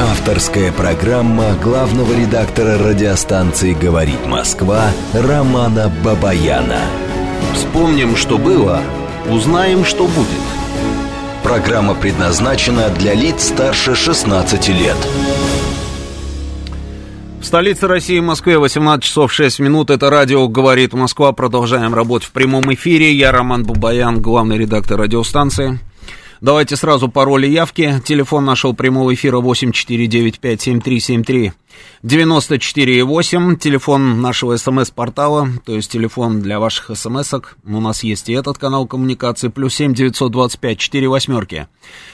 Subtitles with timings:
[0.00, 6.82] Авторская программа главного редактора радиостанции «Говорит Москва» Романа Бабаяна.
[7.52, 8.80] Вспомним, что было,
[9.28, 10.28] узнаем, что будет.
[11.42, 14.96] Программа предназначена для лиц старше 16 лет.
[17.40, 19.90] В столице России, Москве, 18 часов 6 минут.
[19.90, 21.32] Это радио «Говорит Москва».
[21.32, 23.12] Продолжаем работать в прямом эфире.
[23.12, 25.80] Я Роман Бабаян, главный редактор радиостанции.
[26.40, 28.00] Давайте сразу пароли явки.
[28.04, 31.50] Телефон нашего прямого эфира 8495-7373.
[32.04, 33.56] 94,8.
[33.56, 37.56] Телефон нашего смс-портала, то есть телефон для ваших смс-ок.
[37.64, 39.48] У нас есть и этот канал коммуникации.
[39.48, 41.66] Плюс 7 925 4 восьмерки.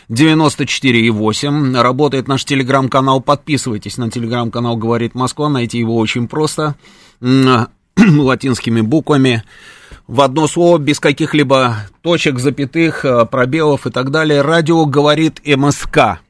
[0.08, 1.82] 94,8.
[1.82, 3.20] Работает наш телеграм-канал.
[3.20, 5.50] Подписывайтесь на телеграм-канал «Говорит Москва».
[5.50, 6.76] Найти его очень просто.
[7.20, 9.42] Латинскими буквами
[10.06, 14.42] в одно слово, без каких-либо точек, запятых, э, пробелов и так далее.
[14.42, 16.20] Радио говорит МСК.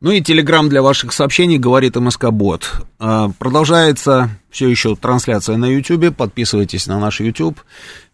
[0.00, 2.70] Ну и телеграм для ваших сообщений говорит МСК Бот.
[2.98, 6.14] А, продолжается все еще трансляция на YouTube.
[6.14, 7.58] Подписывайтесь на наш YouTube.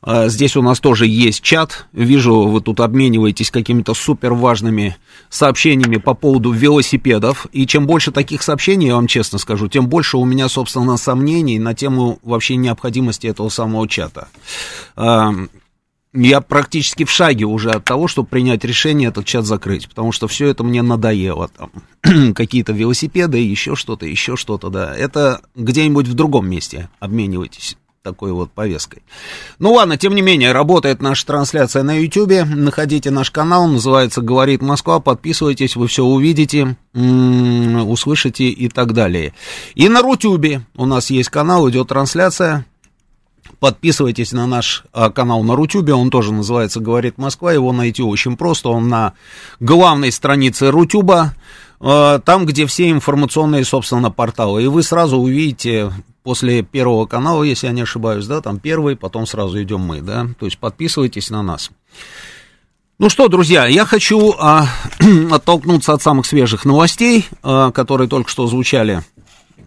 [0.05, 1.87] А, здесь у нас тоже есть чат.
[1.93, 4.97] Вижу, вы тут обмениваетесь какими-то супер важными
[5.31, 7.47] сообщениями по поводу велосипедов.
[7.53, 11.59] И чем больше таких сообщений, я вам честно скажу, тем больше у меня, собственно, сомнений
[11.59, 14.29] на тему вообще необходимости этого самого чата.
[14.97, 15.33] А,
[16.13, 20.27] я практически в шаге уже от того, чтобы принять решение этот чат закрыть, потому что
[20.27, 21.49] все это мне надоело.
[22.35, 24.95] Какие-то велосипеды, еще что-то, еще что-то, да.
[24.95, 29.03] Это где-нибудь в другом месте обменивайтесь такой вот повесткой.
[29.61, 32.45] Ну ладно, тем не менее, работает наша трансляция на YouTube.
[32.47, 34.99] Находите наш канал, называется «Говорит Москва».
[34.99, 39.35] Подписывайтесь, вы все увидите, услышите и так далее.
[39.77, 42.67] И на Рутюбе у нас есть канал, идет трансляция.
[43.61, 48.37] Подписывайтесь на наш а, канал на Рутюбе, он тоже называется «Говорит Москва», его найти очень
[48.37, 49.13] просто, он на
[49.61, 51.35] главной странице Рутюба,
[51.79, 57.67] а, там, где все информационные, собственно, порталы, и вы сразу увидите после первого канала, если
[57.67, 61.43] я не ошибаюсь, да, там первый, потом сразу идем мы, да, то есть подписывайтесь на
[61.43, 61.71] нас.
[62.99, 64.69] Ну что, друзья, я хочу а,
[65.31, 69.03] оттолкнуться от самых свежих новостей, а, которые только что звучали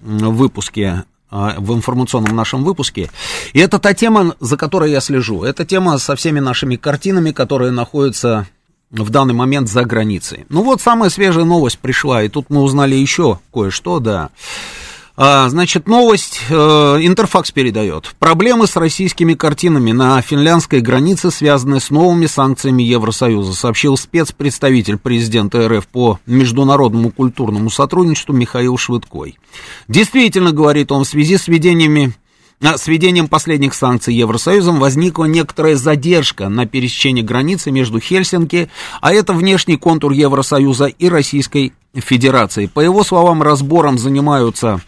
[0.01, 3.09] в выпуске а, в информационном нашем выпуске.
[3.51, 5.43] И это та тема, за которой я слежу.
[5.43, 8.47] Это тема со всеми нашими картинами, которые находятся
[8.89, 10.45] в данный момент за границей.
[10.47, 14.29] Ну вот самая свежая новость пришла, и тут мы узнали еще кое-что, да.
[15.17, 18.13] А, значит, новость э, Интерфакс передает.
[18.19, 25.69] Проблемы с российскими картинами на финляндской границе связаны с новыми санкциями Евросоюза, сообщил спецпредставитель президента
[25.69, 29.37] РФ по международному культурному сотрудничеству Михаил Швыдкой.
[29.87, 32.13] Действительно, говорит он, в связи с введениями
[32.61, 38.69] с введением последних санкций Евросоюзом возникла некоторая задержка на пересечении границы между Хельсинки,
[39.01, 42.67] а это внешний контур Евросоюза и Российской Федерации.
[42.67, 44.81] По его словам, разбором занимаются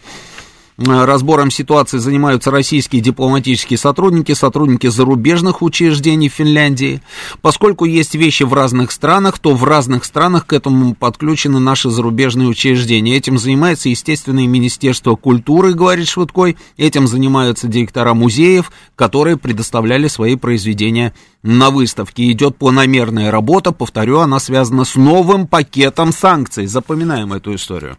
[0.78, 7.02] разбором ситуации занимаются российские дипломатические сотрудники, сотрудники зарубежных учреждений Финляндии.
[7.42, 12.48] Поскольку есть вещи в разных странах, то в разных странах к этому подключены наши зарубежные
[12.48, 13.16] учреждения.
[13.16, 16.56] Этим занимается, естественно, и Министерство культуры, говорит Швыдкой.
[16.76, 21.12] Этим занимаются директора музеев, которые предоставляли свои произведения
[21.42, 22.30] на выставке.
[22.30, 26.66] Идет планомерная работа, повторю, она связана с новым пакетом санкций.
[26.66, 27.98] Запоминаем эту историю.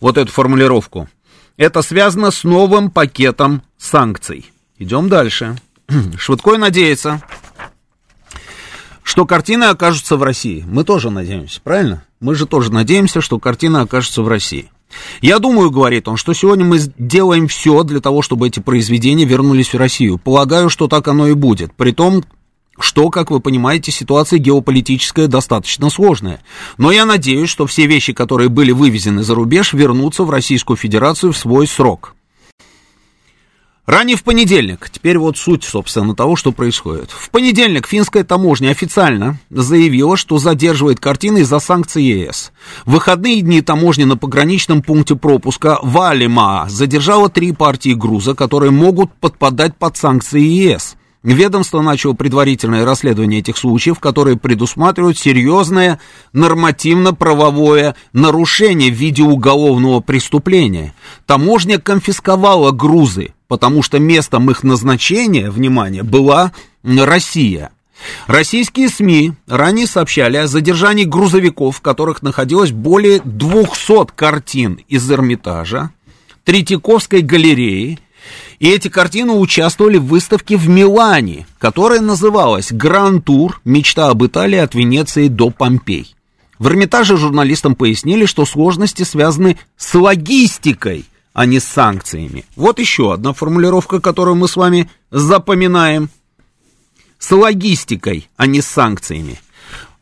[0.00, 1.08] Вот эту формулировку.
[1.56, 4.50] Это связано с новым пакетом санкций.
[4.78, 5.56] Идем дальше.
[6.18, 7.22] Швыдкой надеется,
[9.04, 10.64] что картины окажутся в России.
[10.66, 12.04] Мы тоже надеемся, правильно?
[12.18, 14.70] Мы же тоже надеемся, что картины окажутся в России.
[15.20, 19.72] Я думаю, говорит он, что сегодня мы делаем все для того, чтобы эти произведения вернулись
[19.72, 20.18] в Россию.
[20.18, 21.72] Полагаю, что так оно и будет.
[21.74, 22.24] При том,
[22.78, 26.40] что, как вы понимаете, ситуация геополитическая достаточно сложная.
[26.78, 31.32] Но я надеюсь, что все вещи, которые были вывезены за рубеж, вернутся в Российскую Федерацию
[31.32, 32.14] в свой срок.
[33.86, 37.10] Ранее в понедельник, теперь вот суть, собственно, того, что происходит.
[37.10, 42.52] В понедельник финская таможня официально заявила, что задерживает картины из-за санкций ЕС.
[42.86, 49.12] В выходные дни таможня на пограничном пункте пропуска Валима задержала три партии груза, которые могут
[49.12, 55.98] подпадать под санкции ЕС– Ведомство начало предварительное расследование этих случаев, которые предусматривают серьезное
[56.34, 60.94] нормативно-правовое нарушение в виде уголовного преступления.
[61.24, 67.70] Таможня конфисковала грузы, потому что местом их назначения, внимание, была Россия.
[68.26, 75.90] Российские СМИ ранее сообщали о задержании грузовиков, в которых находилось более 200 картин из Эрмитажа,
[76.44, 77.98] Третьяковской галереи
[78.58, 83.60] и эти картины участвовали в выставке в Милане, которая называлась «Гран-тур.
[83.64, 86.14] Мечта об Италии от Венеции до Помпей».
[86.58, 92.44] В Эрмитаже журналистам пояснили, что сложности связаны с логистикой, а не с санкциями.
[92.56, 96.08] Вот еще одна формулировка, которую мы с вами запоминаем.
[97.18, 99.40] С логистикой, а не с санкциями.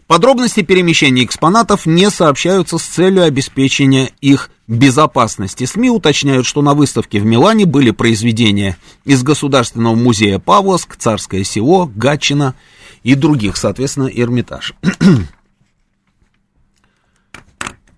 [0.06, 5.64] Подробности перемещения экспонатов не сообщаются с целью обеспечения их безопасности.
[5.64, 11.90] СМИ уточняют, что на выставке в Милане были произведения из Государственного музея Павловск, Царское село,
[11.94, 12.54] Гатчина
[13.02, 14.74] и других, соответственно, Эрмитаж.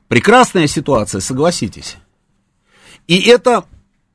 [0.08, 1.96] Прекрасная ситуация, согласитесь.
[3.08, 3.64] И это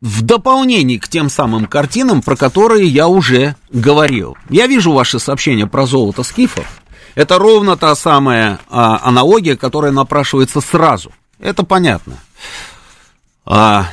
[0.01, 4.37] в дополнение к тем самым картинам, про которые я уже говорил.
[4.49, 6.78] Я вижу ваши сообщения про золото скифов.
[7.15, 11.11] Это ровно та самая а, аналогия, которая напрашивается сразу.
[11.39, 12.17] Это понятно.
[13.45, 13.87] А,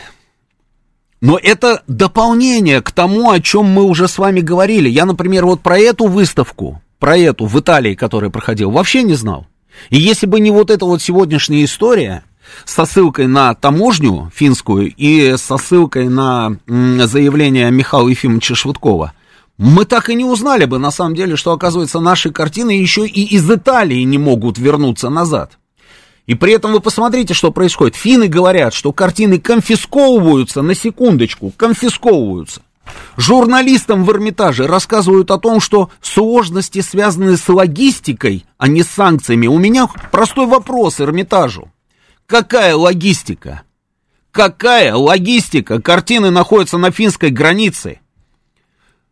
[1.21, 4.89] но это дополнение к тому, о чем мы уже с вами говорили.
[4.89, 9.47] Я, например, вот про эту выставку, про эту в Италии, которая проходила, вообще не знал.
[9.91, 12.23] И если бы не вот эта вот сегодняшняя история
[12.65, 19.12] со ссылкой на таможню финскую и со ссылкой на заявление Михаила Ефимовича Швыдкова,
[19.58, 23.23] мы так и не узнали бы, на самом деле, что, оказывается, наши картины еще и
[23.35, 25.58] из Италии не могут вернуться назад.
[26.26, 27.94] И при этом вы посмотрите, что происходит.
[27.94, 32.62] Финны говорят, что картины конфисковываются, на секундочку, конфисковываются.
[33.17, 39.47] Журналистам в Эрмитаже рассказывают о том, что сложности связаны с логистикой, а не с санкциями.
[39.47, 41.70] У меня простой вопрос Эрмитажу.
[42.26, 43.62] Какая логистика?
[44.31, 45.81] Какая логистика?
[45.81, 48.00] Картины находятся на финской границе.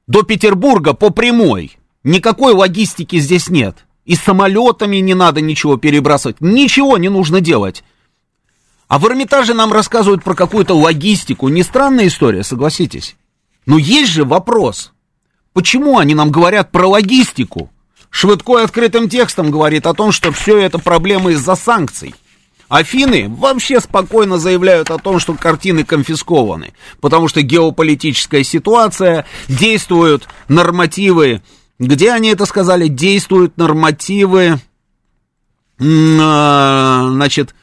[0.07, 1.79] До Петербурга по прямой.
[2.03, 3.87] Никакой логистики здесь нет.
[4.05, 6.41] И самолетами не надо ничего перебрасывать.
[6.41, 7.83] Ничего не нужно делать.
[8.87, 11.49] А в Эрмитаже нам рассказывают про какую-то логистику.
[11.49, 13.17] Не странная история, согласитесь.
[13.65, 14.93] Но есть же вопрос.
[15.55, 17.71] Почему они нам говорят про логистику?
[18.11, 22.15] Швыдкой открытым текстом говорит о том, что все это проблемы из-за санкций.
[22.75, 31.41] Афины вообще спокойно заявляют о том, что картины конфискованы, потому что геополитическая ситуация, действуют нормативы,
[31.79, 34.59] где они это сказали, действуют нормативы,
[35.81, 37.55] а, значит,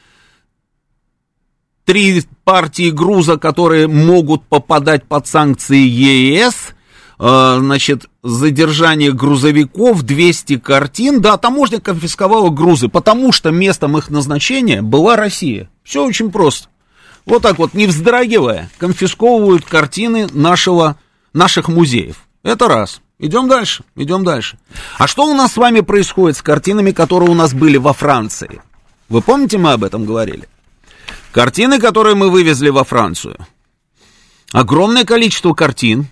[1.84, 6.74] три партии груза, которые могут попадать под санкции ЕС,
[7.22, 15.14] значит, задержание грузовиков, 200 картин, да, таможня конфисковала грузы, потому что местом их назначения была
[15.14, 15.70] Россия.
[15.84, 16.68] Все очень просто.
[17.24, 20.96] Вот так вот, не вздрагивая, конфисковывают картины нашего,
[21.32, 22.16] наших музеев.
[22.42, 23.00] Это раз.
[23.20, 24.58] Идем дальше, идем дальше.
[24.98, 28.60] А что у нас с вами происходит с картинами, которые у нас были во Франции?
[29.08, 30.48] Вы помните, мы об этом говорили?
[31.30, 33.36] Картины, которые мы вывезли во Францию.
[34.50, 36.08] Огромное количество картин.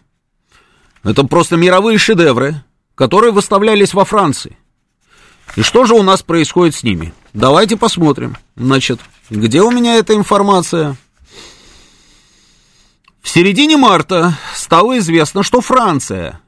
[1.02, 2.62] Это просто мировые шедевры,
[2.94, 4.56] которые выставлялись во Франции.
[5.56, 7.12] И что же у нас происходит с ними?
[7.32, 8.36] Давайте посмотрим.
[8.56, 9.00] Значит,
[9.30, 10.96] где у меня эта информация?
[13.22, 16.40] В середине марта стало известно, что Франция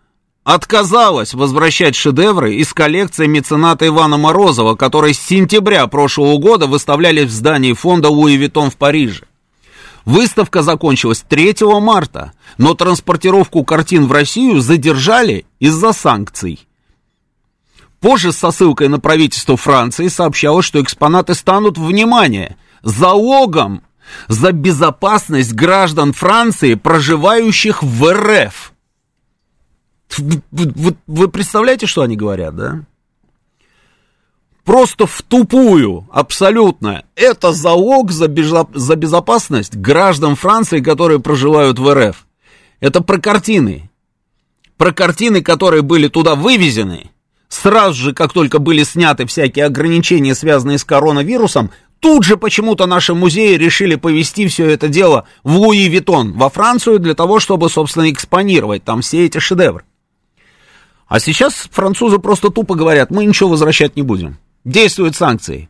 [0.44, 7.32] отказалась возвращать шедевры из коллекции мецената Ивана Морозова, которые с сентября прошлого года выставлялись в
[7.32, 9.25] здании фонда Луи Виттон в Париже.
[10.04, 16.66] Выставка закончилась 3 марта, но транспортировку картин в Россию задержали из-за санкций.
[18.00, 23.82] Позже со ссылкой на правительство Франции сообщалось, что экспонаты станут, внимание, залогом
[24.26, 28.73] за безопасность граждан Франции, проживающих в РФ.
[30.18, 32.85] Вы, вы, представляете, что они говорят, да?
[34.64, 37.04] Просто в тупую, абсолютно.
[37.16, 42.26] Это залог за, безо, за безопасность граждан Франции, которые проживают в РФ.
[42.81, 43.90] Это про картины.
[44.76, 47.11] Про картины, которые были туда вывезены.
[47.49, 53.14] Сразу же, как только были сняты всякие ограничения, связанные с коронавирусом, тут же почему-то наши
[53.14, 58.11] музеи решили повести все это дело в Луи Витон, во Францию, для того, чтобы, собственно,
[58.11, 59.85] экспонировать там все эти шедевры.
[61.09, 64.38] А сейчас французы просто тупо говорят, мы ничего возвращать не будем.
[64.64, 65.69] Действуют санкции.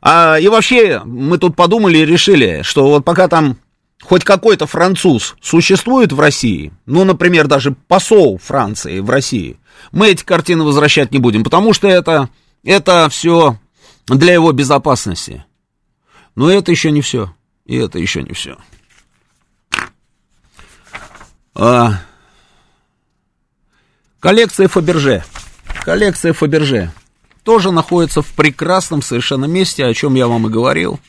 [0.00, 3.58] А, и вообще, мы тут подумали и решили, что вот пока там
[4.02, 9.58] хоть какой-то француз существует в России, ну, например, даже посол Франции в России,
[9.90, 12.28] мы эти картины возвращать не будем, потому что это,
[12.62, 13.58] это все
[14.06, 15.44] для его безопасности.
[16.34, 17.34] Но это еще не все.
[17.64, 18.58] И это еще не все.
[21.54, 21.94] А,
[24.20, 25.24] Коллекция Фаберже.
[25.84, 26.92] Коллекция Фаберже
[27.46, 31.00] тоже находится в прекрасном совершенно месте, о чем я вам и говорил.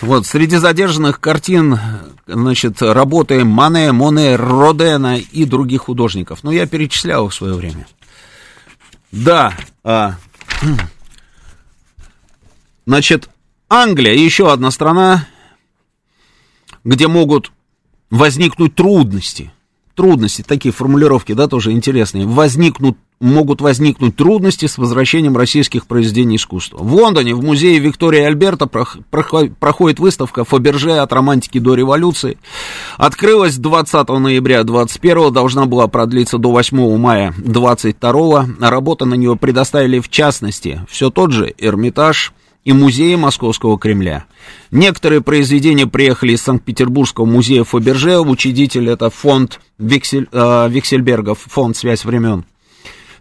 [0.00, 1.78] Вот, среди задержанных картин,
[2.26, 6.40] значит, работы Мане, Моне, Родена и других художников.
[6.42, 7.86] Ну, я перечислял их в свое время.
[9.12, 9.54] Да,
[9.84, 10.16] а,
[12.86, 13.30] Значит,
[13.68, 15.28] Англия, еще одна страна,
[16.82, 17.52] где могут
[18.10, 19.52] возникнуть трудности.
[19.94, 22.26] Трудности, такие формулировки, да, тоже интересные.
[22.26, 26.78] Возникнут, могут возникнуть трудности с возвращением российских произведений искусства.
[26.78, 32.38] В Лондоне, в музее Виктории Альберта проходит выставка Фаберже от романтики до революции.
[32.96, 39.98] Открылась 20 ноября 21 должна была продлиться до 8 мая 22 Работа на нее предоставили
[39.98, 44.26] в частности все тот же Эрмитаж, и музея Московского Кремля.
[44.70, 52.04] Некоторые произведения приехали из Санкт-Петербургского музея Фаберже, учредитель это фонд Виксель, э, Виксельбергов, фонд «Связь
[52.04, 52.44] времен».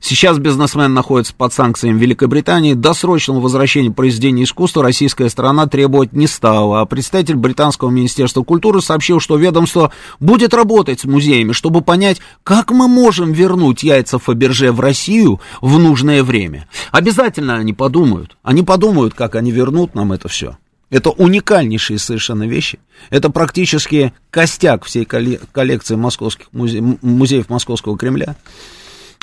[0.01, 2.74] Сейчас бизнесмен находится под санкциями Великобритании.
[2.74, 6.82] Досрочного возвращения произведений искусства российская сторона требовать не стала.
[6.82, 12.72] А представитель британского министерства культуры сообщил, что ведомство будет работать с музеями, чтобы понять, как
[12.72, 16.68] мы можем вернуть яйца Фаберже в Россию в нужное время.
[16.91, 18.38] Обязательно они подумают.
[18.41, 20.58] Они подумают, как они вернут нам это все.
[20.89, 22.79] Это уникальнейшие совершенно вещи.
[23.12, 26.82] Это практически костяк всей коллекции московских музе...
[26.82, 28.36] музеев Московского Кремля.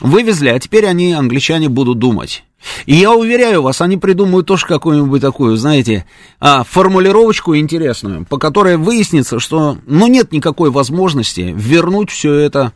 [0.01, 2.45] Вывезли, а теперь они, англичане, будут думать.
[2.85, 6.05] И я уверяю вас, они придумают тоже какую-нибудь такую, знаете,
[6.41, 12.73] а, формулировочку интересную, по которой выяснится, что, ну, нет никакой возможности вернуть все это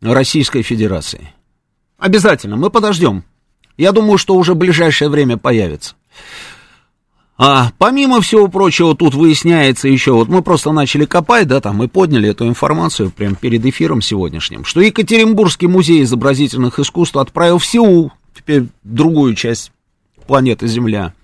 [0.00, 1.32] Российской Федерации.
[1.98, 3.24] Обязательно, мы подождем.
[3.76, 5.94] Я думаю, что уже в ближайшее время появится.
[7.42, 11.88] А помимо всего прочего, тут выясняется еще, вот мы просто начали копать, да, там, мы
[11.88, 18.12] подняли эту информацию прямо перед эфиром сегодняшним, что Екатеринбургский музей изобразительных искусств отправил в Сеул,
[18.36, 19.72] теперь другую часть
[20.26, 21.14] планеты Земля,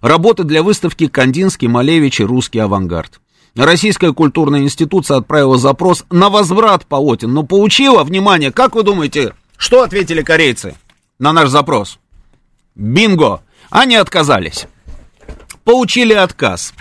[0.00, 3.20] работы для выставки Кандинский, Малевич и русский авангард.
[3.54, 9.84] Российская культурная институция отправила запрос на возврат полотен, но получила, внимание, как вы думаете, что
[9.84, 10.74] ответили корейцы
[11.20, 12.00] на наш запрос?
[12.74, 13.42] Бинго!
[13.70, 14.66] Они отказались
[15.70, 16.74] получили отказ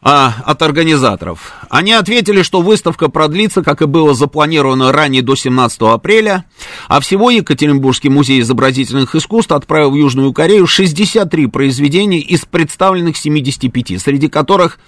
[0.00, 1.52] а, от организаторов.
[1.68, 6.46] Они ответили, что выставка продлится, как и было запланировано ранее, до 17 апреля,
[6.88, 14.00] а всего Екатеринбургский музей изобразительных искусств отправил в Южную Корею 63 произведения из представленных 75,
[14.00, 14.78] среди которых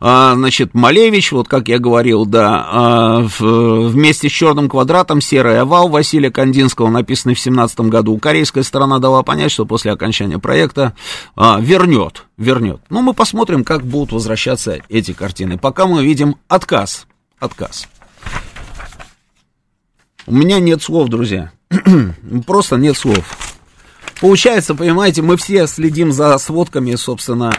[0.00, 6.30] значит, Малевич, вот как я говорил, да, а, вместе с черным квадратом «Серый овал» Василия
[6.30, 8.18] Кандинского, написанный в 17 году.
[8.18, 10.94] Корейская сторона дала понять, что после окончания проекта
[11.36, 12.80] а, вернет, вернет.
[12.90, 15.58] Ну, мы посмотрим, как будут возвращаться эти картины.
[15.58, 17.06] Пока мы видим отказ,
[17.38, 17.88] отказ.
[20.26, 21.52] У меня нет слов, друзья.
[22.46, 23.24] Просто нет слов.
[24.20, 27.52] Получается, понимаете, мы все следим за сводками, собственно,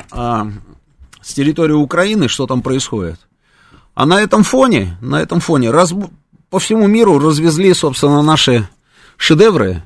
[1.25, 3.20] с территории Украины, что там происходит.
[3.96, 5.91] А на этом фоне, на этом фоне раз,
[6.51, 8.70] по всему миру развезли, собственно, наши
[9.17, 9.82] шедевры.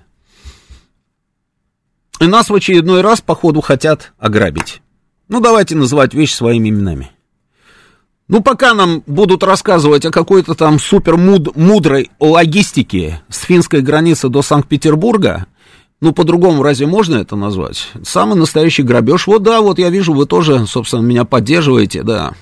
[2.20, 4.82] И нас в очередной раз, походу, хотят ограбить.
[5.30, 7.12] Ну, давайте называть вещи своими именами.
[8.28, 14.28] Ну, пока нам будут рассказывать о какой-то там супер муд мудрой логистике с финской границы
[14.28, 15.46] до Санкт-Петербурга,
[16.02, 17.90] ну, по-другому разве можно это назвать?
[18.04, 19.28] Самый настоящий грабеж.
[19.28, 22.34] Вот да, вот я вижу, вы тоже, собственно, меня поддерживаете, да.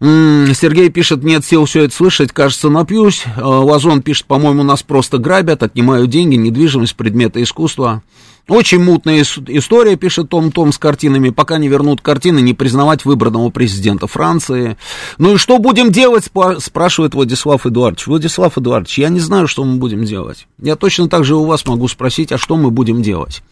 [0.00, 3.24] Сергей пишет, нет сил все это слышать, кажется, напьюсь.
[3.36, 8.02] А, Лазон пишет, по-моему, нас просто грабят, отнимают деньги, недвижимость, предметы искусства.
[8.50, 11.30] Очень мутная история, пишет Том Том с картинами.
[11.30, 14.76] Пока не вернут картины, не признавать выбранного президента Франции.
[15.18, 16.28] Ну и что будем делать,
[16.58, 18.08] спрашивает Владислав Эдуардович.
[18.08, 20.48] Владислав Эдуардович, я не знаю, что мы будем делать.
[20.60, 23.42] Я точно так же у вас могу спросить, а что мы будем делать.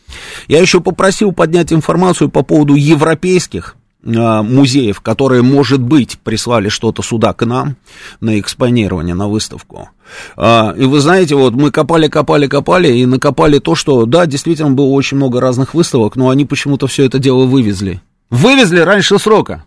[0.49, 3.77] Я еще попросил поднять информацию по поводу европейских
[4.09, 7.77] музеев, которые, может быть, прислали что-то сюда к нам
[8.21, 9.91] на экспонирование, на выставку.
[10.37, 14.71] А, и вы знаете, вот мы копали, копали, копали и накопали то, что, да, действительно
[14.71, 18.01] было очень много разных выставок, но они почему-то все это дело вывезли.
[18.31, 19.65] Вывезли раньше срока.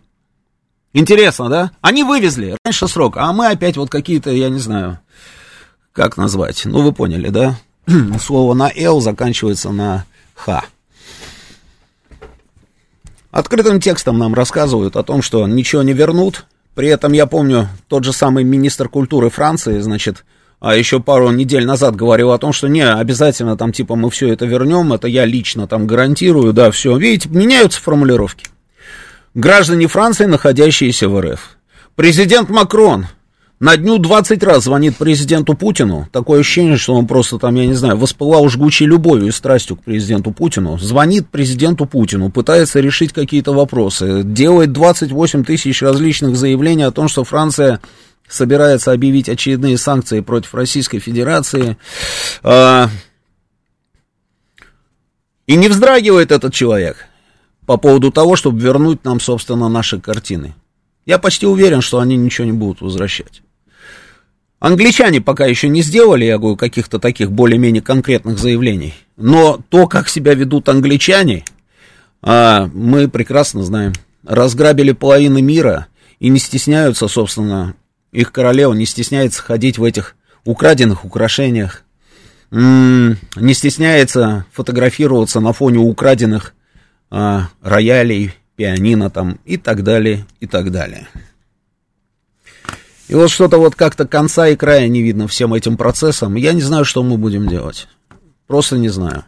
[0.92, 1.70] Интересно, да?
[1.80, 4.98] Они вывезли раньше срока, а мы опять вот какие-то, я не знаю,
[5.92, 6.62] как назвать.
[6.64, 7.56] Ну, вы поняли, да?
[8.20, 10.64] Слово на «л» заканчивается на «х».
[13.32, 16.44] Открытым текстом нам рассказывают о том, что ничего не вернут.
[16.74, 20.24] При этом я помню, тот же самый министр культуры Франции, значит,
[20.60, 24.32] а еще пару недель назад говорил о том, что не, обязательно там типа мы все
[24.32, 26.94] это вернем, это я лично там гарантирую, да, все.
[26.98, 28.46] Видите, меняются формулировки.
[29.34, 31.56] Граждане Франции, находящиеся в РФ.
[31.96, 33.06] Президент Макрон
[33.62, 36.08] на дню 20 раз звонит президенту Путину.
[36.10, 39.84] Такое ощущение, что он просто там, я не знаю, воспылал жгучей любовью и страстью к
[39.84, 40.78] президенту Путину.
[40.78, 44.24] Звонит президенту Путину, пытается решить какие-то вопросы.
[44.24, 47.80] Делает 28 тысяч различных заявлений о том, что Франция
[48.28, 51.76] собирается объявить очередные санкции против Российской Федерации.
[52.42, 52.88] А,
[55.46, 57.06] и не вздрагивает этот человек.
[57.64, 60.56] по поводу того, чтобы вернуть нам, собственно, наши картины.
[61.06, 63.40] Я почти уверен, что они ничего не будут возвращать.
[64.62, 68.94] Англичане пока еще не сделали, я говорю, каких-то таких более-менее конкретных заявлений.
[69.16, 71.44] Но то, как себя ведут англичане,
[72.22, 73.92] а, мы прекрасно знаем.
[74.24, 75.88] Разграбили половину мира
[76.20, 77.74] и не стесняются, собственно,
[78.12, 80.14] их королева не стесняется ходить в этих
[80.44, 81.82] украденных украшениях,
[82.52, 86.54] не стесняется фотографироваться на фоне украденных
[87.10, 91.08] а, роялей, пианино там и так далее, и так далее.
[93.12, 96.34] И вот что-то вот как-то конца и края не видно всем этим процессам.
[96.36, 97.86] Я не знаю, что мы будем делать.
[98.46, 99.26] Просто не знаю.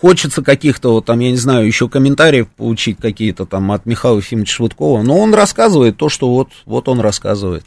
[0.00, 4.54] Хочется каких-то вот там, я не знаю, еще комментариев получить какие-то там от Михаила Ефимовича
[4.54, 5.02] Швыдкова.
[5.02, 7.66] Но он рассказывает то, что вот, вот он рассказывает.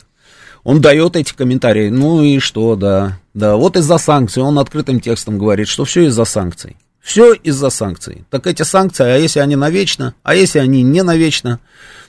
[0.64, 1.90] Он дает эти комментарии.
[1.90, 3.20] Ну и что, да.
[3.36, 4.42] Да, вот из-за санкций.
[4.42, 6.76] Он открытым текстом говорит, что все из-за санкций.
[7.02, 8.26] Все из-за санкций.
[8.32, 11.60] Так эти санкции, а если они навечно, а если они не навечно,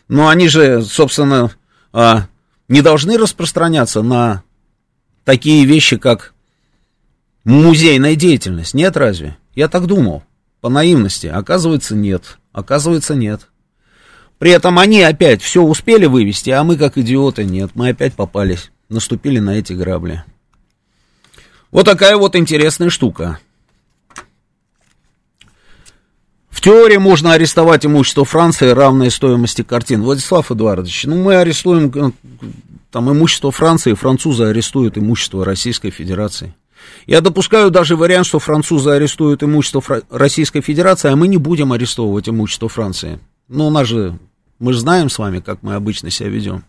[0.09, 1.50] ну они же, собственно,
[1.92, 2.28] а,
[2.69, 4.42] не должны распространяться на
[5.25, 6.35] такие вещи, как
[7.45, 8.75] музейная деятельность.
[8.75, 9.37] Нет разве?
[9.54, 10.23] Я так думал,
[10.61, 11.26] по наивности.
[11.26, 12.38] Оказывается, нет.
[12.52, 13.49] Оказывается, нет.
[14.38, 17.71] При этом они опять все успели вывести, а мы, как идиоты, нет.
[17.75, 20.25] Мы опять попались, наступили на эти грабли.
[21.71, 23.38] Вот такая вот интересная штука.
[26.52, 30.02] В теории можно арестовать имущество Франции, равное стоимости картин.
[30.02, 32.11] Владислав Эдуардович, ну мы арестуем э,
[32.90, 36.54] там имущество Франции, французы арестуют имущество Российской Федерации.
[37.06, 42.28] Я допускаю даже вариант, что французы арестуют имущество Российской Федерации, а мы не будем арестовывать
[42.28, 43.18] имущество Франции.
[43.49, 44.18] Ну, у нас же,
[44.59, 46.64] мы же знаем с вами, как мы обычно себя ведем.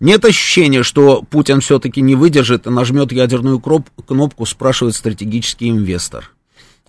[0.00, 6.30] Нет ощущения, что Путин все-таки не выдержит и нажмет ядерную кнопку, спрашивает стратегический инвестор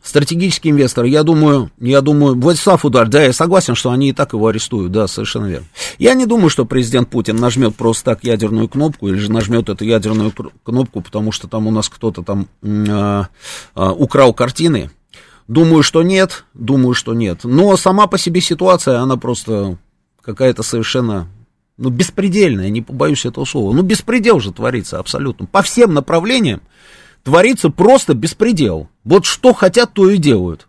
[0.03, 4.33] стратегический инвестор, я думаю, я думаю, Владислав Удар, да, я согласен, что они и так
[4.33, 5.67] его арестуют, да, совершенно верно.
[5.97, 9.85] Я не думаю, что президент Путин нажмет просто так ядерную кнопку, или же нажмет эту
[9.85, 13.23] ядерную кнопку, потому что там у нас кто-то там э,
[13.75, 14.91] э, украл картины.
[15.47, 17.39] Думаю, что нет, думаю, что нет.
[17.43, 19.77] Но сама по себе ситуация, она просто
[20.21, 21.27] какая-то совершенно
[21.77, 23.73] ну, беспредельная, не побоюсь этого слова.
[23.73, 25.45] Ну, беспредел же творится абсолютно.
[25.45, 26.61] По всем направлениям
[27.23, 28.89] творится просто беспредел.
[29.03, 30.67] Вот что хотят, то и делают.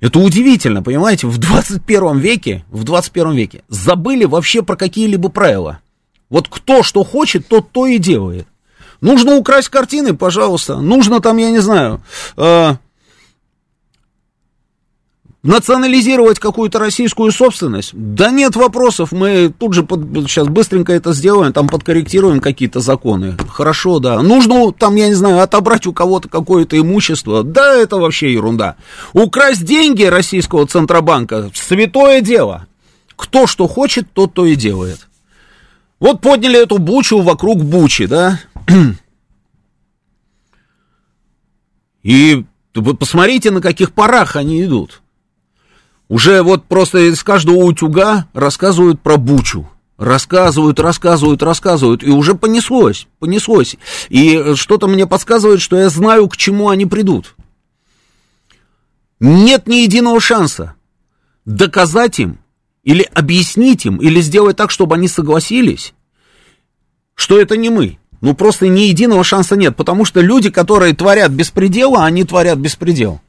[0.00, 5.80] Это удивительно, понимаете, в 21 веке, в 21 веке забыли вообще про какие-либо правила.
[6.30, 8.46] Вот кто что хочет, тот то и делает.
[9.00, 10.76] Нужно украсть картины, пожалуйста.
[10.76, 12.02] Нужно там, я не знаю,
[12.36, 12.74] э,
[15.42, 17.90] национализировать какую-то российскую собственность?
[17.92, 23.36] Да нет вопросов, мы тут же под, сейчас быстренько это сделаем, там подкорректируем какие-то законы.
[23.48, 24.20] Хорошо, да.
[24.22, 27.42] Нужно там, я не знаю, отобрать у кого-то какое-то имущество.
[27.44, 28.76] Да, это вообще ерунда.
[29.12, 32.66] Украсть деньги российского Центробанка– святое дело.
[33.16, 35.08] Кто что хочет, тот то и делает.
[36.00, 38.40] Вот подняли эту бучу вокруг бучи, да?
[42.04, 45.02] И посмотрите, на каких парах они идут.
[46.08, 49.68] Уже вот просто из каждого утюга рассказывают про Бучу.
[49.98, 53.76] Рассказывают, рассказывают, рассказывают, и уже понеслось, понеслось.
[54.08, 57.34] И что-то мне подсказывает, что я знаю, к чему они придут.
[59.18, 60.74] Нет ни единого шанса
[61.44, 62.38] доказать им,
[62.84, 65.94] или объяснить им, или сделать так, чтобы они согласились,
[67.14, 67.98] что это не мы.
[68.20, 73.20] Ну, просто ни единого шанса нет, потому что люди, которые творят беспредела, они творят беспредел.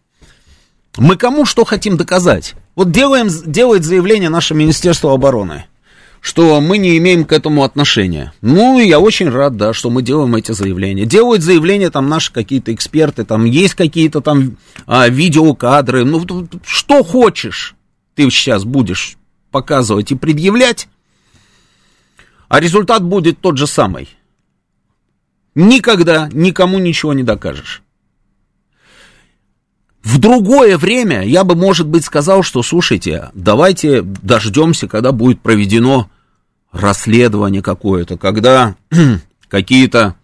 [0.98, 2.56] Мы кому что хотим доказать?
[2.76, 5.66] Вот делаем, делает заявление наше Министерство обороны,
[6.22, 8.34] что мы не имеем к этому отношения.
[8.42, 11.06] Ну, я очень рад, да, что мы делаем эти заявления.
[11.06, 16.06] Делают заявления там наши какие-то эксперты, там есть какие-то там а, видеокадры.
[16.06, 16.26] Ну,
[16.66, 17.76] что хочешь,
[18.16, 19.18] ты сейчас будешь
[19.52, 20.88] показывать и предъявлять,
[22.48, 24.10] а результат будет тот же самый.
[25.56, 27.84] Никогда никому ничего не докажешь.
[30.04, 36.10] В другое время я бы, может быть, сказал, что, слушайте, давайте дождемся, когда будет проведено
[36.72, 38.76] расследование какое-то, когда
[39.50, 40.16] какие-то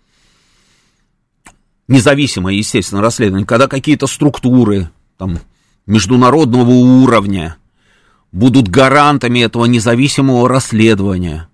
[1.87, 5.39] независимое, естественно, расследование, когда какие-то структуры там,
[5.85, 7.57] международного уровня
[8.31, 11.47] будут гарантами этого независимого расследования.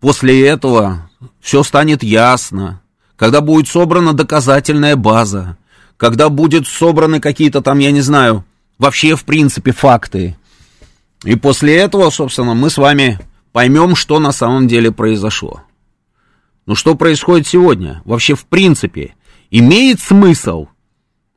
[0.00, 2.80] После этого все станет ясно,
[3.16, 5.56] когда будет собрана доказательная база,
[5.96, 8.44] когда будут собраны какие-то там, я не знаю,
[8.78, 10.36] вообще в принципе факты.
[11.24, 13.18] И после этого, собственно, мы с вами
[13.52, 15.62] поймем, что на самом деле произошло.
[16.66, 18.02] Ну что происходит сегодня?
[18.04, 19.14] Вообще в принципе
[19.50, 20.66] имеет смысл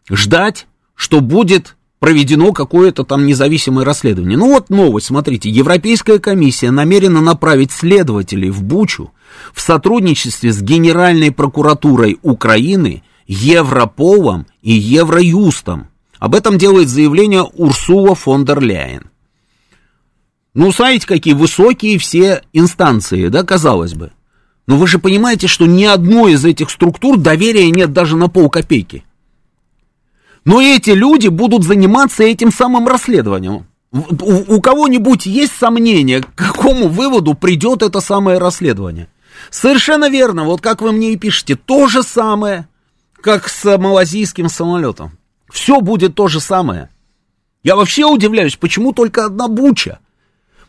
[0.10, 4.38] ждать, что будет проведено какое-то там независимое расследование.
[4.38, 9.12] Ну вот новость, смотрите, Европейская комиссия намерена направить следователей в Бучу
[9.54, 15.90] в сотрудничестве с Генеральной прокуратурой Украины, Европолом и Евроюстом.
[16.18, 19.12] Об этом делает заявление Урсула фон дер Ляйен.
[20.56, 24.12] Ну, знаете, какие высокие все инстанции, да, казалось бы.
[24.66, 29.06] Но вы же понимаете, что ни одной из этих структур доверия нет даже на полкопейки.
[30.44, 33.68] Но эти люди будут заниматься этим самым расследованием.
[33.92, 39.08] У, у кого-нибудь есть сомнение, к какому выводу придет это самое расследование?
[39.52, 42.68] Совершенно верно, вот как вы мне и пишете, то же самое,
[43.22, 45.18] как с малазийским самолетом.
[45.52, 46.90] Все будет то же самое.
[47.64, 50.00] Я вообще удивляюсь, почему только одна буча?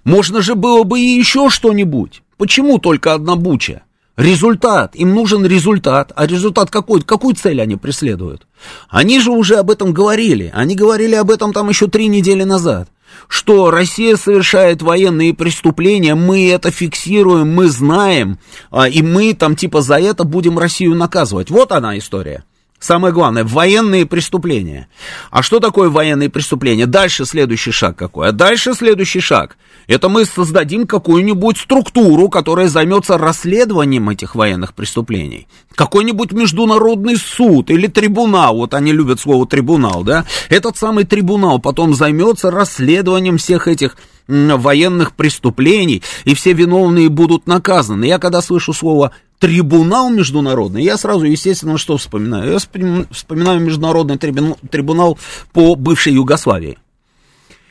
[0.04, 2.22] Можно же было бы и еще что-нибудь.
[2.36, 3.82] Почему только одна буча?
[4.16, 4.96] Результат.
[4.96, 6.12] Им нужен результат.
[6.16, 7.02] А результат какой?
[7.02, 8.46] Какую цель они преследуют?
[8.88, 10.50] Они же уже об этом говорили.
[10.54, 12.88] Они говорили об этом там еще три недели назад.
[13.28, 18.38] Что Россия совершает военные преступления, мы это фиксируем, мы знаем,
[18.70, 21.50] а, и мы там типа за это будем Россию наказывать.
[21.50, 22.44] Вот она история.
[22.80, 24.88] Самое главное, военные преступления.
[25.30, 26.86] А что такое военные преступления?
[26.86, 28.28] Дальше следующий шаг какой?
[28.28, 29.58] А дальше следующий шаг.
[29.86, 35.46] Это мы создадим какую-нибудь структуру, которая займется расследованием этих военных преступлений.
[35.74, 40.24] Какой-нибудь международный суд или трибунал, вот они любят слово трибунал, да?
[40.48, 48.06] Этот самый трибунал потом займется расследованием всех этих военных преступлений, и все виновные будут наказаны.
[48.06, 52.52] Я когда слышу слово трибунал международный, я сразу, естественно, что вспоминаю?
[52.52, 55.18] Я вспоминаю международный трибунал
[55.52, 56.78] по бывшей Югославии.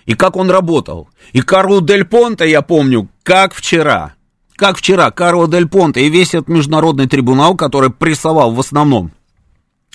[0.06, 1.08] И как он работал.
[1.32, 4.16] И Карло Дель Понте, я помню, как вчера.
[4.56, 9.12] Как вчера Карло Дель Понте и весь этот международный трибунал, который прессовал в основном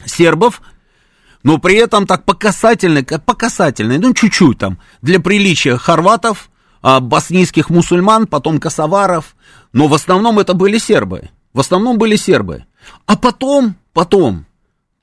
[0.06, 0.62] сербов,
[1.42, 6.50] но при этом так по касательной, по касательной, ну чуть-чуть там, для приличия хорватов,
[6.82, 9.34] а, боснийских мусульман, потом косоваров,
[9.72, 11.30] но в основном это были сербы.
[11.54, 12.64] В основном были сербы.
[13.06, 14.44] А потом, потом,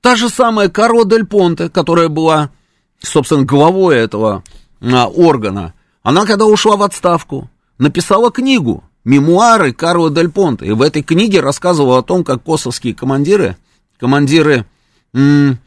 [0.02, 2.52] та же самая Каро Дель Понте, которая была,
[3.00, 4.44] собственно, главой этого
[4.82, 10.68] а, органа, она когда ушла в отставку, написала книгу «Мемуары Карло Дель Понте».
[10.68, 13.56] И в этой книге рассказывала о том, как косовские командиры,
[13.98, 14.66] командиры
[15.14, 15.58] м-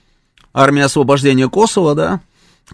[0.52, 2.20] армии освобождения Косово, да,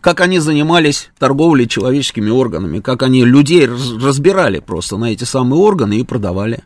[0.01, 5.99] как они занимались торговлей человеческими органами, как они людей разбирали просто на эти самые органы
[5.99, 6.64] и продавали.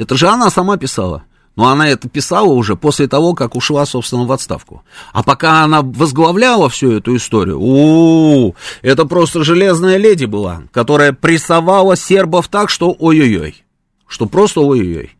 [0.00, 1.24] Это же она сама писала.
[1.56, 4.82] Но она это писала уже после того, как ушла, собственно, в отставку.
[5.12, 11.96] А пока она возглавляла всю эту историю, у, это просто железная леди была, которая прессовала
[11.96, 13.62] сербов так, что ой-ой-ой.
[14.06, 15.10] Что просто ой-ой-ой.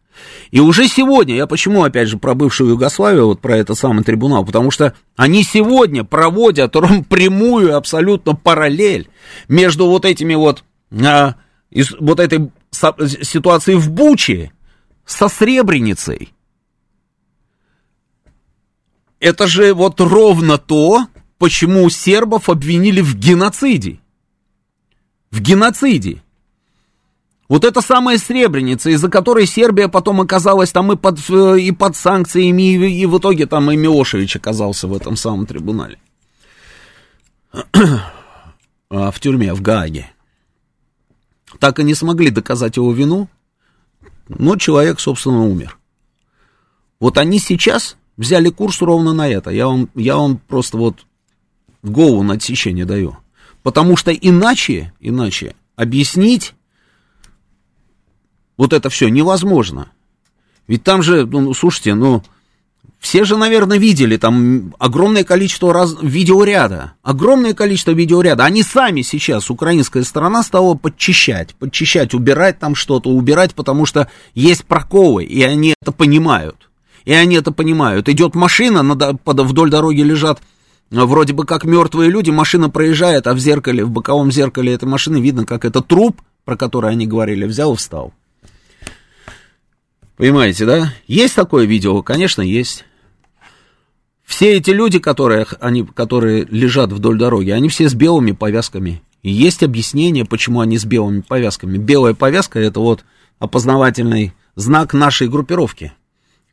[0.50, 4.46] И уже сегодня, я почему, опять же, про бывшую Югославию, вот про этот самый трибунал,
[4.46, 6.72] потому что они сегодня проводят
[7.10, 9.10] прямую абсолютно параллель
[9.46, 11.34] между вот этими вот, а,
[11.98, 14.52] вот этой ситуацией в Буче
[15.10, 16.32] со Сребреницей.
[19.18, 21.06] Это же вот ровно то,
[21.38, 24.00] почему сербов обвинили в геноциде.
[25.30, 26.22] В геноциде.
[27.48, 32.74] Вот это самая Сребреница, из-за которой Сербия потом оказалась там и под, и под санкциями,
[32.74, 35.98] и, и в итоге там и Милошевич оказался в этом самом трибунале.
[38.92, 40.10] А, в тюрьме, в Гааге.
[41.58, 43.28] Так и не смогли доказать его вину,
[44.38, 45.78] но человек, собственно, умер.
[47.00, 49.50] Вот они сейчас взяли курс ровно на это.
[49.50, 51.06] Я вам, я вам просто вот
[51.82, 53.16] в голову на отсечение даю.
[53.62, 56.54] Потому что иначе, иначе объяснить
[58.56, 59.90] вот это все невозможно.
[60.66, 62.22] Ведь там же, ну, слушайте, ну,
[63.00, 65.96] все же, наверное, видели там огромное количество раз...
[66.02, 66.92] видеоряда.
[67.02, 68.44] Огромное количество видеоряда.
[68.44, 71.54] Они сами сейчас, украинская сторона, стала подчищать.
[71.54, 76.68] Подчищать, убирать там что-то, убирать, потому что есть проколы, и они это понимают.
[77.06, 78.10] И они это понимают.
[78.10, 80.40] Идет машина, надо, под, вдоль дороги лежат
[80.90, 85.20] вроде бы как мертвые люди, машина проезжает, а в зеркале, в боковом зеркале этой машины
[85.20, 88.12] видно, как это труп, про который они говорили, взял и встал.
[90.16, 90.92] Понимаете, да?
[91.06, 92.02] Есть такое видео?
[92.02, 92.84] Конечно, есть.
[94.30, 99.02] Все эти люди, которые, они, которые лежат вдоль дороги, они все с белыми повязками.
[99.24, 101.78] И есть объяснение, почему они с белыми повязками.
[101.78, 103.04] Белая повязка это вот
[103.40, 105.92] опознавательный знак нашей группировки.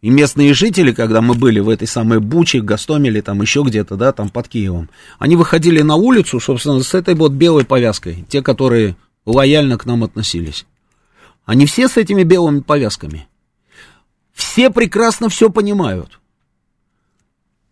[0.02, 4.12] И местные жители, когда мы были в этой самой Буче, Гастомеле, там еще где-то, да,
[4.12, 8.96] там под Киевом, они выходили на улицу, собственно, с этой вот белой повязкой, те, которые
[9.28, 10.66] лояльно к нам относились.
[11.46, 13.28] Они все с этими белыми повязками.
[14.34, 16.20] Все прекрасно все понимают.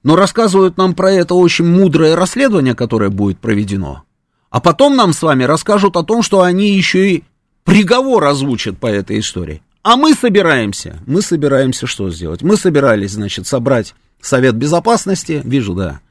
[0.05, 4.03] Но рассказывают нам про это очень мудрое расследование, которое будет проведено.
[4.51, 7.23] А потом нам с вами расскажут о том, что они еще и
[7.63, 9.63] приговор озвучат по этой истории.
[9.81, 12.43] А мы собираемся, мы собираемся что сделать?
[12.43, 16.01] Мы собирались, значит, собрать Совет Безопасности, вижу, да.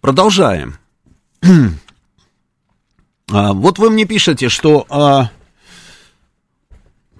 [0.00, 0.74] Продолжаем.
[3.30, 5.30] а, вот вы мне пишете, что а,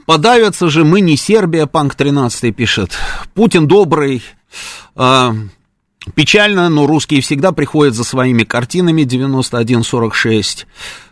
[0.07, 2.99] подавятся же мы не Сербия, Панк 13 пишет,
[3.33, 4.25] Путин добрый,
[4.97, 5.37] а,
[6.15, 10.67] Печально, но русские всегда приходят за своими картинами 9146.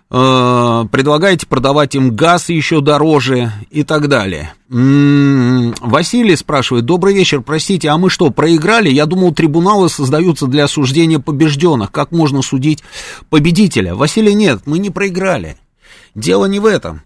[0.08, 4.54] Э, предлагаете продавать им газ еще дороже и так далее.
[4.70, 5.74] М-м-м.
[5.80, 8.88] Василий спрашивает, добрый вечер, простите, а мы что, проиграли?
[8.88, 11.90] Я думал, трибуналы создаются для осуждения побежденных.
[11.90, 12.84] Как можно судить
[13.30, 13.96] победителя?
[13.96, 15.56] Василий, нет, мы не проиграли.
[16.14, 17.02] Дело не в этом.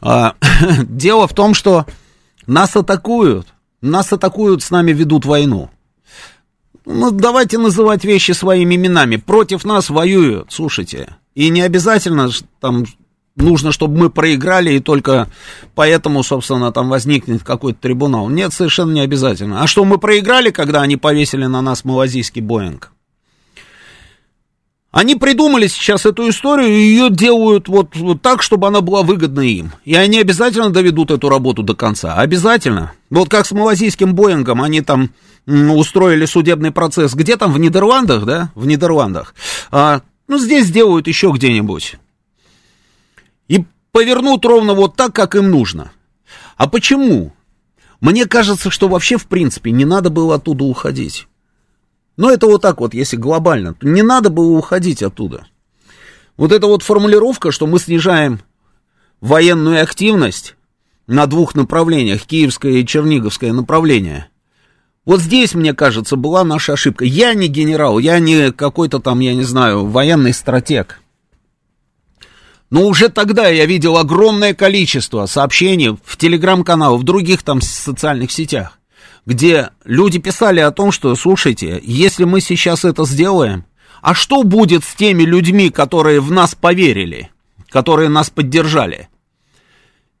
[0.00, 0.34] А,
[0.82, 1.86] дело в том, что
[2.46, 3.48] нас атакуют.
[3.80, 5.70] Нас атакуют, с нами ведут войну.
[6.90, 9.16] Ну, давайте называть вещи своими именами.
[9.16, 11.16] Против нас воюют, слушайте.
[11.34, 12.86] И не обязательно там
[13.36, 15.28] нужно, чтобы мы проиграли, и только
[15.74, 18.30] поэтому, собственно, там возникнет какой-то трибунал.
[18.30, 19.62] Нет, совершенно не обязательно.
[19.62, 22.90] А что, мы проиграли, когда они повесили на нас малазийский Боинг?
[24.90, 29.40] Они придумали сейчас эту историю и ее делают вот, вот так, чтобы она была выгодна
[29.40, 29.72] им.
[29.84, 32.14] И они обязательно доведут эту работу до конца.
[32.14, 32.92] Обязательно.
[33.10, 35.10] Вот как с малазийским Боингом, они там
[35.46, 37.12] устроили судебный процесс.
[37.14, 38.50] Где там, в Нидерландах, да?
[38.54, 39.34] В Нидерландах.
[39.70, 41.96] А, ну, здесь сделают еще где-нибудь.
[43.48, 45.92] И повернут ровно вот так, как им нужно.
[46.56, 47.34] А почему?
[48.00, 51.26] Мне кажется, что вообще, в принципе, не надо было оттуда уходить.
[52.18, 53.76] Но это вот так вот, если глобально.
[53.80, 55.46] Не надо было уходить оттуда.
[56.36, 58.40] Вот эта вот формулировка, что мы снижаем
[59.20, 60.56] военную активность
[61.06, 64.26] на двух направлениях, киевское и черниговское направление.
[65.04, 67.04] Вот здесь, мне кажется, была наша ошибка.
[67.04, 71.00] Я не генерал, я не какой-то там, я не знаю, военный стратег.
[72.68, 78.77] Но уже тогда я видел огромное количество сообщений в телеграм-каналах, в других там социальных сетях
[79.28, 83.66] где люди писали о том, что, слушайте, если мы сейчас это сделаем,
[84.00, 87.30] а что будет с теми людьми, которые в нас поверили,
[87.68, 89.10] которые нас поддержали?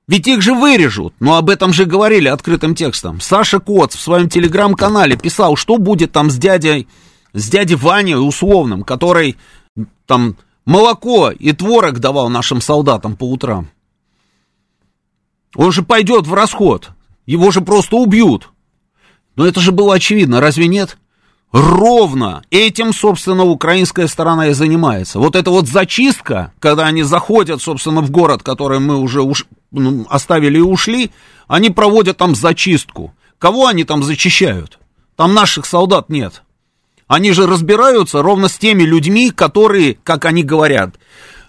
[0.08, 3.22] Ведь их же вырежут, но об этом же говорили открытым текстом.
[3.22, 6.86] Саша Коц в своем телеграм-канале писал, что будет там с дядей,
[7.32, 9.38] с дядей Ваней условным, который
[10.04, 13.70] там молоко и творог давал нашим солдатам по утрам.
[15.56, 16.90] Он же пойдет в расход,
[17.24, 18.50] его же просто убьют.
[19.38, 20.98] Но это же было очевидно, разве нет?
[21.52, 25.20] Ровно этим, собственно, украинская сторона и занимается.
[25.20, 30.04] Вот эта вот зачистка, когда они заходят, собственно, в город, который мы уже уж, ну,
[30.10, 31.12] оставили и ушли,
[31.46, 33.14] они проводят там зачистку.
[33.38, 34.80] Кого они там зачищают?
[35.14, 36.42] Там наших солдат нет.
[37.06, 40.96] Они же разбираются ровно с теми людьми, которые, как они говорят,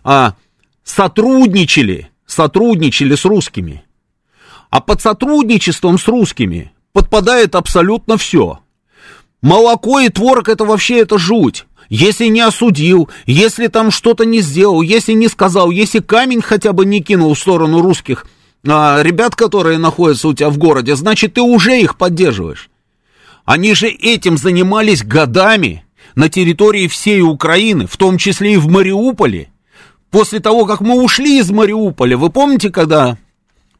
[0.03, 0.35] а,
[0.83, 3.83] сотрудничали, сотрудничали с русскими.
[4.69, 8.59] А под сотрудничеством с русскими подпадает абсолютно все.
[9.41, 11.65] Молоко и творог это вообще это жуть.
[11.89, 16.85] Если не осудил, если там что-то не сделал, если не сказал, если камень хотя бы
[16.85, 18.25] не кинул в сторону русских
[18.67, 22.69] а, ребят, которые находятся у тебя в городе, значит, ты уже их поддерживаешь.
[23.45, 29.49] Они же этим занимались годами на территории всей Украины, в том числе и в Мариуполе.
[30.11, 33.17] После того, как мы ушли из Мариуполя, вы помните, когда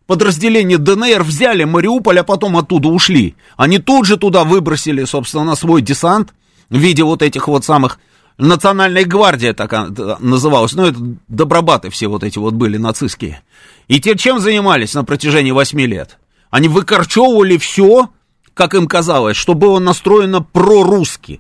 [0.10, 3.36] подразделения ДНР взяли Мариуполь, а потом оттуда ушли.
[3.58, 6.34] Они тут же туда выбросили, собственно, свой десант
[6.72, 8.00] в виде вот этих вот самых
[8.40, 9.72] Национальная гвардия так
[10.20, 10.74] называлась.
[10.74, 13.44] Ну, это добробаты все вот эти вот были нацистские.
[13.88, 16.18] И те чем занимались на протяжении восьми лет?
[16.50, 18.10] Они выкорчевывали все,
[18.56, 21.40] как им казалось, что было настроено прорусски.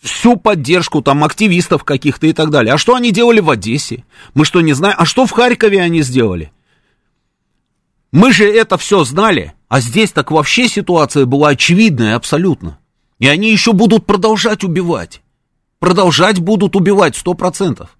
[0.00, 2.74] Всю поддержку там активистов каких-то и так далее.
[2.74, 4.04] А что они делали в Одессе?
[4.34, 4.94] Мы что, не знаем?
[4.96, 6.52] А что в Харькове они сделали?
[8.12, 12.78] Мы же это все знали, а здесь так вообще ситуация была очевидная абсолютно.
[13.18, 15.22] И они еще будут продолжать убивать.
[15.78, 17.96] Продолжать будут убивать, сто процентов.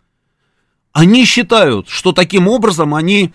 [0.93, 3.33] Они считают, что таким образом они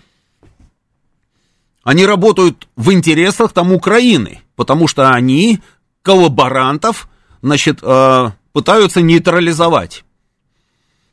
[1.84, 5.60] они работают в интересах там Украины, потому что они
[6.02, 7.08] коллаборантов,
[7.42, 10.04] значит, э, пытаются нейтрализовать.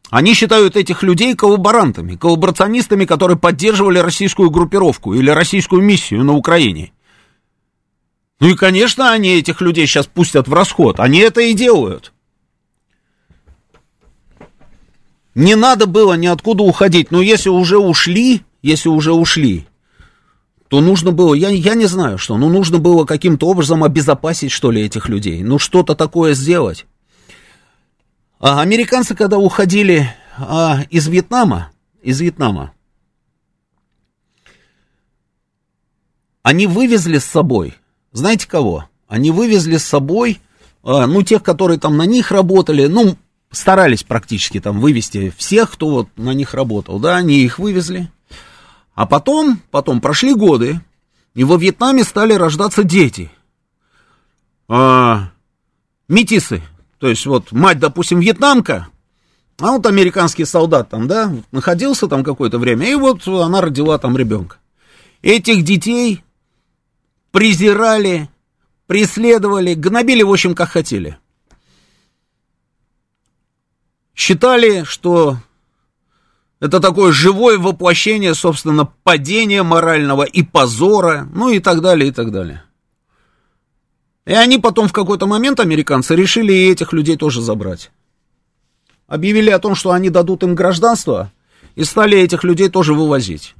[0.09, 6.91] Они считают этих людей коллаборантами, коллаборационистами, которые поддерживали российскую группировку или российскую миссию на Украине.
[8.39, 10.99] Ну и, конечно, они этих людей сейчас пустят в расход.
[10.99, 12.13] Они это и делают.
[15.35, 17.11] Не надо было ниоткуда уходить.
[17.11, 19.67] Но если уже ушли, если уже ушли,
[20.69, 24.71] то нужно было, я, я не знаю что, но нужно было каким-то образом обезопасить, что
[24.71, 25.43] ли, этих людей.
[25.43, 26.85] Ну, что-то такое сделать.
[28.39, 31.71] А американцы, когда уходили а, из Вьетнама,
[32.01, 32.73] из Вьетнама,
[36.41, 37.75] они вывезли с собой,
[38.13, 38.85] знаете кого?
[39.09, 40.39] Они вывезли с собой,
[40.83, 43.17] а, ну, тех, которые там на них работали, ну,
[43.51, 48.09] старались практически там вывести всех, кто вот на них работал, да, они их вывезли.
[48.93, 50.79] А потом, потом прошли годы,
[51.33, 53.29] и во Вьетнаме стали рождаться дети.
[54.69, 55.31] А,
[56.07, 56.63] метисы.
[56.99, 58.89] То есть вот мать, допустим, вьетнамка,
[59.57, 64.17] а вот американский солдат там, да, находился там какое-то время, и вот она родила там
[64.17, 64.57] ребенка.
[65.21, 66.23] Этих детей
[67.31, 68.29] презирали,
[68.87, 71.17] преследовали, гнобили, в общем, как хотели.
[74.13, 75.37] Считали, что
[76.59, 82.31] это такое живое воплощение, собственно, падения морального и позора, ну и так далее, и так
[82.31, 82.63] далее.
[84.29, 87.89] И они потом в какой-то момент, американцы, решили и этих людей тоже забрать.
[89.07, 91.31] Объявили о том, что они дадут им гражданство,
[91.73, 93.55] и стали этих людей тоже вывозить.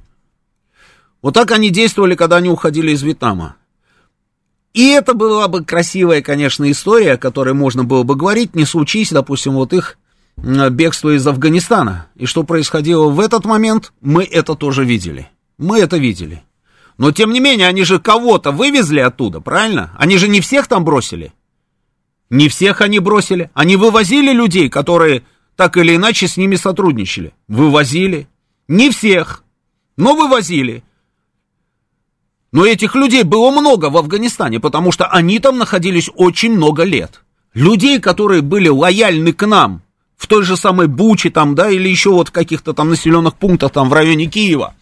[1.22, 3.56] Вот так они действовали, когда они уходили из Вьетнама.
[4.72, 9.10] И это была бы красивая, конечно, история, о которой можно было бы говорить, не случись,
[9.10, 9.98] допустим, вот их
[10.36, 12.06] бегство из Афганистана.
[12.14, 15.28] И что происходило в этот момент, мы это тоже видели.
[15.58, 16.44] Мы это видели.
[17.00, 19.90] Но, тем не менее, они же кого-то вывезли оттуда, правильно?
[19.96, 21.32] Они же не всех там бросили.
[22.28, 23.50] Не всех они бросили.
[23.54, 25.22] Они вывозили людей, которые
[25.56, 27.32] так или иначе с ними сотрудничали.
[27.48, 28.28] Вывозили.
[28.68, 29.44] Не всех,
[29.96, 30.84] но вывозили.
[32.52, 37.22] Но этих людей было много в Афганистане, потому что они там находились очень много лет.
[37.54, 39.80] Людей, которые были лояльны к нам,
[40.18, 43.72] в той же самой Буче там, да, или еще вот в каких-то там населенных пунктах
[43.72, 44.74] там в районе Киева.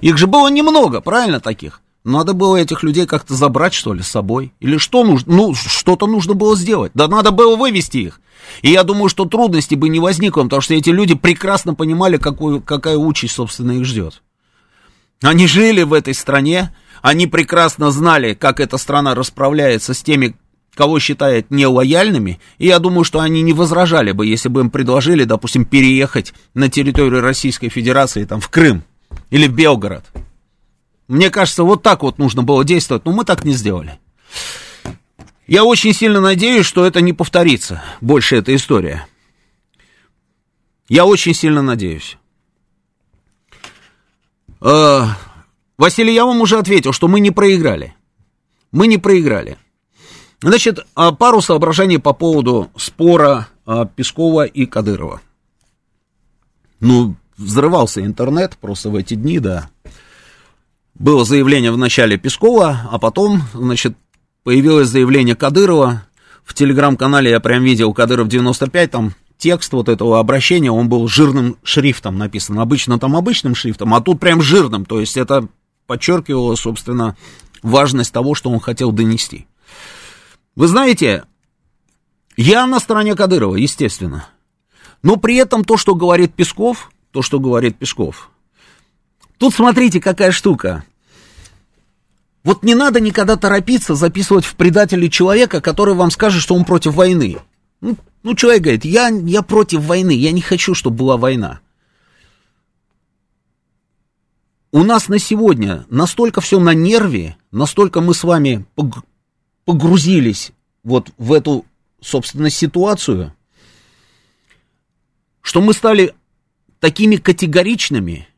[0.00, 1.80] Их же было немного, правильно, таких?
[2.04, 4.52] Надо было этих людей как-то забрать, что ли, с собой.
[4.60, 5.34] Или что нужно?
[5.34, 6.92] Ну, что-то нужно было сделать.
[6.94, 8.20] Да надо было вывести их.
[8.60, 12.60] И я думаю, что трудностей бы не возникло, потому что эти люди прекрасно понимали, какую,
[12.60, 14.22] какая участь, собственно, их ждет.
[15.22, 20.36] Они жили в этой стране, они прекрасно знали, как эта страна расправляется с теми,
[20.74, 25.24] кого считает нелояльными, и я думаю, что они не возражали бы, если бы им предложили,
[25.24, 28.84] допустим, переехать на территорию Российской Федерации, там, в Крым
[29.30, 30.04] или Белгород.
[31.08, 33.98] Мне кажется, вот так вот нужно было действовать, но мы так не сделали.
[35.46, 39.06] Я очень сильно надеюсь, что это не повторится, больше эта история.
[40.88, 42.16] Я очень сильно надеюсь.
[44.60, 45.02] Э,
[45.76, 47.94] Василий, я вам уже ответил, что мы не проиграли.
[48.72, 49.58] Мы не проиграли.
[50.40, 55.20] Значит, а, пару соображений по поводу спора а, Пескова и Кадырова.
[56.80, 59.70] Ну, взрывался интернет просто в эти дни, да.
[60.94, 63.96] Было заявление в начале Пескова, а потом, значит,
[64.44, 66.06] появилось заявление Кадырова.
[66.44, 71.56] В телеграм-канале я прям видел Кадыров 95, там текст вот этого обращения, он был жирным
[71.64, 72.58] шрифтом написан.
[72.58, 74.84] Обычно там обычным шрифтом, а тут прям жирным.
[74.84, 75.48] То есть это
[75.86, 77.16] подчеркивало, собственно,
[77.62, 79.46] важность того, что он хотел донести.
[80.54, 81.24] Вы знаете,
[82.36, 84.28] я на стороне Кадырова, естественно.
[85.02, 88.32] Но при этом то, что говорит Песков, то, что говорит Песков.
[89.38, 90.84] Тут смотрите, какая штука.
[92.42, 96.94] Вот не надо никогда торопиться записывать в предателей человека, который вам скажет, что он против
[96.94, 97.36] войны.
[97.80, 101.60] Ну, ну человек говорит, я, я против войны, я не хочу, чтобы была война.
[104.72, 108.66] У нас на сегодня настолько все на нерве, настолько мы с вами
[109.64, 110.50] погрузились
[110.82, 111.64] вот в эту,
[112.00, 113.32] собственно, ситуацию,
[115.42, 116.12] что мы стали
[116.84, 118.28] такими категоричными,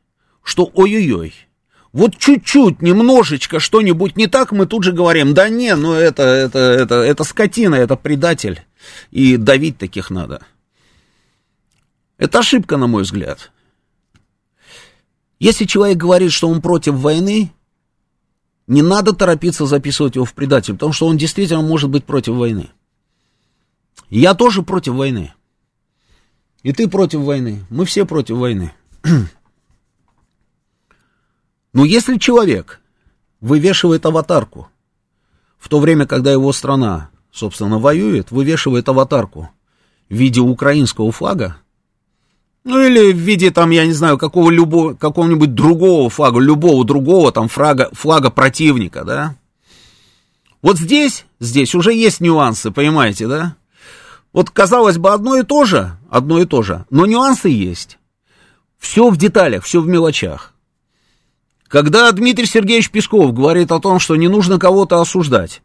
[0.41, 1.33] что ой-ой-ой,
[1.91, 6.57] вот чуть-чуть, немножечко что-нибудь не так, мы тут же говорим, да не, ну это, это,
[6.57, 8.61] это, это скотина, это предатель,
[9.11, 10.45] и давить таких надо.
[12.17, 13.51] Это ошибка, на мой взгляд.
[15.39, 17.51] Если человек говорит, что он против войны,
[18.65, 22.69] не надо торопиться записывать его в предатель, потому что он действительно может быть против войны.
[24.09, 25.33] Я тоже против войны.
[26.67, 27.63] И ты против войны.
[27.69, 28.73] Мы все против войны.
[31.73, 32.81] Но если человек
[33.39, 34.67] вывешивает аватарку,
[35.57, 39.49] в то время, когда его страна, собственно, воюет, вывешивает аватарку
[40.09, 41.55] в виде украинского флага,
[42.65, 47.31] ну или в виде, там, я не знаю, какого любого, какого-нибудь другого флага, любого другого
[47.31, 49.37] там флага, флага противника, да.
[50.61, 53.55] Вот здесь, здесь уже есть нюансы, понимаете, да?
[54.33, 57.97] Вот, казалось бы, одно и то же, одно и то же, но нюансы есть.
[58.77, 60.53] Все в деталях, все в мелочах.
[61.67, 65.61] Когда Дмитрий Сергеевич Песков говорит о том, что не нужно кого-то осуждать,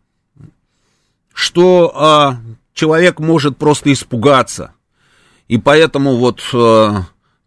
[1.33, 2.37] что а,
[2.75, 4.73] человек может просто испугаться–
[5.53, 6.95] и поэтому вот э,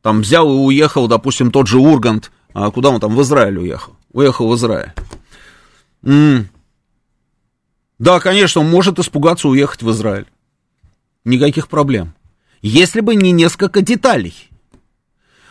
[0.03, 3.95] там взял и уехал, допустим, тот же Ургант, а куда он там, в Израиль уехал?
[4.13, 4.93] Уехал в Израиль.
[6.03, 6.47] М-м.
[7.97, 10.27] Да, конечно, он может испугаться уехать в Израиль.
[11.25, 12.13] Никаких проблем.
[12.61, 14.49] Если бы не несколько деталей.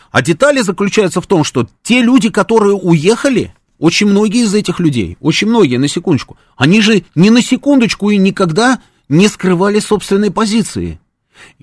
[0.09, 5.17] А детали заключаются в том, что те люди, которые уехали, очень многие из этих людей,
[5.19, 10.99] очень многие, на секундочку, они же ни на секундочку и никогда не скрывали собственной позиции.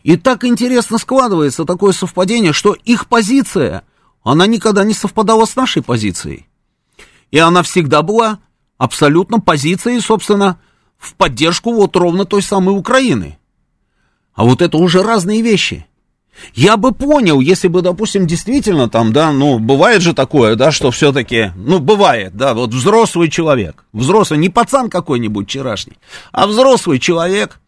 [0.03, 3.83] И так интересно складывается такое совпадение, что их позиция,
[4.23, 6.47] она никогда не совпадала с нашей позицией.
[7.31, 8.41] И она всегда была
[8.77, 10.61] абсолютно позицией, собственно,
[10.99, 13.39] в поддержку вот ровно той самой Украины.
[14.35, 15.87] А вот это уже разные вещи.
[16.55, 20.91] Я бы понял, если бы, допустим, действительно там, да, ну, бывает же такое, да, что
[20.91, 25.99] все-таки, ну, бывает, да, вот взрослый человек, взрослый, не пацан какой-нибудь вчерашний,
[26.33, 27.61] а взрослый человек,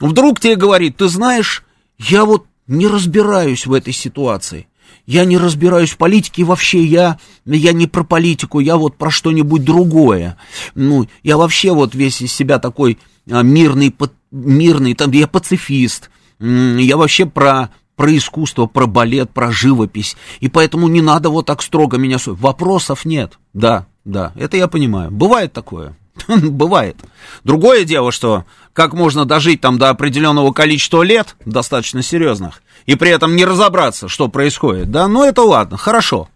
[0.00, 1.64] Вдруг тебе говорит, ты знаешь,
[1.98, 4.66] я вот не разбираюсь в этой ситуации.
[5.06, 9.62] Я не разбираюсь в политике вообще, я, я не про политику, я вот про что-нибудь
[9.62, 10.38] другое.
[10.74, 12.98] Ну, я вообще вот весь из себя такой
[13.30, 13.94] а, мирный,
[14.34, 16.10] мирный, там, я пацифист.
[16.40, 20.16] Я вообще про, про искусство, про балет, про живопись.
[20.40, 22.18] И поэтому не надо вот так строго меня...
[22.26, 23.38] Вопросов нет.
[23.52, 25.10] Да, да, это я понимаю.
[25.10, 25.96] Бывает такое.
[26.28, 26.96] Бывает.
[27.44, 33.10] Другое дело, что как можно дожить там до определенного количества лет, достаточно серьезных, и при
[33.10, 36.28] этом не разобраться, что происходит, да, ну это ладно, хорошо.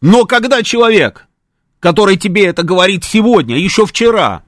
[0.00, 1.26] Но когда человек,
[1.80, 4.42] который тебе это говорит сегодня, еще вчера,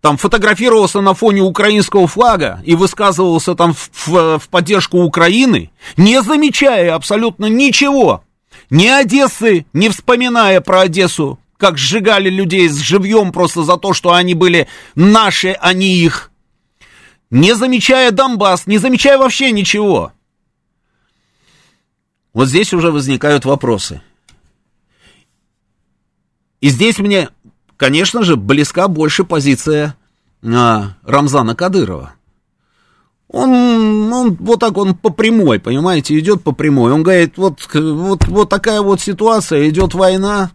[0.00, 6.22] там фотографировался на фоне украинского флага и высказывался там в, в, в поддержку Украины, не
[6.22, 8.24] замечая абсолютно ничего,
[8.70, 14.14] ни Одессы, не вспоминая про Одессу, как сжигали людей с живьем просто за то, что
[14.14, 16.30] они были наши, а не их.
[17.30, 20.12] Не замечая Донбасс, не замечая вообще ничего.
[22.32, 24.02] Вот здесь уже возникают вопросы.
[26.60, 27.28] И здесь мне,
[27.80, 29.96] конечно же, близка больше позиция
[30.44, 32.12] а, Рамзана Кадырова.
[33.28, 36.92] Он, он вот так, он по прямой, понимаете, идет по прямой.
[36.92, 40.50] Он говорит, вот, вот, вот такая вот ситуация, идет война,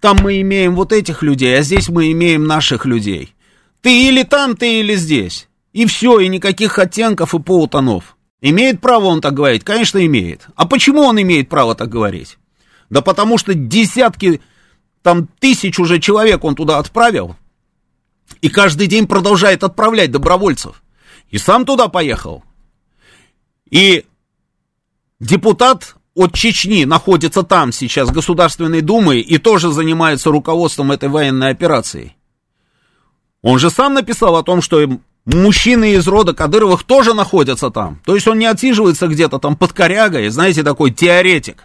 [0.00, 3.34] там мы имеем вот этих людей, а здесь мы имеем наших людей.
[3.82, 5.48] Ты или там, ты или здесь.
[5.74, 8.16] И все, и никаких оттенков и полутонов.
[8.40, 9.62] Имеет право он так говорить?
[9.62, 10.46] Конечно, имеет.
[10.56, 12.38] А почему он имеет право так говорить?
[12.88, 14.40] Да потому что десятки,
[15.02, 17.36] там тысяч уже человек он туда отправил.
[18.40, 20.82] И каждый день продолжает отправлять добровольцев.
[21.30, 22.42] И сам туда поехал.
[23.70, 24.04] И
[25.18, 32.14] депутат от Чечни находится там сейчас, Государственной Думы, и тоже занимается руководством этой военной операции.
[33.40, 34.86] Он же сам написал о том, что
[35.24, 38.00] мужчины из рода Кадыровых тоже находятся там.
[38.04, 41.64] То есть он не отсиживается где-то там под корягой, знаете, такой теоретик.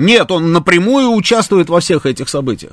[0.00, 2.72] Нет, он напрямую участвует во всех этих событиях.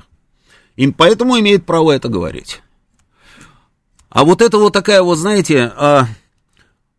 [0.77, 2.61] И поэтому имеет право это говорить.
[4.09, 6.07] А вот это вот такая вот, знаете, а,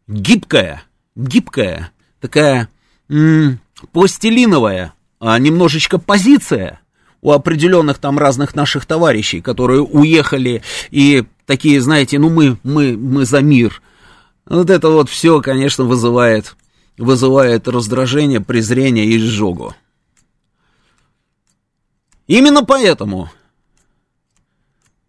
[0.07, 0.83] гибкая,
[1.16, 2.68] гибкая, такая
[3.09, 3.59] м-
[3.93, 6.81] пластилиновая а, немножечко позиция
[7.22, 13.24] у определенных там разных наших товарищей, которые уехали и такие, знаете, ну мы, мы, мы
[13.24, 13.81] за мир.
[14.45, 16.55] Вот это вот все, конечно, вызывает,
[16.99, 19.74] вызывает раздражение, презрение и изжогу.
[22.29, 23.31] Именно поэтому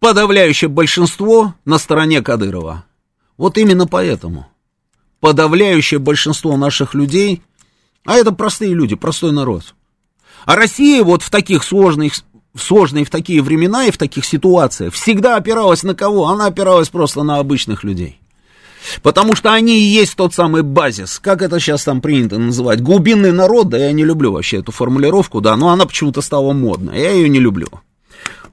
[0.00, 2.84] подавляющее большинство на стороне Кадырова.
[3.36, 4.46] Вот именно поэтому.
[5.20, 7.42] подавляющее большинство наших людей,
[8.06, 9.74] а это простые люди, простой народ.
[10.46, 12.14] А Россия вот в таких сложных,
[12.56, 16.28] сложные в такие времена и в таких ситуациях всегда опиралась на кого?
[16.28, 18.19] Она опиралась просто на обычных людей.
[19.02, 21.18] Потому что они и есть тот самый базис.
[21.18, 22.80] Как это сейчас там принято называть?
[22.80, 26.98] Глубинный народ, да я не люблю вообще эту формулировку, да, но она почему-то стала модной.
[27.00, 27.68] Я ее не люблю.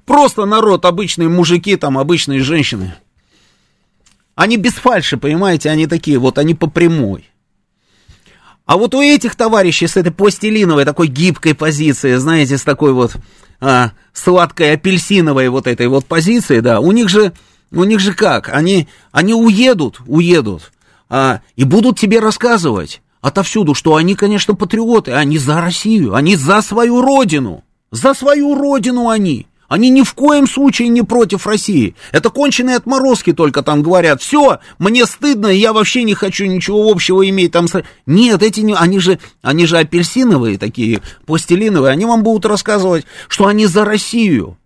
[0.06, 2.96] Просто народ, обычные мужики, там, обычные женщины.
[4.36, 7.30] Они без фальши, понимаете, они такие вот, они по прямой.
[8.66, 13.16] А вот у этих товарищей с этой пластилиновой такой гибкой позиции, знаете, с такой вот
[13.60, 17.34] а, сладкой апельсиновой вот этой вот позиции, да, у них же,
[17.72, 18.50] у них же как?
[18.50, 20.72] Они, они уедут, уедут,
[21.10, 26.62] а, и будут тебе рассказывать отовсюду, что они, конечно, патриоты, они за Россию, они за
[26.62, 29.48] свою родину, за свою родину они.
[29.68, 31.94] Они ни в коем случае не против России.
[32.14, 34.22] Это конченые отморозки только там говорят.
[34.22, 37.68] Все, мне стыдно, я вообще не хочу ничего общего иметь там.
[38.06, 38.74] Нет, эти не...
[38.74, 41.92] они же, они же апельсиновые такие, пластилиновые.
[41.92, 44.58] Они вам будут рассказывать, что они за Россию.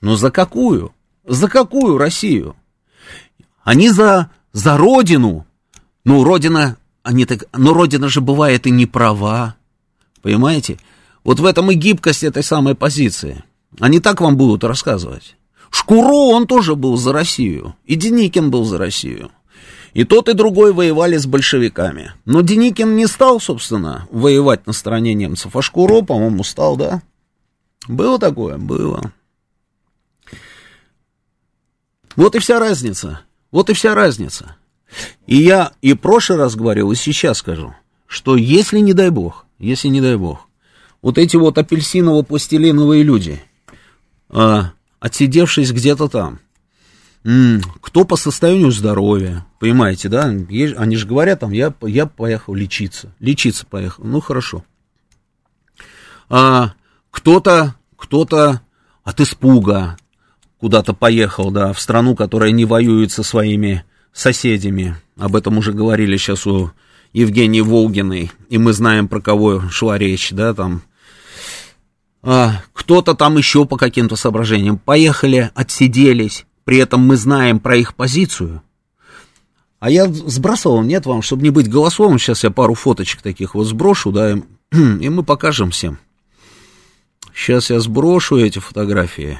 [0.00, 0.92] Но за какую?
[1.26, 2.56] За какую Россию?
[3.62, 5.46] Они за, за Родину.
[6.04, 7.44] Ну, Родина, они так...
[7.52, 9.56] Но Родина же бывает и не права.
[10.22, 10.78] Понимаете?
[11.22, 13.42] Вот в этом и гибкость этой самой позиции.
[13.80, 15.36] Они так вам будут рассказывать.
[15.70, 17.74] Шкуро, он тоже был за Россию.
[17.84, 19.30] И Деникин был за Россию.
[19.94, 22.12] И тот, и другой воевали с большевиками.
[22.24, 27.02] Но Деникин не стал, собственно, воевать на стороне немцев, а Шкуро, по-моему, стал, да?
[27.88, 28.58] Было такое?
[28.58, 29.12] Было.
[32.16, 33.20] Вот и вся разница.
[33.50, 34.56] Вот и вся разница.
[35.26, 37.74] И я и в прошлый раз говорил, и сейчас скажу,
[38.06, 40.48] что если, не дай бог, если, не дай бог,
[41.02, 43.42] вот эти вот апельсиново-пластилиновые люди–
[44.34, 46.40] а, отсидевшись где-то там.
[47.80, 50.24] Кто по состоянию здоровья, понимаете, да?
[50.24, 54.62] Они же говорят там, я, я поехал лечиться, лечиться поехал, ну хорошо.
[56.28, 56.74] А,
[57.10, 58.60] кто-то, кто-то
[59.04, 59.96] от испуга
[60.60, 64.96] куда-то поехал, да, в страну, которая не воюет со своими соседями.
[65.16, 66.70] Об этом уже говорили сейчас у
[67.12, 70.82] Евгении Волгиной, и мы знаем, про кого шла речь, да, там,
[72.22, 74.78] а, кто-то там еще по каким-то соображениям.
[74.78, 78.62] Поехали, отсиделись, при этом мы знаем про их позицию.
[79.78, 83.64] А я сбрасывал, нет вам, чтобы не быть голословым, сейчас я пару фоточек таких вот
[83.64, 84.42] сброшу, да, и,
[84.72, 85.98] и мы покажем всем.
[87.34, 89.38] Сейчас я сброшу эти фотографии.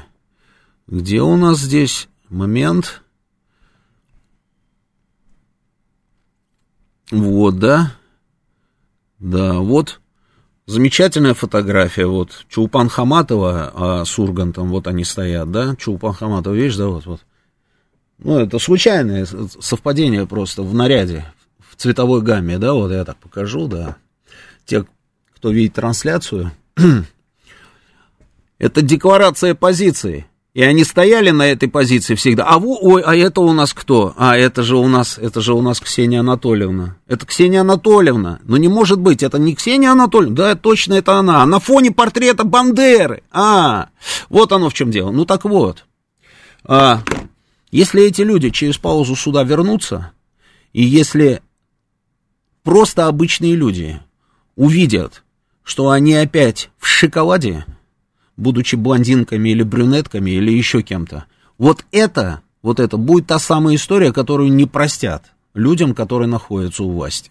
[0.87, 3.03] Где у нас здесь момент?
[7.11, 7.97] Вот, да?
[9.19, 10.01] Да, вот
[10.67, 16.77] Замечательная фотография, вот, Чулпан Хаматова а, с Ургантом, вот они стоят, да, Чулпан Хаматова, видишь,
[16.77, 17.21] да, вот, вот.
[18.17, 19.27] Ну, это случайное
[19.61, 21.27] совпадение просто в наряде,
[21.59, 23.97] в цветовой гамме, да, вот я так покажу, да.
[24.65, 24.87] Те,
[25.35, 26.51] кто видит трансляцию,
[28.59, 30.27] это декларация позиции.
[30.55, 32.45] И они стояли на этой позиции всегда.
[32.45, 34.15] А во, ой, а это у нас кто?
[34.17, 36.97] А это же у нас, это же у нас Ксения Анатольевна.
[37.09, 38.39] Это Ксения Анатольевна.
[38.45, 40.37] Ну не может быть, это не Ксения Анатольевна.
[40.37, 41.45] Да, точно это она.
[41.45, 43.25] На фоне портрета Бандеры.
[43.33, 43.89] А,
[44.29, 45.11] вот оно в чем дело.
[45.11, 45.87] Ну так вот.
[46.65, 47.03] А,
[47.73, 50.13] если эти люди через паузу сюда вернутся,
[50.73, 51.43] и если
[52.63, 54.01] просто обычные люди
[54.55, 55.25] увидят,
[55.65, 57.67] что они опять в шоколаде,
[58.37, 61.27] будучи блондинками или брюнетками или еще кем-то.
[61.59, 66.91] Вот это, вот это будет та самая история, которую не простят людям, которые находятся у
[66.91, 67.31] власти.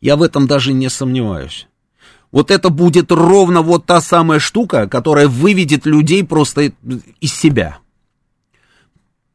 [0.00, 1.68] Я в этом даже не сомневаюсь.
[2.32, 6.72] Вот это будет ровно вот та самая штука, которая выведет людей просто
[7.20, 7.78] из себя.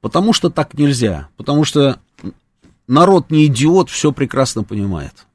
[0.01, 1.29] Потому что так нельзя.
[1.35, 1.99] Потому что
[2.87, 5.25] народ не идиот, все прекрасно понимает.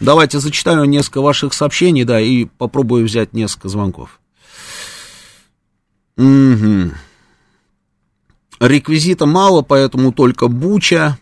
[0.00, 4.18] Давайте зачитаю несколько ваших сообщений, да, и попробую взять несколько звонков.
[6.16, 6.92] Угу.
[8.60, 11.18] Реквизита мало, поэтому только буча.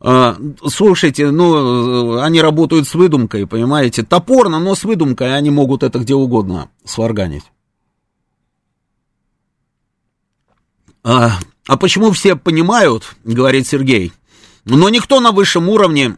[0.00, 0.36] А,
[0.66, 4.02] слушайте, ну, они работают с выдумкой, понимаете?
[4.02, 7.44] Топорно, но с выдумкой они могут это где угодно сварганить.
[11.02, 14.12] А, а почему все понимают, говорит Сергей,
[14.64, 16.16] но никто на высшем уровне...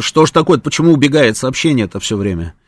[0.00, 2.54] Что ж такое, почему убегает сообщение это все время?
[2.54, 2.60] А,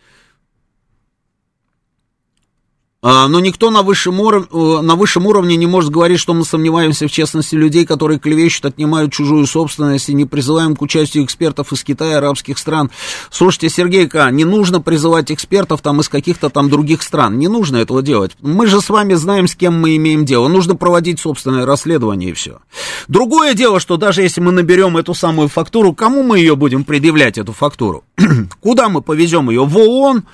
[3.29, 4.49] но никто на высшем, уров...
[4.53, 8.65] Э, на высшем уровне не может говорить, что мы сомневаемся в честности людей, которые клевещут,
[8.65, 12.91] отнимают чужую собственность и не призываем к участию экспертов из Китая, арабских стран.
[13.31, 17.39] Слушайте, Сергей К., не нужно призывать экспертов там из каких-то там других стран.
[17.39, 18.33] Не нужно этого делать.
[18.41, 20.49] Мы же с вами знаем, с кем мы имеем дело.
[20.49, 22.59] Нужно проводить собственное расследование и все.
[23.07, 27.39] Другое дело, что даже если мы наберем эту самую фактуру, кому мы ее будем предъявлять,
[27.39, 28.03] эту фактуру?
[28.61, 29.65] Куда мы повезем ее?
[29.65, 30.25] В ООН?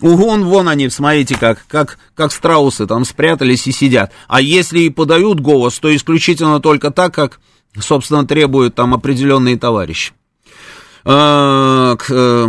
[0.00, 4.12] Вон, вон они, смотрите, как, как, как страусы там спрятались и сидят.
[4.28, 7.40] А если и подают голос, то исключительно только так, как,
[7.78, 10.12] собственно, требуют там определенные товарищи.
[11.04, 12.48] А, к, э,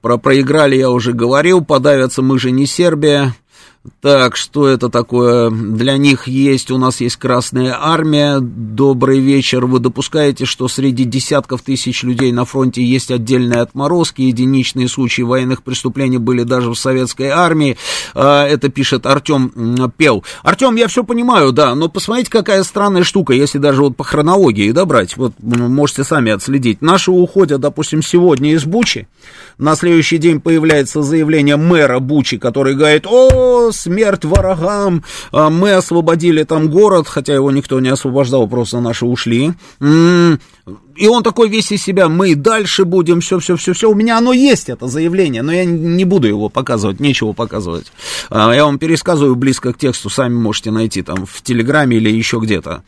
[0.00, 3.34] про проиграли я уже говорил, подавятся мы же не Сербия.
[4.00, 5.50] Так, что это такое?
[5.50, 8.38] Для них есть, у нас есть Красная Армия.
[8.40, 9.66] Добрый вечер.
[9.66, 15.62] Вы допускаете, что среди десятков тысяч людей на фронте есть отдельные отморозки, единичные случаи военных
[15.62, 17.76] преступлений были даже в советской армии.
[18.14, 20.24] А, это пишет Артем Пел.
[20.42, 24.70] Артем, я все понимаю, да, но посмотрите, какая странная штука, если даже вот по хронологии,
[24.70, 26.80] да, брать, вот можете сами отследить.
[26.80, 29.08] Наши уходят, допустим, сегодня из Бучи,
[29.58, 36.44] на следующий день появляется заявление мэра Бучи, который говорит, о, смерть врагам, а, мы освободили
[36.44, 39.52] там город, хотя его никто не освобождал, просто наши ушли.
[40.96, 43.90] И он такой весь из себя, мы дальше будем, все, все, все, все.
[43.90, 47.92] У меня оно есть, это заявление, но я не буду его показывать, нечего показывать.
[48.30, 52.38] А, я вам пересказываю близко к тексту, сами можете найти там в Телеграме или еще
[52.38, 52.82] где-то.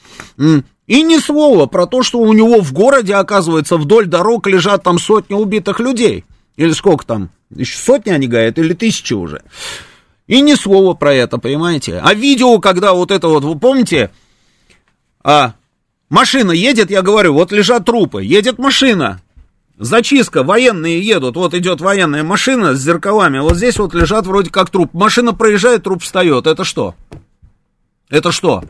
[0.87, 4.99] И ни слова про то, что у него в городе, оказывается, вдоль дорог лежат там
[5.01, 6.25] сотни убитых людей.
[6.57, 7.31] Или сколько там?
[7.55, 9.43] Еще сотни они говорят, или тысячи уже.
[10.27, 12.01] И ни слова про это, понимаете?
[12.03, 14.11] А видео, когда вот это вот, вы помните,
[15.23, 15.55] а,
[16.09, 19.21] машина едет, я говорю, вот лежат трупы, едет машина,
[19.79, 24.71] зачистка, военные едут, вот идет военная машина с зеркалами, вот здесь вот лежат вроде как
[24.71, 24.93] труп.
[24.95, 26.97] Машина проезжает, труп встает, это что?
[28.09, 28.65] Это что?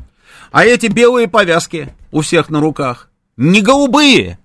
[0.53, 4.39] А эти белые повязки у всех на руках, не голубые,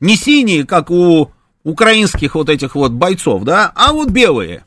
[0.00, 1.30] не синие, как у
[1.64, 4.64] украинских вот этих вот бойцов, да, а вот белые.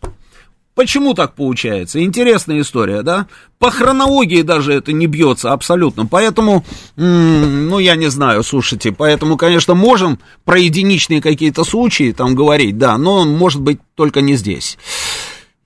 [0.76, 2.04] Почему так получается?
[2.04, 3.28] Интересная история, да?
[3.60, 6.06] По хронологии даже это не бьется абсолютно.
[6.06, 6.66] Поэтому,
[6.98, 12.98] ну, я не знаю, слушайте, поэтому, конечно, можем про единичные какие-то случаи там говорить, да,
[12.98, 14.78] но, может быть, только не здесь.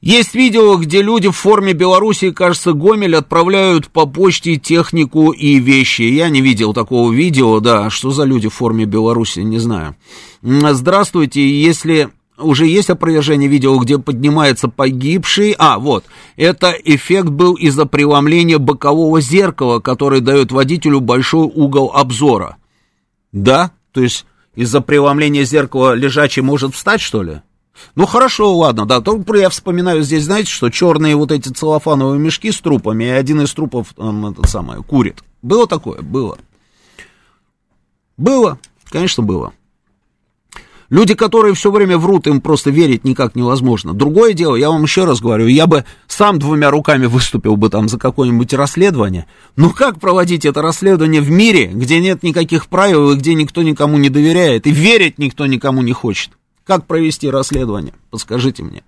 [0.01, 6.03] Есть видео, где люди в форме Беларуси, кажется, Гомель отправляют по почте технику и вещи.
[6.03, 9.97] Я не видел такого видео, да, что за люди в форме Беларуси, не знаю.
[10.41, 12.09] Здравствуйте, если
[12.39, 15.55] уже есть опровержение видео, где поднимается погибший.
[15.57, 22.57] А, вот, это эффект был из-за преломления бокового зеркала, который дает водителю большой угол обзора.
[23.31, 23.71] Да?
[23.91, 24.25] То есть
[24.55, 27.41] из-за преломления зеркала лежачий может встать, что ли?
[27.95, 32.51] Ну хорошо, ладно, да, только я вспоминаю здесь, знаете, что черные вот эти целлофановые мешки
[32.51, 35.23] с трупами, и один из трупов, там, это самое, курит.
[35.41, 36.01] Было такое?
[36.01, 36.37] Было.
[38.17, 38.59] Было,
[38.89, 39.53] конечно, было.
[40.89, 43.93] Люди, которые все время врут, им просто верить никак невозможно.
[43.93, 47.87] Другое дело, я вам еще раз говорю, я бы сам двумя руками выступил бы там
[47.87, 49.27] за какое-нибудь расследование.
[49.55, 53.97] Но как проводить это расследование в мире, где нет никаких правил и где никто никому
[53.97, 56.31] не доверяет, и верить никто никому не хочет?
[56.65, 57.93] Как провести расследование?
[58.09, 58.83] Подскажите мне.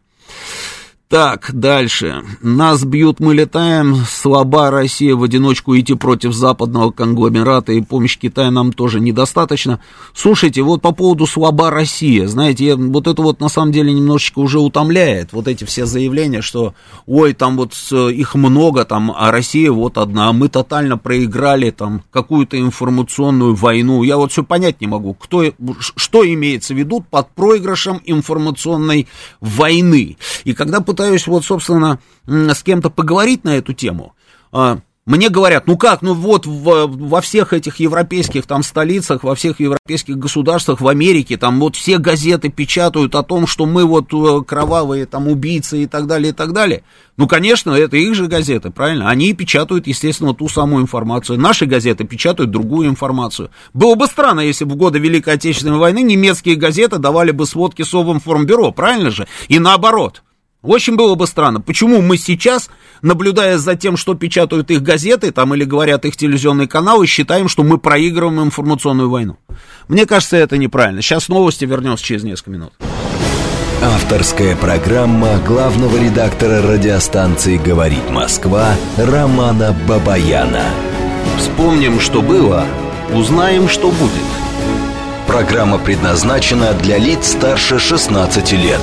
[1.12, 2.24] Так, дальше.
[2.41, 3.97] Нас бьют, мы летаем.
[4.09, 9.82] Слаба Россия в одиночку идти против западного конгломерата и помощь Китая нам тоже недостаточно.
[10.16, 14.59] Слушайте, вот по поводу слаба Россия, знаете, вот это вот на самом деле немножечко уже
[14.59, 15.34] утомляет.
[15.34, 20.30] Вот эти все заявления, что ой, там вот их много, там, а Россия вот одна,
[20.30, 24.03] а мы тотально проиграли там какую-то информационную войну.
[24.03, 25.43] Я вот все понять не могу, кто,
[25.78, 29.09] что имеется в виду под проигрышем информационной
[29.41, 30.16] войны.
[30.45, 34.14] И когда пытаются пытаюсь вот, собственно, с кем-то поговорить на эту тему,
[34.52, 39.34] а, мне говорят, ну как, ну вот в, во всех этих европейских там столицах, во
[39.34, 44.14] всех европейских государствах, в Америке, там вот все газеты печатают о том, что мы вот
[44.14, 46.84] э, кровавые там убийцы и так далее, и так далее.
[47.18, 49.10] Ну, конечно, это их же газеты, правильно?
[49.10, 51.39] Они печатают, естественно, ту самую информацию.
[51.39, 53.49] Наши газеты печатают другую информацию.
[53.74, 57.82] Было бы странно, если бы в годы Великой Отечественной войны немецкие газеты давали бы сводки
[57.82, 59.28] Совинформбюро, правильно же?
[59.47, 60.22] И наоборот.
[60.64, 62.70] Очень было бы странно, почему мы сейчас,
[63.01, 67.64] наблюдая за тем, что печатают их газеты там или говорят их телевизионные каналы, считаем, что
[67.64, 69.38] мы проигрываем информационную войну.
[69.88, 71.01] Мне кажется, это неправильно.
[71.01, 72.74] Сейчас новости, вернемся через несколько минут.
[73.82, 80.66] Авторская программа главного редактора радиостанции «Говорит Москва» Романа Бабаяна.
[81.39, 82.66] Вспомним, что было,
[83.12, 84.12] узнаем, что будет.
[85.26, 88.82] Программа предназначена для лиц старше 16 лет.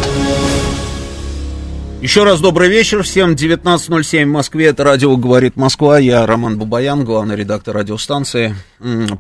[2.01, 3.03] Еще раз добрый вечер.
[3.03, 4.67] Всем 19.07 в Москве.
[4.67, 5.99] Это радио «Говорит Москва».
[5.99, 8.55] Я Роман Бабаян, главный редактор радиостанции.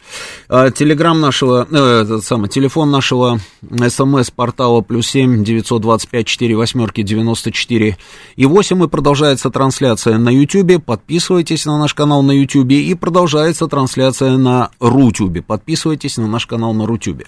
[0.49, 7.01] А, телеграм нашего, э, самый, телефон нашего смс-портала плюс семь девятьсот двадцать пять четыре восьмерки
[7.01, 7.97] девяносто четыре
[8.35, 8.83] и восемь.
[8.83, 10.77] И продолжается трансляция на Ютьюбе.
[10.77, 12.79] Подписывайтесь на наш канал на Ютьюбе.
[12.83, 15.41] И продолжается трансляция на Рутюбе.
[15.41, 17.25] Подписывайтесь на наш канал на Рутюбе.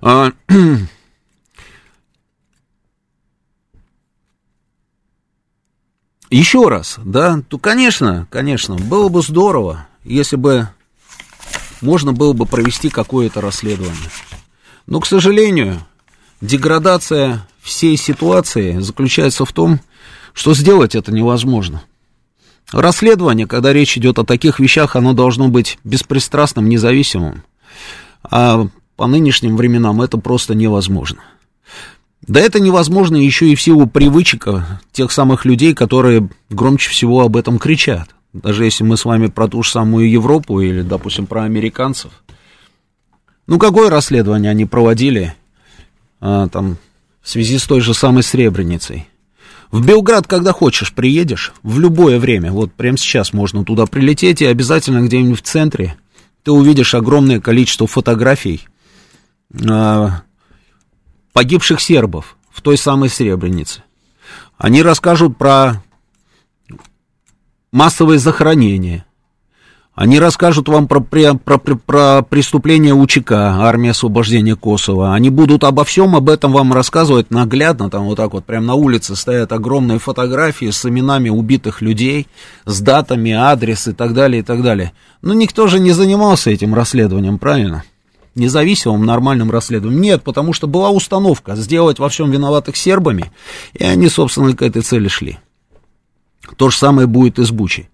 [6.32, 10.66] Еще раз, да, то, конечно, конечно, было бы здорово, если бы
[11.82, 14.08] можно было бы провести какое-то расследование.
[14.86, 15.80] Но, к сожалению,
[16.40, 19.80] деградация всей ситуации заключается в том,
[20.32, 21.82] что сделать это невозможно.
[22.72, 27.42] Расследование, когда речь идет о таких вещах, оно должно быть беспристрастным, независимым.
[28.22, 31.20] А по нынешним временам это просто невозможно.
[32.26, 34.46] Да это невозможно еще и в силу привычек
[34.92, 38.10] тех самых людей, которые громче всего об этом кричат.
[38.32, 42.12] Даже если мы с вами про ту же самую Европу или, допустим, про американцев.
[43.46, 45.34] Ну, какое расследование они проводили
[46.20, 46.78] а, там,
[47.20, 49.08] в связи с той же самой Сребреницей?
[49.72, 54.46] В Белград, когда хочешь, приедешь, в любое время, вот прямо сейчас можно туда прилететь, и
[54.46, 55.96] обязательно где-нибудь в центре
[56.44, 58.68] ты увидишь огромное количество фотографий,
[59.68, 60.22] а,
[61.32, 63.82] погибших сербов в той самой Сребренице.
[64.58, 65.82] Они расскажут про
[67.72, 69.04] массовые захоронения.
[69.94, 75.14] Они расскажут вам про, про, про, про преступление УЧК, армия освобождения Косово.
[75.14, 78.74] Они будут обо всем об этом вам рассказывать наглядно, там вот так вот, прямо на
[78.74, 82.26] улице стоят огромные фотографии с именами убитых людей,
[82.64, 84.92] с датами, адрес и так далее, и так далее.
[85.20, 87.84] Но никто же не занимался этим расследованием, правильно?
[88.34, 90.00] Независимым, нормальным расследованием.
[90.00, 93.32] Нет, потому что была установка сделать во всем виноватых сербами,
[93.74, 95.38] и они, собственно, к этой цели шли.
[96.56, 97.88] То же самое будет и с Бучей.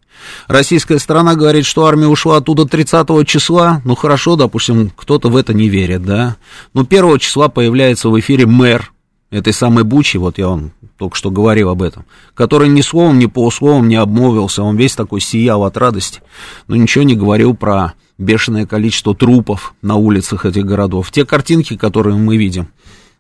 [0.46, 3.80] Российская сторона говорит, что армия ушла оттуда 30 числа.
[3.84, 6.36] Ну хорошо, допустим, кто-то в это не верит, да.
[6.74, 8.92] Но 1 числа появляется в эфире мэр
[9.30, 13.26] этой самой Бучи, вот я вам только что говорил об этом, который ни словом, ни
[13.26, 16.22] полусловом не обмолвился, он весь такой сиял от радости,
[16.66, 21.10] но ничего не говорил про бешеное количество трупов на улицах этих городов.
[21.10, 22.68] Те картинки, которые мы видим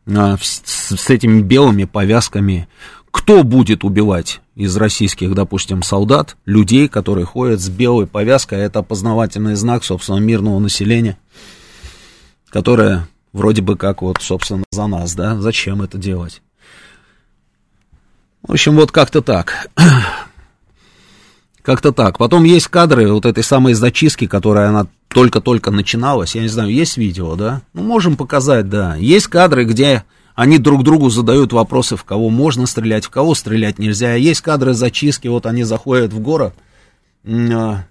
[0.06, 2.68] а, с этими белыми повязками,
[3.10, 9.54] кто будет убивать из российских, допустим, солдат, людей, которые ходят с белой повязкой, это опознавательный
[9.54, 11.16] знак, собственно, мирного населения,
[12.50, 16.42] которое вроде бы как вот, собственно, за нас, да, зачем это делать?
[18.42, 19.70] В общем, вот как-то так.
[21.68, 22.16] Как-то так.
[22.16, 26.34] Потом есть кадры вот этой самой зачистки, которая она только-только начиналась.
[26.34, 27.60] Я не знаю, есть видео, да?
[27.74, 28.96] Ну, можем показать, да.
[28.96, 30.04] Есть кадры, где
[30.34, 34.14] они друг другу задают вопросы, в кого можно стрелять, в кого стрелять нельзя.
[34.14, 36.54] Есть кадры зачистки, вот они заходят в город.
[37.26, 37.84] А.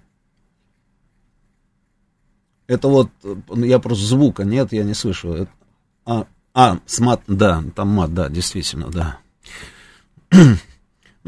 [2.66, 3.10] Это вот,
[3.54, 5.46] я просто звука нет, я не слышу.
[6.04, 9.18] А, а, с мат, да, там мат, да, действительно, да.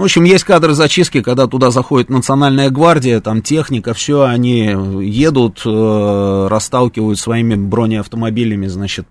[0.00, 4.74] В общем, есть кадры зачистки, когда туда заходит национальная гвардия, там техника, все, они
[5.04, 9.06] едут, э, расталкивают своими бронеавтомобилями, значит,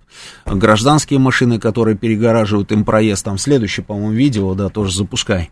[0.48, 3.24] гражданские машины, которые перегораживают им проезд.
[3.24, 5.52] Там следующее, по-моему, видео, да, тоже запускай.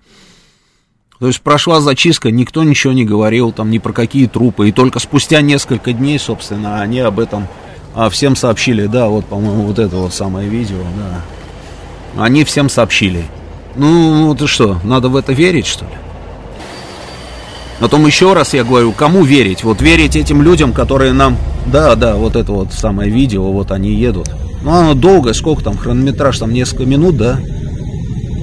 [1.19, 4.69] То есть прошла зачистка, никто ничего не говорил, там ни про какие трупы.
[4.69, 7.47] И только спустя несколько дней, собственно, они об этом
[7.93, 8.87] а, всем сообщили.
[8.87, 12.23] Да, вот, по-моему, вот это вот самое видео, да.
[12.23, 13.23] Они всем сообщили.
[13.77, 15.91] Ну, ты что, надо в это верить, что ли?
[17.79, 19.63] Потом еще раз я говорю, кому верить?
[19.63, 21.37] Вот верить этим людям, которые нам...
[21.67, 24.31] Да, да, вот это вот самое видео, вот они едут.
[24.63, 27.39] Ну, оно долго, сколько там, хронометраж там несколько минут, да?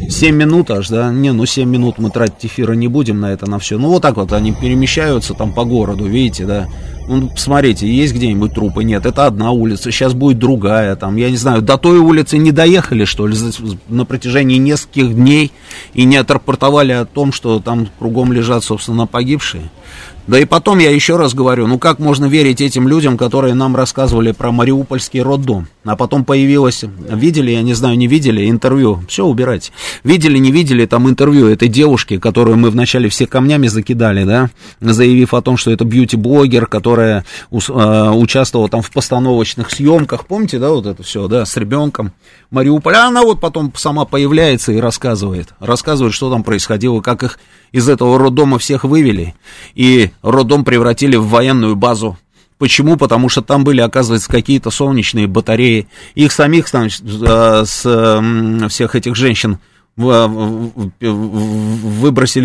[0.08, 1.10] 7 минут аж, да?
[1.10, 3.76] Не, ну 7 минут мы тратить эфира не будем на это, на все.
[3.76, 6.68] Ну, вот так вот они перемещаются там по городу, видите, да?
[7.06, 8.82] Ну, посмотрите, есть где-нибудь трупы?
[8.82, 12.50] Нет, это одна улица, сейчас будет другая, там, я не знаю, до той улицы не
[12.50, 13.36] доехали, что ли,
[13.88, 15.52] на протяжении нескольких дней
[15.92, 19.64] и не отрапортовали о том, что там кругом лежат, собственно, погибшие.
[20.26, 23.76] Да и потом я еще раз говорю, ну как можно верить этим людям, которые нам
[23.76, 25.68] рассказывали про Мариупольский роддом?
[25.84, 29.70] А потом появилось, видели, я не знаю, не видели, интервью, все убирать.
[30.02, 34.48] Видели, не видели, там интервью этой девушки, которую мы вначале все камнями закидали, да,
[34.80, 40.70] заявив о том, что это бьюти-блогер, которая э, участвовала там в постановочных съемках, помните, да,
[40.70, 42.12] вот это все, да, с ребенком
[42.54, 43.06] Мариуполя.
[43.06, 47.38] Она вот потом сама появляется и рассказывает, рассказывает, что там происходило, как их
[47.72, 49.34] из этого роддома всех вывели,
[49.74, 52.16] и роддом превратили в военную базу.
[52.58, 52.96] Почему?
[52.96, 55.88] Потому что там были, оказывается, какие-то солнечные батареи.
[56.14, 59.58] Их самих там, э, с всех этих женщин
[59.96, 60.88] выбросили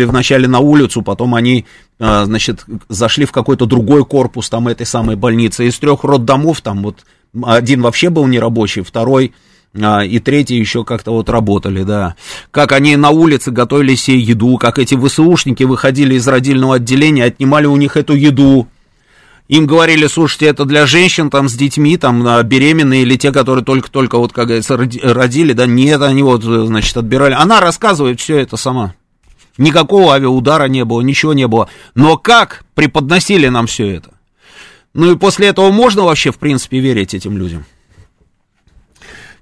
[0.04, 1.66] вначале на улицу, потом они,
[1.98, 5.66] э, значит, зашли в какой-то другой корпус там этой самой больницы.
[5.66, 6.98] Из трех роддомов там вот
[7.42, 9.32] один вообще был нерабочий, второй
[9.78, 12.16] а, и третьи еще как-то вот работали, да.
[12.50, 17.66] Как они на улице готовили себе еду, как эти ВСУшники выходили из родильного отделения, отнимали
[17.66, 18.68] у них эту еду.
[19.48, 23.64] Им говорили, слушайте, это для женщин там с детьми, там а, беременные или те, которые
[23.64, 27.34] только-только вот, как говорится, родили, да, нет, они вот, значит, отбирали.
[27.34, 28.94] Она рассказывает все это сама.
[29.58, 31.68] Никакого авиаудара не было, ничего не было.
[31.94, 34.10] Но как преподносили нам все это?
[34.94, 37.64] Ну и после этого можно вообще, в принципе, верить этим людям?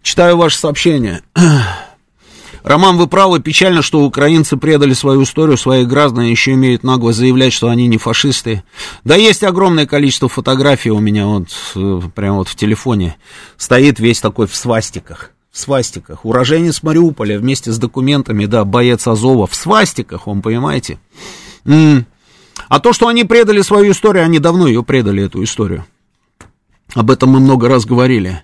[0.09, 1.21] Читаю ваше сообщение.
[2.65, 7.53] Роман, вы правы, печально, что украинцы предали свою историю, своих граждан, еще имеют наглость заявлять,
[7.53, 8.63] что они не фашисты.
[9.05, 13.17] Да есть огромное количество фотографий у меня вот э, прямо вот в телефоне.
[13.59, 15.33] Стоит весь такой в свастиках.
[15.53, 16.25] В свастиках.
[16.25, 19.47] Уроженец Мариуполя вместе с документами, да, боец Азова.
[19.47, 20.99] В свастиках, он понимаете?
[21.67, 25.85] А то, что они предали свою историю, они давно ее предали, эту историю.
[26.95, 28.43] Об этом мы много раз говорили.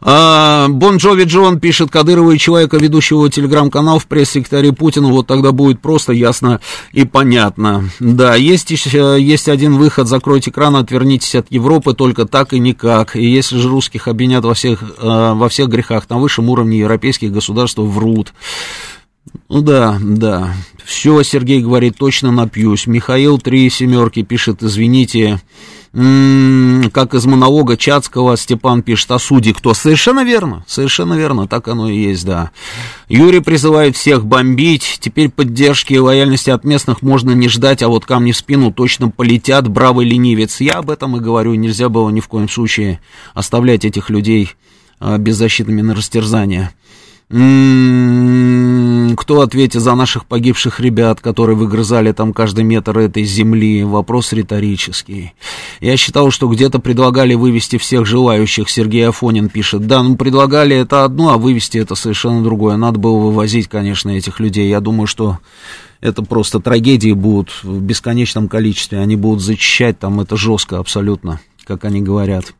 [0.00, 5.52] А, бон Джови Джон пишет Кадырова и человека, ведущего телеграм-канал в пресс-секретаре Путина, вот тогда
[5.52, 6.60] будет просто ясно
[6.92, 7.88] и понятно.
[7.98, 13.16] Да, есть, есть один выход, закройте экран, отвернитесь от Европы, только так и никак.
[13.16, 17.32] И если же русских обвинят во всех, а, во всех грехах на высшем уровне европейских
[17.32, 18.32] государств, врут.
[19.48, 20.54] Ну да, да.
[20.84, 22.86] Все, Сергей говорит, точно напьюсь.
[22.86, 25.40] Михаил три семерки пишет, извините,
[25.92, 29.74] м-м, как из монолога Чацкого Степан пишет о суде кто.
[29.74, 32.50] Совершенно верно, совершенно верно, так оно и есть, да.
[33.08, 38.04] Юрий призывает всех бомбить, теперь поддержки и лояльности от местных можно не ждать, а вот
[38.04, 40.60] камни в спину точно полетят, бравый ленивец.
[40.60, 43.00] Я об этом и говорю, нельзя было ни в коем случае
[43.34, 44.52] оставлять этих людей
[45.00, 46.72] а, беззащитными на растерзание.
[47.28, 53.82] М-м-м, кто ответит за наших погибших ребят, которые выгрызали там каждый метр этой земли?
[53.82, 55.32] Вопрос риторический.
[55.80, 58.70] Я считал, что где-то предлагали вывести всех желающих.
[58.70, 59.88] Сергей Афонин пишет.
[59.88, 62.76] Да, ну предлагали это одно, а вывести это совершенно другое.
[62.76, 64.68] Надо было вывозить, конечно, этих людей.
[64.68, 65.38] Я думаю, что
[66.00, 69.00] это просто трагедии будут в бесконечном количестве.
[69.00, 72.54] Они будут зачищать там это жестко абсолютно, как они говорят.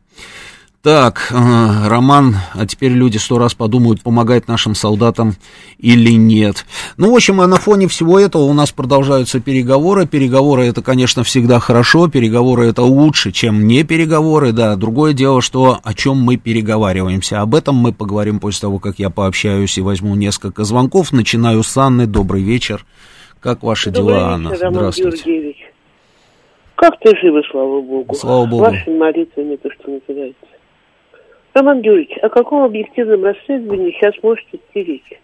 [0.87, 5.33] Так, э, Роман, а теперь люди сто раз подумают, помогать нашим солдатам
[5.79, 6.65] или нет.
[6.95, 10.07] Ну, в общем, а на фоне всего этого у нас продолжаются переговоры.
[10.07, 14.77] Переговоры это, конечно, всегда хорошо, переговоры это лучше, чем не переговоры, да.
[14.77, 17.41] Другое дело, что о чем мы переговариваемся.
[17.41, 21.11] Об этом мы поговорим после того, как я пообщаюсь и возьму несколько звонков.
[21.11, 22.07] Начинаю с Анны.
[22.07, 22.85] Добрый вечер.
[23.41, 24.49] Как ваши Добрый дела, вечер, Анна?
[24.51, 25.17] Роман Здравствуйте.
[25.25, 25.57] Георгиевич.
[26.75, 28.15] Как-то живы, слава богу.
[28.15, 28.63] Слава богу.
[28.63, 30.47] Ваши молитвы не то, что называется.
[31.57, 35.19] Роман Георгиевич, о каком объективном расследовании сейчас можете идти речь?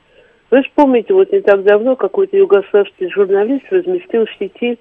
[0.50, 4.80] Вы вспомните, вот не так давно какой-то югославский журналист разместил в сети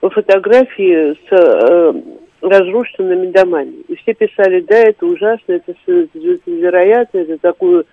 [0.00, 1.92] фотографии с э,
[2.40, 3.74] разрушенными домами.
[3.86, 6.18] И все писали, да, это ужасно, это, это
[6.50, 7.86] невероятно, это такую,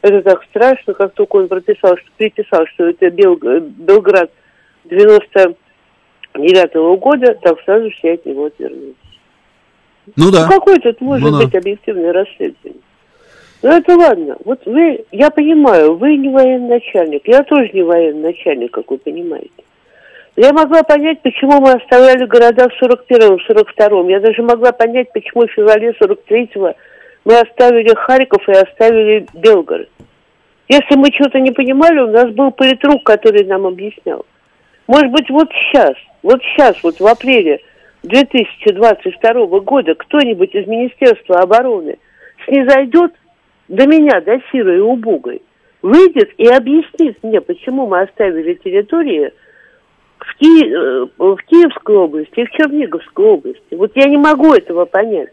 [0.00, 4.30] это так страшно, как только он прописал, что, приписал, что это Бел, Белград
[4.84, 5.56] 99
[6.76, 9.11] -го года, так сразу все от него отвернулись.
[10.16, 10.46] Ну да.
[10.46, 11.44] Ну, какой тут может Ну да.
[11.44, 12.80] быть объективное расследование?
[13.62, 14.36] Ну это ладно.
[14.44, 18.98] Вот вы, я понимаю, вы не военный начальник, я тоже не военный начальник, как вы
[18.98, 19.50] понимаете.
[20.34, 24.08] Но я могла понять, почему мы оставляли города в 41-м, 42-м.
[24.08, 26.74] Я даже могла понять, почему в феврале 43-го
[27.24, 29.88] мы оставили Харьков и оставили Белгород.
[30.68, 34.24] Если мы чего-то не понимали, у нас был политрук, который нам объяснял.
[34.86, 37.60] Может быть, вот сейчас, вот сейчас, вот в апреле
[38.02, 41.98] 2022 года кто-нибудь из Министерства обороны
[42.46, 43.12] снизойдет
[43.68, 45.42] до меня, до Сиры и Убогой,
[45.82, 49.32] выйдет и объяснит мне, почему мы оставили территории
[50.18, 50.66] в, Ки...
[50.66, 53.74] э, в Киевской области и в Черниговской области.
[53.74, 55.30] Вот я не могу этого понять.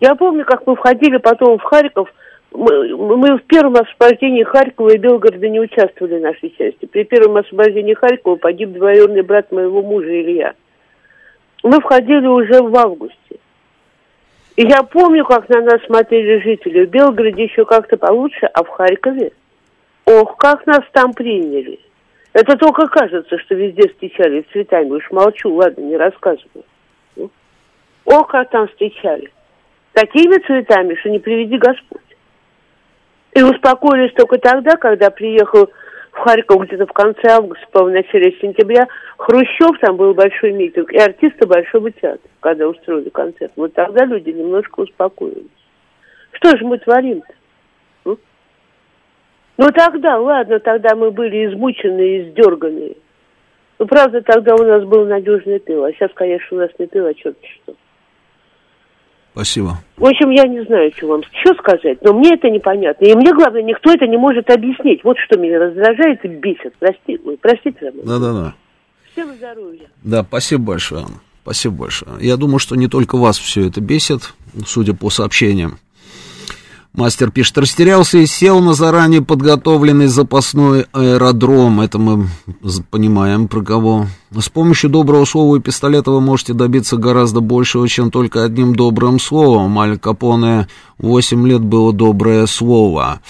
[0.00, 2.12] Я помню, как мы входили потом в Харьков,
[2.52, 6.86] мы, мы в первом освобождении Харькова и Белгорода не участвовали в нашей части.
[6.86, 10.54] При первом освобождении Харькова погиб двоюродный брат моего мужа Илья.
[11.62, 13.16] Мы входили уже в августе.
[14.56, 16.84] И я помню, как на нас смотрели жители.
[16.84, 19.32] В Белгороде еще как-то получше, а в Харькове,
[20.06, 21.78] ох, как нас там приняли.
[22.32, 24.90] Это только кажется, что везде встречали цветами.
[24.90, 26.64] Уж молчу, ладно, не рассказываю.
[27.16, 27.30] Ну,
[28.04, 29.30] ох, как там встречали.
[29.92, 32.00] Такими цветами, что не приведи Господь.
[33.32, 35.70] И успокоились только тогда, когда приехал
[36.12, 38.86] в Харьков где-то в конце августа, по начале сентября,
[39.16, 43.52] Хрущев, там был большой митинг, и артисты Большого театра, когда устроили концерт.
[43.56, 45.46] Вот тогда люди немножко успокоились.
[46.32, 48.16] Что же мы творим-то?
[49.56, 52.96] Ну тогда, ладно, тогда мы были измученные, издерганные.
[53.78, 57.06] Ну, правда, тогда у нас был надежный тыл, а сейчас, конечно, у нас не тыл,
[57.06, 57.74] а черт что.
[59.32, 59.78] Спасибо.
[59.96, 63.04] В общем, я не знаю, что вам что сказать, но мне это непонятно.
[63.04, 65.04] И мне, главное, никто это не может объяснить.
[65.04, 66.74] Вот что меня раздражает и бесит.
[66.78, 67.92] Прости, ой, простите.
[68.02, 68.54] Да-да-да.
[69.12, 69.88] Всем здоровья.
[70.02, 71.06] Да, спасибо большое.
[71.42, 72.12] Спасибо большое.
[72.20, 74.34] Я думаю, что не только вас все это бесит,
[74.66, 75.78] судя по сообщениям.
[76.92, 81.80] Мастер пишет, растерялся и сел на заранее подготовленный запасной аэродром.
[81.80, 82.26] Это мы
[82.90, 84.06] понимаем, про кого.
[84.36, 89.20] С помощью доброго слова и пистолета вы можете добиться гораздо большего, чем только одним добрым
[89.20, 89.78] словом.
[89.78, 90.66] Аль Капоне
[90.98, 93.20] 8 лет было доброе слово.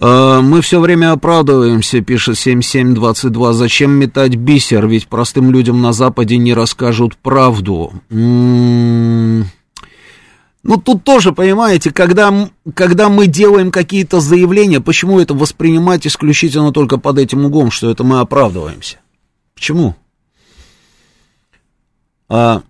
[0.00, 3.54] «Э, мы все время оправдываемся, пишет 7722.
[3.54, 4.86] Зачем метать бисер?
[4.86, 7.92] Ведь простым людям на Западе не расскажут правду.
[8.08, 9.46] М-м-м.
[10.68, 16.98] Ну, тут тоже, понимаете, когда, когда мы делаем какие-то заявления, почему это воспринимать исключительно только
[16.98, 18.98] под этим углом, что это мы оправдываемся?
[19.54, 19.96] Почему?
[22.28, 22.60] А,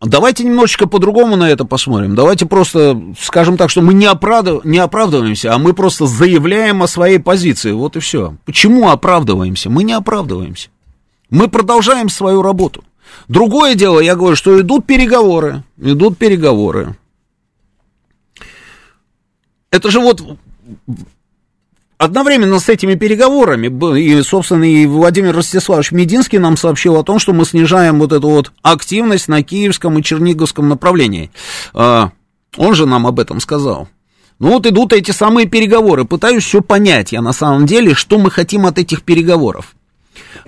[0.00, 2.16] давайте немножечко по-другому на это посмотрим.
[2.16, 4.64] Давайте просто скажем так, что мы не, оправдыв...
[4.64, 7.70] не оправдываемся, а мы просто заявляем о своей позиции.
[7.70, 8.34] Вот и все.
[8.44, 9.70] Почему оправдываемся?
[9.70, 10.70] Мы не оправдываемся.
[11.30, 12.82] Мы продолжаем свою работу.
[13.28, 16.96] Другое дело, я говорю, что идут переговоры, идут переговоры.
[19.70, 20.22] Это же вот
[21.98, 27.32] одновременно с этими переговорами, и, собственно, и Владимир Ростиславович Мединский нам сообщил о том, что
[27.32, 31.30] мы снижаем вот эту вот активность на киевском и черниговском направлении.
[31.74, 32.12] А,
[32.56, 33.88] он же нам об этом сказал.
[34.38, 36.04] Ну вот идут эти самые переговоры.
[36.04, 39.74] Пытаюсь все понять я на самом деле, что мы хотим от этих переговоров.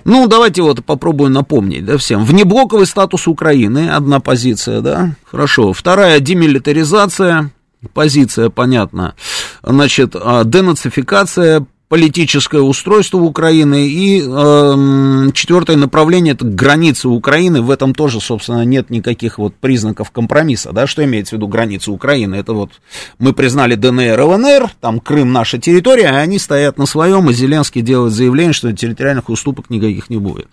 [0.03, 2.25] Ну, давайте вот попробуем напомнить, да, всем.
[2.25, 5.73] Внеблоковый статус Украины, одна позиция, да, хорошо.
[5.73, 7.51] Вторая, демилитаризация,
[7.93, 9.15] позиция, понятно.
[9.63, 13.85] Значит, а, денацификация, политическое устройство Украины.
[13.89, 17.61] И э, четвертое направление это границы Украины.
[17.61, 20.71] В этом тоже, собственно, нет никаких вот признаков компромисса.
[20.71, 20.87] Да?
[20.87, 22.35] Что имеется в виду границы Украины?
[22.35, 22.71] Это вот
[23.19, 27.81] мы признали ДНР, ЛНР, там Крым наша территория, а они стоят на своем, и Зеленский
[27.81, 30.47] делает заявление, что территориальных уступок никаких не будет.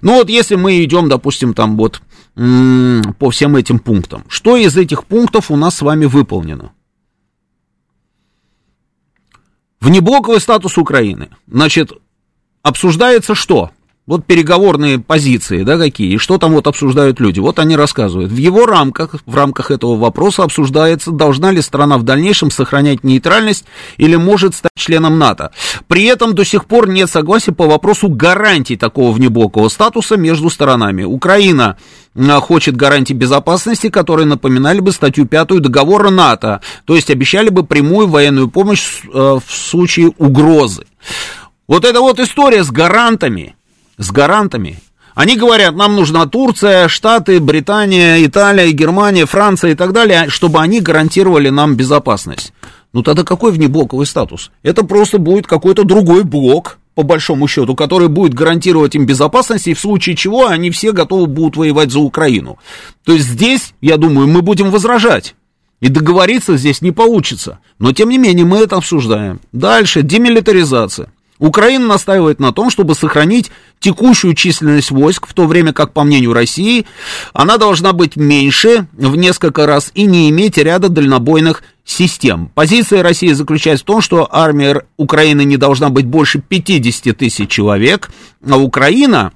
[0.00, 2.02] Ну вот если мы идем, допустим, там вот
[2.36, 4.24] по всем этим пунктам.
[4.28, 6.70] Что из этих пунктов у нас с вами выполнено?
[9.84, 11.28] Внеблоковый статус Украины.
[11.46, 11.92] Значит,
[12.62, 13.70] обсуждается что?
[14.06, 17.40] Вот переговорные позиции, да, какие, и что там вот обсуждают люди.
[17.40, 18.30] Вот они рассказывают.
[18.30, 23.64] В его рамках, в рамках этого вопроса обсуждается, должна ли страна в дальнейшем сохранять нейтральность
[23.96, 25.52] или может стать членом НАТО.
[25.86, 31.04] При этом до сих пор нет согласия по вопросу гарантий такого внеблокового статуса между сторонами.
[31.04, 31.78] Украина
[32.14, 37.64] а, хочет гарантий безопасности, которые напоминали бы статью 5 договора НАТО, то есть обещали бы
[37.64, 40.84] прямую военную помощь э, в случае угрозы.
[41.66, 43.56] Вот эта вот история с гарантами,
[43.98, 44.78] с гарантами.
[45.14, 50.80] Они говорят, нам нужна Турция, Штаты, Британия, Италия, Германия, Франция и так далее, чтобы они
[50.80, 52.52] гарантировали нам безопасность.
[52.92, 54.50] Ну тогда какой внеблоковый статус?
[54.62, 59.74] Это просто будет какой-то другой блок, по большому счету, который будет гарантировать им безопасность, и
[59.74, 62.58] в случае чего они все готовы будут воевать за Украину.
[63.04, 65.34] То есть здесь, я думаю, мы будем возражать.
[65.80, 67.58] И договориться здесь не получится.
[67.78, 69.40] Но, тем не менее, мы это обсуждаем.
[69.52, 71.12] Дальше, демилитаризация.
[71.44, 76.32] Украина настаивает на том, чтобы сохранить текущую численность войск, в то время как, по мнению
[76.32, 76.86] России,
[77.34, 82.50] она должна быть меньше в несколько раз и не иметь ряда дальнобойных систем.
[82.54, 88.10] Позиция России заключается в том, что армия Украины не должна быть больше 50 тысяч человек,
[88.48, 89.32] а Украина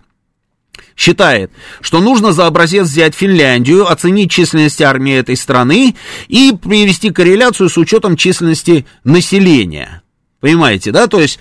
[0.97, 1.51] считает,
[1.83, 5.95] что нужно за образец взять Финляндию, оценить численность армии этой страны
[6.29, 10.03] и привести корреляцию с учетом численности населения.
[10.41, 11.07] Понимаете, да?
[11.07, 11.39] То есть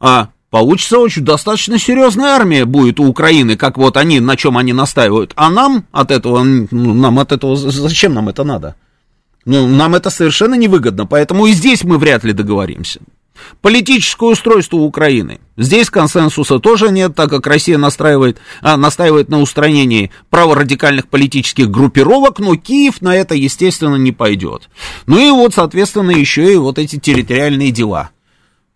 [0.00, 4.72] а получится очень достаточно серьезная армия будет у Украины, как вот они, на чем они
[4.72, 5.32] настаивают.
[5.36, 8.74] А нам от этого, ну, нам от этого, зачем нам это надо?
[9.44, 13.00] Ну, нам это совершенно невыгодно, поэтому и здесь мы вряд ли договоримся.
[13.62, 15.40] Политическое устройство Украины.
[15.56, 22.38] Здесь консенсуса тоже нет, так как Россия настраивает, а, настаивает на устранении праворадикальных политических группировок,
[22.38, 24.68] но Киев на это, естественно, не пойдет.
[25.06, 28.10] Ну и вот, соответственно, еще и вот эти территориальные дела.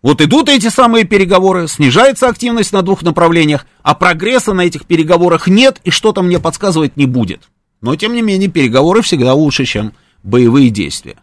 [0.05, 5.49] Вот идут эти самые переговоры, снижается активность на двух направлениях, а прогресса на этих переговорах
[5.49, 7.49] нет и что-то мне подсказывать не будет.
[7.81, 11.17] Но, тем не менее, переговоры всегда лучше, чем боевые действия.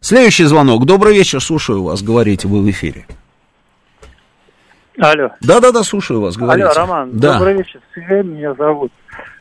[0.00, 0.86] Следующий звонок.
[0.86, 3.06] Добрый вечер, слушаю вас, говорите, вы в эфире.
[4.98, 5.30] Алло.
[5.40, 6.66] Да-да-да, слушаю вас, говорите.
[6.66, 7.34] Алло, Роман, да.
[7.34, 8.90] добрый вечер, Сергей меня зовут.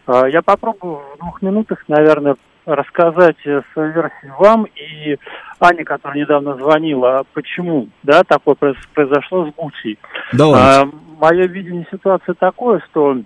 [0.05, 2.35] А, Я попробую в двух минутах, наверное,
[2.75, 5.17] рассказать э, свою версию вам и
[5.59, 9.97] Ане, которая недавно звонила, почему, да, такое произ- произошло с Бучей.
[10.33, 10.91] Давайте.
[11.19, 13.17] мое видение ситуации такое, что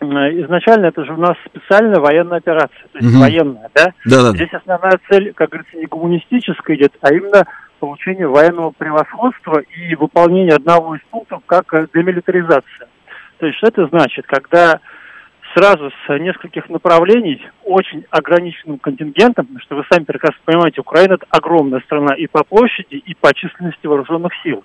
[0.00, 3.20] изначально это же у нас специальная военная операция, то есть Мгм.
[3.20, 3.92] военная, да?
[4.06, 4.30] Да-да.
[4.30, 7.44] Здесь основная цель, как говорится, не гуманистическая идет, а именно
[7.80, 12.88] получение военного превосходства и выполнение одного из пунктов как э, демилитаризация.
[13.38, 14.26] То есть что это значит?
[14.26, 14.80] Когда
[15.54, 21.26] сразу с нескольких направлений очень ограниченным контингентом, потому что вы сами прекрасно понимаете, Украина это
[21.30, 24.64] огромная страна и по площади, и по численности вооруженных сил.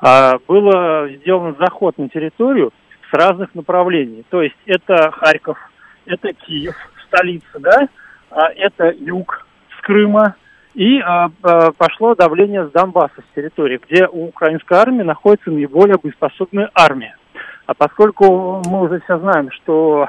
[0.00, 2.72] А, было сделан заход на территорию
[3.10, 4.24] с разных направлений.
[4.30, 5.58] То есть это Харьков,
[6.06, 6.74] это Киев,
[7.06, 7.88] столица, да,
[8.30, 9.46] а это юг
[9.78, 10.36] с Крыма,
[10.74, 15.96] и а, а, пошло давление с Донбасса, с территории, где у украинской армии находится наиболее
[16.02, 17.16] боеспособная армия.
[17.66, 20.08] А поскольку мы уже все знаем, что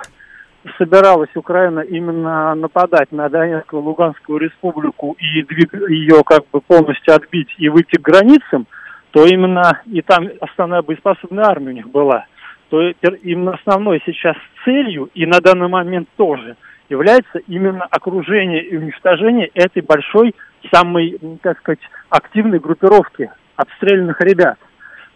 [0.78, 5.74] собиралась Украина именно нападать на Донецкую Луганскую республику и двиг...
[5.90, 8.66] ее как бы полностью отбить и выйти к границам,
[9.12, 12.26] то именно и там основная боеспособная армия у них была,
[12.70, 14.36] то именно основной сейчас
[14.66, 16.58] целью и на данный момент тоже
[16.90, 20.36] является именно окружение и уничтожение этой большой,
[20.74, 21.80] самой, так сказать,
[22.10, 24.58] активной группировки обстрелянных ребят.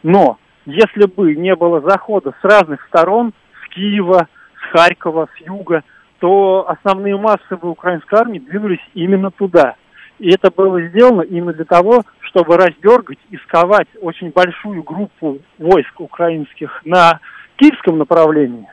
[0.03, 3.33] Но если бы не было захода с разных сторон,
[3.63, 5.83] с Киева, с Харькова, с юга,
[6.19, 9.75] то основные массы бы украинской армии двинулись именно туда.
[10.19, 15.99] И это было сделано именно для того, чтобы раздергать и сковать очень большую группу войск
[15.99, 17.19] украинских на
[17.55, 18.67] киевском направлении.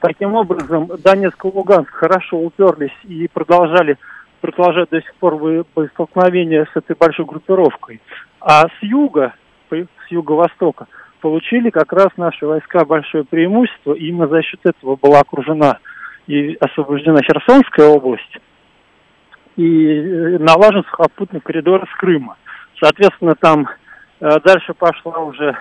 [0.00, 3.98] Таким образом, Донецк и Луганск хорошо уперлись и продолжали
[4.40, 8.00] продолжать до сих пор боестолкновения с этой большой группировкой.
[8.40, 9.34] А с юга,
[9.70, 10.86] с юго-востока,
[11.20, 15.78] получили как раз наши войска большое преимущество, и именно за счет этого была окружена
[16.26, 18.38] и освобождена Херсонская область,
[19.56, 22.36] и э, налажен сухопутный коридор с Крыма.
[22.80, 23.68] Соответственно, там
[24.20, 25.56] э, дальше пошла уже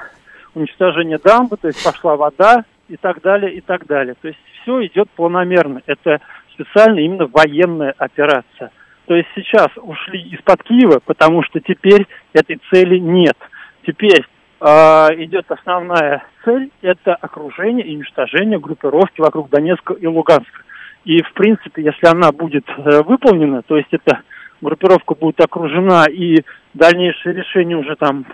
[0.53, 4.15] уничтожение дамбы, то есть пошла вода и так далее, и так далее.
[4.21, 5.81] То есть все идет планомерно.
[5.85, 6.19] Это
[6.53, 8.71] специально именно военная операция.
[9.05, 13.37] То есть сейчас ушли из-под Киева, потому что теперь этой цели нет.
[13.85, 14.25] Теперь
[14.65, 20.63] идет основная цель– это окружение и уничтожение группировки вокруг Донецка и Луганска.
[21.05, 24.21] И, в принципе, если она будет э, выполнена, то есть эта
[24.61, 26.43] группировка будет окружена и
[26.73, 28.25] дальнейшее решение уже там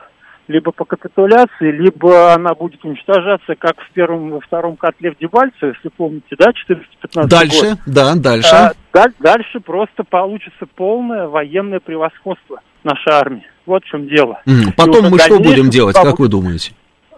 [0.47, 5.69] либо по капитуляции, либо она будет уничтожаться, как в первом, во втором котле в Дебальцево,
[5.69, 7.77] если помните, да, 415 Дальше, год.
[7.85, 8.49] да, дальше.
[8.53, 13.47] А, даль- дальше просто получится полное военное превосходство нашей армии.
[13.65, 14.41] Вот в чем дело.
[14.45, 16.73] И Потом мы что будем делать, как вы думаете?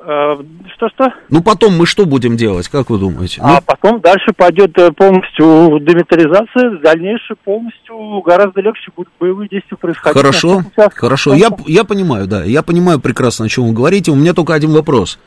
[0.08, 0.38] Э,
[0.76, 1.12] Что-что?
[1.30, 3.42] Ну, потом мы что будем делать, как вы думаете?
[3.42, 9.78] Ну, А потом дальше пойдет э, полностью демилитаризация, дальнейшее полностью гораздо легче будут боевые действия
[9.78, 10.16] происходить.
[10.22, 10.62] Хорошо,
[10.94, 11.34] хорошо.
[11.34, 14.12] Я, я понимаю, да, я понимаю прекрасно, о чем вы говорите.
[14.12, 15.18] У меня только один вопрос.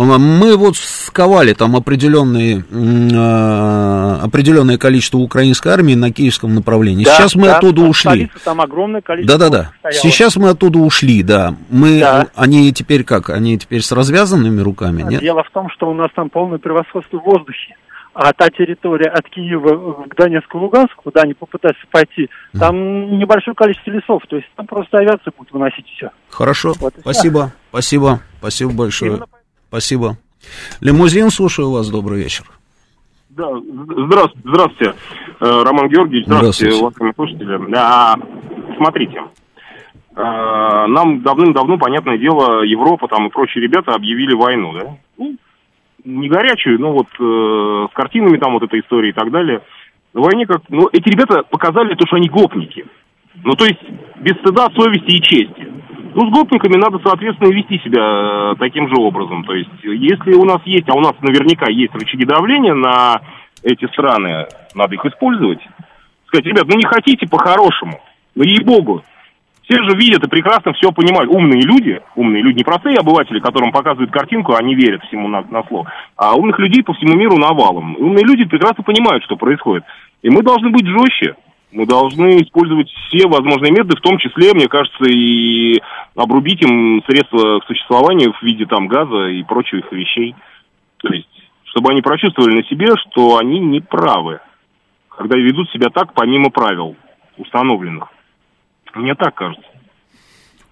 [0.00, 2.64] А, Мы вот сковали там определенные,
[3.14, 7.04] а, определенное количество украинской армии на киевском направлении.
[7.04, 8.30] Да, Сейчас мы да, оттуда ушли.
[8.44, 9.90] Там огромное количество Да-да-да.
[9.92, 11.54] Сейчас мы оттуда ушли, да.
[11.68, 12.28] Мы, Да.
[12.34, 13.30] они теперь как?
[13.30, 15.20] Они теперь с развязанными руками, нет?
[15.20, 17.76] Дело в том, что у нас там полное превосходство в воздухе.
[18.12, 22.28] А та территория от Киева к Донецку и Луганску, куда они попытаются пойти,
[22.58, 24.22] там небольшое количество лесов.
[24.28, 26.10] То есть там просто авиация будет выносить все.
[26.28, 29.12] Хорошо, Вот спасибо, спасибо, спасибо большое.
[29.12, 29.26] Именно
[29.70, 30.16] Спасибо.
[30.80, 32.44] Лимузин, слушаю вас, добрый вечер.
[33.28, 34.94] Да, здравствуйте, здравствуйте,
[35.38, 36.80] э, Роман Георгиевич, здравствуйте, Здравствуйте.
[36.80, 37.76] уважаемые слушатели.
[37.76, 38.16] А,
[38.76, 39.22] смотрите,
[40.16, 44.96] э, нам давным-давно, понятное дело, Европа там и прочие ребята объявили войну, да?
[45.18, 45.36] Ну,
[46.04, 49.62] не горячую, но вот э, с картинами там вот этой истории и так далее.
[50.14, 50.62] На войне как...
[50.68, 52.84] Ну, эти ребята показали то, что они гопники.
[53.44, 53.80] Ну, то есть,
[54.16, 55.68] без стыда, совести и чести.
[56.14, 59.44] Ну, с гопниками надо, соответственно, вести себя э, таким же образом.
[59.44, 63.20] То есть, если у нас есть, а у нас наверняка есть рычаги давления на
[63.62, 65.60] эти страны, надо их использовать.
[66.26, 68.00] Сказать, ребят, ну не хотите по-хорошему,
[68.34, 69.02] ну ей-богу,
[69.62, 71.30] Все же видят и прекрасно все понимают.
[71.30, 75.62] Умные люди, умные люди, не простые обыватели, которым показывают картинку, они верят всему на, на
[75.64, 77.96] слово, а умных людей по всему миру навалом.
[77.98, 79.84] Умные люди прекрасно понимают, что происходит.
[80.22, 81.36] И мы должны быть жестче.
[81.72, 85.80] Мы должны использовать все возможные методы, в том числе, мне кажется, и
[86.16, 90.34] обрубить им средства к существованию в виде там газа и прочих вещей.
[90.96, 91.28] То есть,
[91.64, 94.40] чтобы они прочувствовали на себе, что они не правы,
[95.08, 96.96] когда ведут себя так помимо правил
[97.36, 98.08] установленных.
[98.94, 99.64] Мне так кажется.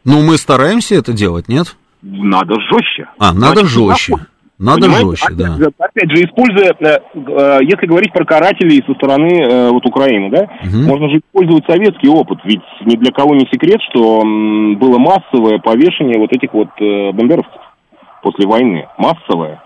[0.05, 1.77] Ну, мы стараемся это делать, нет?
[2.03, 3.09] Надо жестче.
[3.19, 4.13] А, надо Значит, жестче.
[4.13, 4.27] нахуй.
[4.59, 5.11] Надо Понимаете?
[5.11, 5.57] жестче, опять, да.
[5.57, 10.31] же, опять же, используя, э, э, если говорить про карателей со стороны э, вот Украины,
[10.31, 10.85] да, Мгм.
[10.85, 16.19] можно же использовать советский опыт, ведь ни для кого не секрет, что было массовое повешение
[16.19, 17.61] вот этих вот бандеровцев
[18.23, 19.63] после войны, массовое.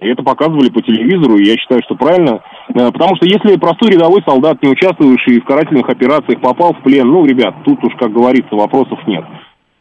[0.00, 2.40] И это показывали по телевизору, и я считаю, что правильно.
[2.66, 7.24] Потому что если простой рядовой солдат, не участвующий в карательных операциях, попал в плен, ну,
[7.24, 9.24] ребят, тут уж, как говорится, вопросов нет.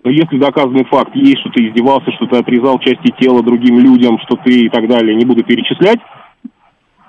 [0.03, 4.17] Но если доказанный факт есть, что ты издевался, что ты отрезал части тела другим людям,
[4.25, 5.99] что ты и так далее, не буду перечислять,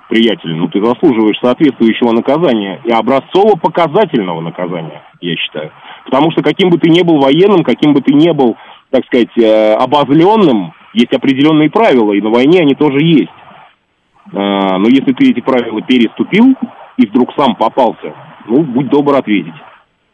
[0.09, 5.73] приятель, ну ты заслуживаешь соответствующего наказания и образцово-показательного наказания, я считаю.
[6.05, 8.57] Потому что каким бы ты ни был военным, каким бы ты ни был,
[8.91, 13.33] так сказать, э, обозленным, есть определенные правила, и на войне они тоже есть.
[14.35, 16.55] А, Но если ты эти правила переступил
[16.99, 18.15] и вдруг сам попался,
[18.47, 19.55] ну, будь добр ответить.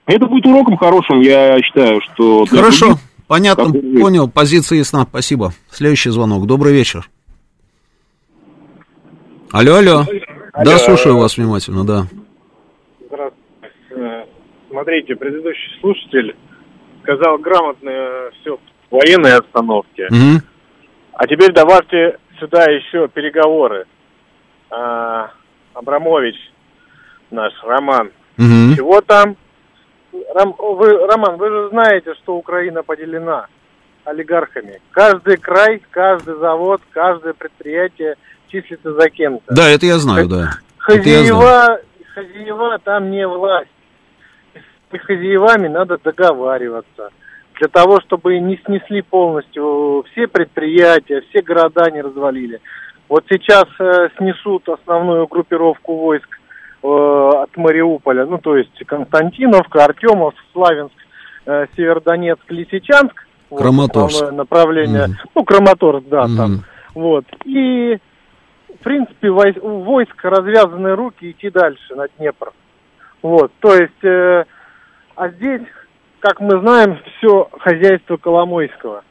[0.09, 2.47] Это будет уроком хорошим, я считаю, что...
[2.47, 5.53] Хорошо, других- понятно, которые- понял, позиция ясна, спасибо.
[5.71, 7.11] Следующий звонок, добрый вечер.
[9.53, 10.05] Алло, алло.
[10.65, 12.07] Да, слушаю вас внимательно, да.
[13.07, 14.27] Здравствуйте.
[14.71, 16.37] Смотрите, предыдущий слушатель
[17.03, 18.57] сказал грамотно все
[18.91, 20.09] в военной обстановке.
[20.11, 20.43] Мгм.
[21.13, 23.85] А теперь добавьте сюда еще переговоры.
[24.71, 25.31] А,
[25.75, 26.37] Абрамович,
[27.31, 28.11] наш Роман.
[28.39, 28.75] Мгм.
[28.77, 29.37] Чего там?
[30.13, 33.47] Ром- вы, Роман, вы же знаете, что Украина поделена
[34.05, 34.81] олигархами.
[34.91, 38.17] Каждый край, каждый завод, каждое предприятие
[38.49, 39.55] числится за кем-то.
[39.55, 40.51] Да, это я знаю, да.
[40.79, 41.81] Хозяева,
[42.15, 43.69] хозяева там не власть.
[44.91, 47.11] С хозяевами надо договариваться.
[47.59, 52.61] Для того, чтобы не снесли полностью все предприятия, все города не развалили.
[53.09, 56.38] Вот сейчас э, снесут основную группировку войск
[56.83, 60.95] от Мариуполя, ну то есть Константиновка, Артемов, Славянск,
[61.47, 63.27] э, Северодонецк, Лисичанск.
[63.51, 64.15] Вот, Краматорск.
[64.17, 65.07] основное направление.
[65.09, 65.17] Мгм.
[65.35, 66.37] Ну, Краматорск, да, Мгм.
[66.37, 66.65] там.
[66.95, 67.25] Вот.
[67.45, 67.99] И
[68.81, 72.53] в принципе, у войск развязаны руки идти дальше на Днепр.
[73.23, 74.45] Вот, то есть, э,
[75.17, 75.63] а здесь,
[76.21, 79.03] как мы знаем, все хозяйство Коломойского.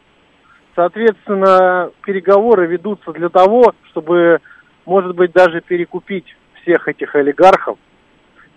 [0.75, 4.39] Соответственно, переговоры ведутся для того, чтобы,
[4.85, 6.37] может быть, даже перекупить
[6.67, 7.77] всех этих олигархов,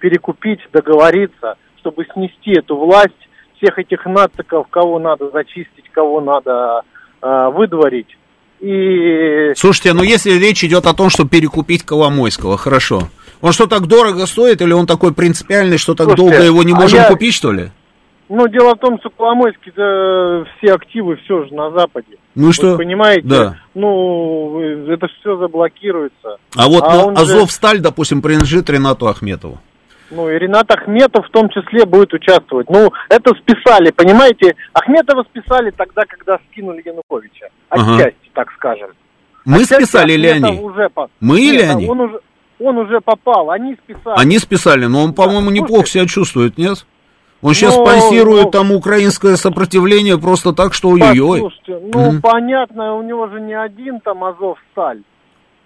[0.00, 3.14] перекупить, договориться, чтобы снести эту власть,
[3.56, 6.82] всех этих нациков, кого надо зачистить, кого надо
[7.22, 8.16] э, выдворить.
[8.60, 13.02] И Слушайте, ну если речь идет о том, чтобы перекупить Коломойского, хорошо.
[13.40, 16.72] Он что, так дорого стоит, или он такой принципиальный, что так Слушайте, долго его не
[16.72, 17.70] а можем я- купить, что ли?
[18.28, 22.18] Ну, дело в том, что Коломойский -то все активы все же на Западе.
[22.34, 22.76] Ну и Вы что?
[22.76, 23.26] понимаете?
[23.26, 23.56] Да.
[23.74, 26.36] Ну, это все заблокируется.
[26.56, 29.58] А вот А на он же- Азовсталь, допустим, принадлежит Ренату Ахметову.
[30.12, 32.68] Ну, и Ренат Ахметов в том числе будет участвовать.
[32.68, 34.56] Ну, это списали, понимаете?
[34.72, 37.46] Ахметова списали тогда, когда скинули Януковича.
[37.68, 37.94] Ага.
[37.94, 38.90] Отчасти, так скажем.
[39.44, 40.58] Мы Отчасти списали или они?
[40.60, 41.86] Уже по- Мы Нет, или а они?
[41.88, 42.20] Он уже,
[42.58, 44.14] он уже попал, они списали.
[44.20, 46.84] Они списали, но он, по-моему, неплохо себя чувствует, нет?
[47.42, 51.40] Он сейчас Ну, спонсирует ну- там украинское сопротивление просто так, что ой-ой-ой.
[51.40, 52.20] Послушайте, ну, Мгм.
[52.22, 55.00] понятно, у него же не один там Азов сталь.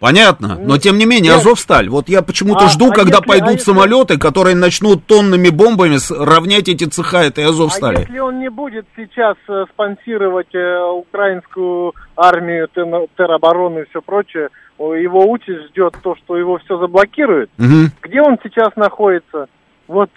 [0.01, 1.40] Понятно, но тем не менее, Нет.
[1.40, 1.88] Азовсталь.
[1.88, 5.48] Вот я почему-то А- жду, а когда если- пойдут а если- самолеты, которые начнут тоннами
[5.48, 8.01] бомбами равнять эти цеха этой А Азовстали.
[8.01, 12.68] если он не будет сейчас э, спонсировать э, украинскую армию,
[13.16, 17.48] тероборону и все прочее, его участь ждет то, что его все заблокируют.
[17.56, 17.90] Мгм.
[18.02, 19.46] Где он сейчас находится?
[19.89, 20.11] Вот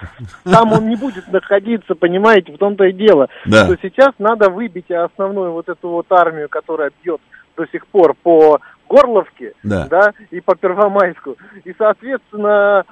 [0.43, 3.27] там он не будет находиться, понимаете, в том-то и дело.
[3.45, 3.65] Да.
[3.65, 7.19] Что сейчас надо выбить основную вот эту вот армию, которая бьет
[7.57, 10.13] до сих пор по Горловке, Да.
[10.31, 11.35] и по Первомайску.
[11.65, 12.85] И, соответственно,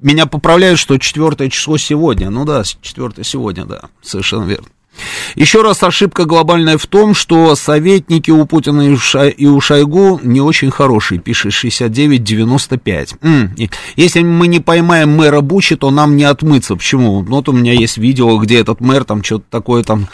[0.00, 2.30] Меня поправляют, что четвертое число сегодня.
[2.30, 4.66] Ну да, четвертое сегодня, да, совершенно верно.
[5.34, 10.70] Еще раз ошибка глобальная в том, что советники у Путина и у, Шойгу не очень
[10.70, 13.14] хорошие, пишет 6995.
[13.22, 13.54] М-м.
[13.96, 16.76] Если мы не поймаем мэра Бучи, то нам не отмыться.
[16.76, 17.22] Почему?
[17.22, 20.08] Вот у меня есть видео, где этот мэр там что-то такое там,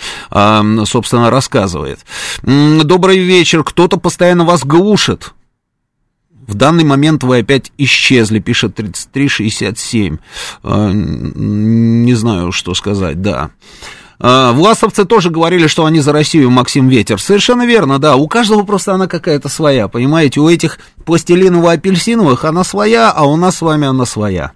[0.87, 2.01] собственно, рассказывает.
[2.43, 5.33] Добрый вечер, кто-то постоянно вас глушит.
[6.47, 10.19] В данный момент вы опять исчезли, пишет 3367.
[10.63, 13.51] А, не знаю, что сказать, да.
[14.19, 17.21] А, власовцы тоже говорили, что они за Россию, Максим Ветер.
[17.21, 18.17] Совершенно верно, да.
[18.17, 20.41] У каждого просто она какая-то своя, понимаете?
[20.41, 24.53] У этих пластилиново-апельсиновых она своя, а у нас с вами она своя.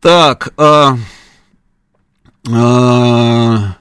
[0.00, 0.96] Так, а,
[2.50, 3.74] а,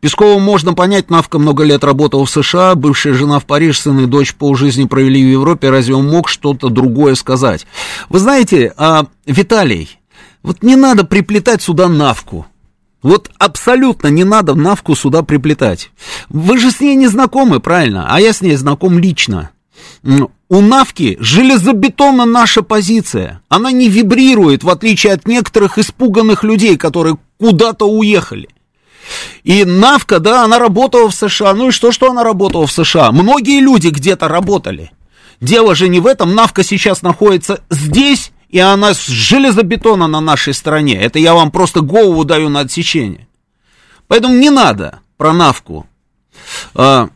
[0.00, 4.06] Пескову можно понять, Навка много лет работал в США, бывшая жена в Париж, сын и
[4.06, 7.66] дочь полжизни провели в Европе, разве он мог что-то другое сказать?
[8.08, 10.00] Вы знаете, а, Виталий,
[10.42, 12.46] вот не надо приплетать сюда Навку.
[13.02, 15.90] Вот абсолютно не надо Навку сюда приплетать.
[16.28, 18.06] Вы же с ней не знакомы, правильно?
[18.08, 19.50] А я с ней знаком лично.
[20.48, 23.42] У Навки железобетонна наша позиция.
[23.48, 28.48] Она не вибрирует, в отличие от некоторых испуганных людей, которые куда-то уехали.
[29.42, 31.54] И Навка, да, она работала в США.
[31.54, 33.10] Ну и что, что она работала в США?
[33.12, 34.92] Многие люди где-то работали.
[35.40, 36.34] Дело же не в этом.
[36.34, 41.00] Навка сейчас находится здесь и она с железобетона на нашей стороне.
[41.00, 43.26] Это я вам просто голову даю на отсечение.
[44.08, 45.86] Поэтому не надо про навку.
[46.74, 47.08] А,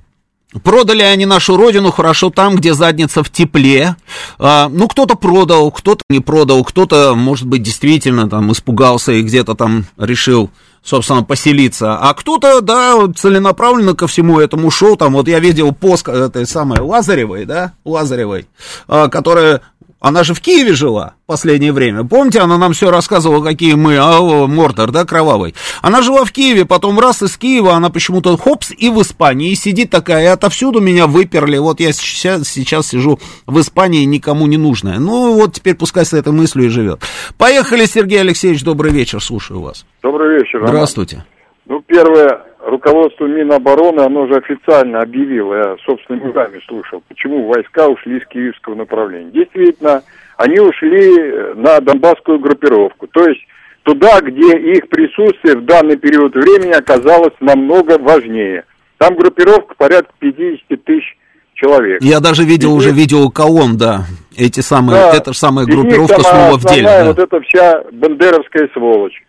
[0.65, 3.97] продали они нашу родину хорошо там, где задница в тепле.
[4.39, 9.55] А, ну, кто-то продал, кто-то не продал, кто-то, может быть, действительно там испугался и где-то
[9.55, 10.51] там решил
[10.87, 16.07] собственно, поселиться, а кто-то, да, целенаправленно ко всему этому шел, там, вот я видел пост
[16.07, 18.47] этой самой Лазаревой, да, Лазаревой,
[18.87, 19.63] а, которая
[20.07, 22.05] она же в Киеве жила последнее время.
[22.05, 25.57] Помните, она нам все рассказывала, какие мы, а, Мордор, да, кровавый.
[25.83, 29.53] Она жила в Киеве, потом раз из Киева, она почему-то хопс и в Испании.
[29.55, 31.59] Сидит такая, и отовсюду меня выперли.
[31.59, 35.01] Вот я сейчас, сейчас сижу в Испании, никому не нужная.
[35.01, 37.01] Ну, вот теперь пускай с этой мыслью и живет.
[37.37, 39.85] Поехали, Сергей Алексеевич, добрый вечер, слушаю вас.
[40.05, 40.65] Добрый вечер.
[40.65, 41.25] Здравствуйте.
[41.67, 48.21] Ну, первое, руководство Минобороны, оно же официально объявило, я собственными ушами слушал, почему войска ушли
[48.21, 49.31] с киевского направления.
[49.31, 50.03] Действительно,
[50.37, 53.41] они ушли на донбасскую группировку, то есть
[53.85, 58.65] туда, где их присутствие в данный период времени оказалось намного важнее.
[58.99, 61.17] Там группировка порядка 50 тысяч
[61.55, 62.03] человек.
[62.03, 62.99] Я даже видел и уже них...
[62.99, 64.05] видео колонн, да,
[64.37, 66.85] эти самые, да, эта же самая группировка снова в деле.
[66.85, 67.05] Да.
[67.07, 69.23] вот эта вся бандеровская сволочь.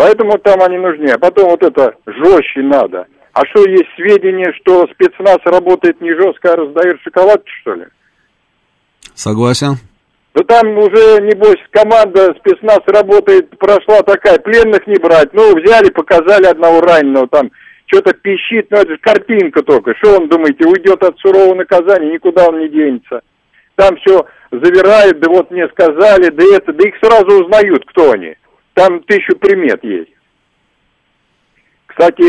[0.00, 1.10] Поэтому там они нужны.
[1.10, 3.06] А потом вот это жестче надо.
[3.34, 7.84] А что, есть сведения, что спецназ работает не жестко, а раздает шоколадки, что ли?
[9.14, 9.74] Согласен.
[10.34, 15.34] Да там уже, небось, команда спецназ работает, прошла такая, пленных не брать.
[15.34, 17.50] Ну, взяли, показали одного раненого, там
[17.84, 19.94] что-то пищит, ну это же картинка только.
[19.96, 23.20] Что он, думаете, уйдет от сурового наказания, никуда он не денется.
[23.74, 28.34] Там все завирают, да вот мне сказали, да это, да их сразу узнают, кто они.
[28.80, 30.10] Там тысячу примет есть.
[31.84, 32.24] Кстати,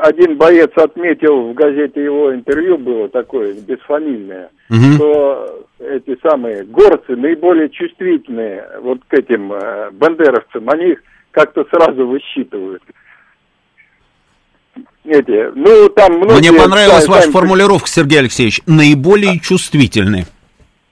[0.00, 4.92] один боец отметил в газете его интервью было такое бесфамильное, угу.
[4.94, 11.02] что эти самые горцы наиболее чувствительные вот к этим э, бандеровцам, они их
[11.32, 12.84] как-то сразу высчитывают.
[15.04, 20.26] Эти, ну, там многие, Мне понравилась ваша формулировка, Сергей Алексеевич, наиболее чувствительные.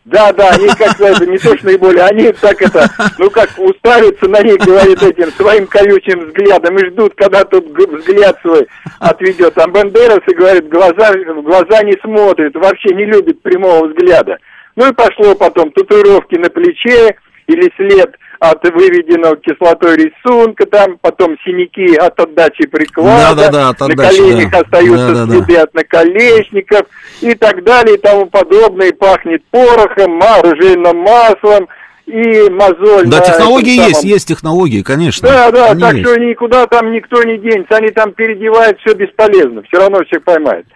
[0.05, 4.29] Да, да, они как-то это не то, что наиболее, они так это, ну как уставятся
[4.29, 8.67] на них, говорит этим своим колючим взглядом и ждут, когда тут взгляд свой
[9.01, 9.57] отведет.
[9.57, 14.37] А Бандерасы, говорит, глаза, в глаза не смотрит, вообще не любит прямого взгляда.
[14.77, 17.17] Ну и пошло потом татуировки на плече
[17.47, 18.15] или след
[18.51, 23.87] от выведенного кислотой рисунка, там потом синяки от отдачи приклада, Да, да, да, от на
[23.87, 24.59] отдачи, коленях да.
[24.61, 25.33] остаются Да, да, да.
[25.33, 26.83] следы от наколечников
[27.23, 28.89] и так далее и тому подобное.
[28.89, 31.69] И пахнет порохом, оружейным маслом
[32.07, 33.07] и мозоль.
[33.07, 35.27] Да, на технологии есть, самом- есть технологии, конечно.
[35.29, 36.07] Да, да, Они так есть.
[36.09, 37.77] что никуда там никто не денется.
[37.77, 39.63] Они там переодевают, все бесполезно.
[39.63, 40.67] Все равно всех поймают.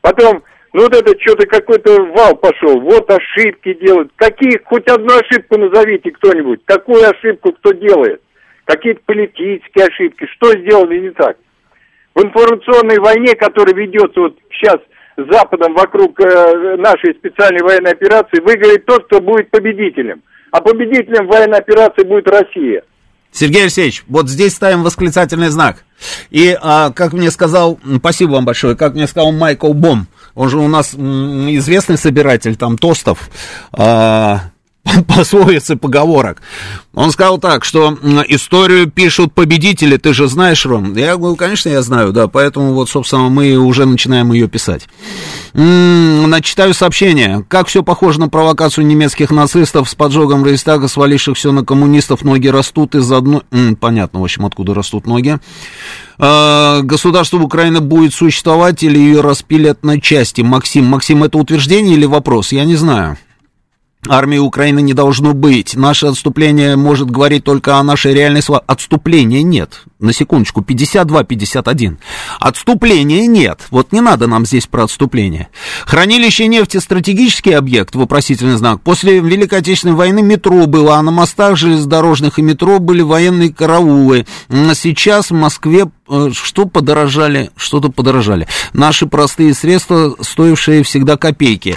[0.00, 0.44] Потом,
[0.76, 2.78] ну вот это что-то какой-то вал пошел.
[2.82, 4.12] Вот ошибки делают.
[4.14, 6.60] Какие, хоть одну ошибку назовите кто-нибудь.
[6.66, 8.20] Какую ошибку кто делает?
[8.66, 10.26] Какие-то политические ошибки.
[10.36, 11.38] Что сделали не так?
[12.14, 14.76] В информационной войне, которая ведется вот сейчас
[15.16, 20.20] с Западом вокруг э, нашей специальной военной операции, выиграет тот, кто будет победителем.
[20.50, 22.82] А победителем военной операции будет Россия.
[23.32, 25.84] Сергей Алексеевич, вот здесь ставим восклицательный знак.
[26.30, 30.06] И, а, как мне сказал, спасибо вам большое, как мне сказал Майкл Бом,
[30.36, 33.30] он же у нас известный собиратель там тостов,
[33.72, 34.50] а,
[35.08, 36.42] пословиц и поговорок.
[36.94, 37.98] Он сказал так, что
[38.28, 40.94] историю пишут победители, ты же знаешь, Ром?
[40.96, 44.88] Я говорю, конечно, я знаю, да, поэтому вот, собственно, мы уже начинаем ее писать.
[45.52, 47.44] Начитаю сообщение.
[47.48, 52.48] Как все похоже на провокацию немецких нацистов с поджогом Рейхстага, сваливших все на коммунистов, ноги
[52.48, 53.42] растут из одной...
[53.80, 55.38] Понятно, в общем, откуда растут ноги.
[56.18, 60.40] Э, Государство Украины будет существовать или ее распилят на части?
[60.40, 62.52] Максим, Максим, это утверждение или вопрос?
[62.52, 63.18] Я не знаю.
[64.08, 65.74] Армии Украины не должно быть.
[65.74, 68.62] Наше отступление может говорить только о нашей реальной славе.
[68.66, 69.82] Отступления нет.
[69.98, 71.96] На секундочку, 52-51.
[72.38, 73.62] Отступления нет.
[73.70, 75.48] Вот не надо нам здесь про отступление.
[75.86, 78.80] Хранилище нефти стратегический объект, вопросительный знак.
[78.82, 84.26] После Великой Отечественной войны метро было, а на мостах железнодорожных и метро были военные караулы.
[84.48, 87.50] М, Сейчас в Москве э, что подорожали?
[87.56, 88.46] Что-то подорожали.
[88.72, 91.74] Наши простые средства, стоившие всегда копейки.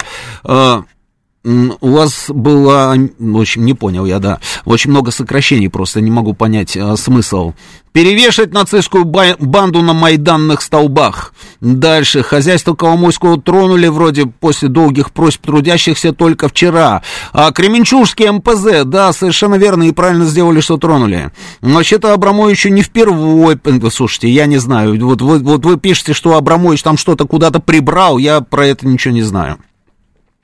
[1.44, 6.10] Э, У вас было, в общем, не понял я, да, очень много сокращений, просто не
[6.10, 7.54] могу понять а, смысл.
[7.92, 11.34] Перевешать нацистскую ба- банду на майданных столбах.
[11.60, 12.22] Дальше.
[12.22, 17.02] Хозяйство Коломойского тронули вроде после долгих просьб трудящихся только вчера.
[17.32, 21.32] А Кременчужский МПЗ, да, совершенно верно и правильно сделали, что тронули.
[21.62, 26.36] Вообще-то Абрамовичу не впервой, э, слушайте, я не знаю, вот, вы- вот вы пишете, что
[26.36, 29.58] Абрамович там что-то куда-то прибрал, я про это ничего не знаю.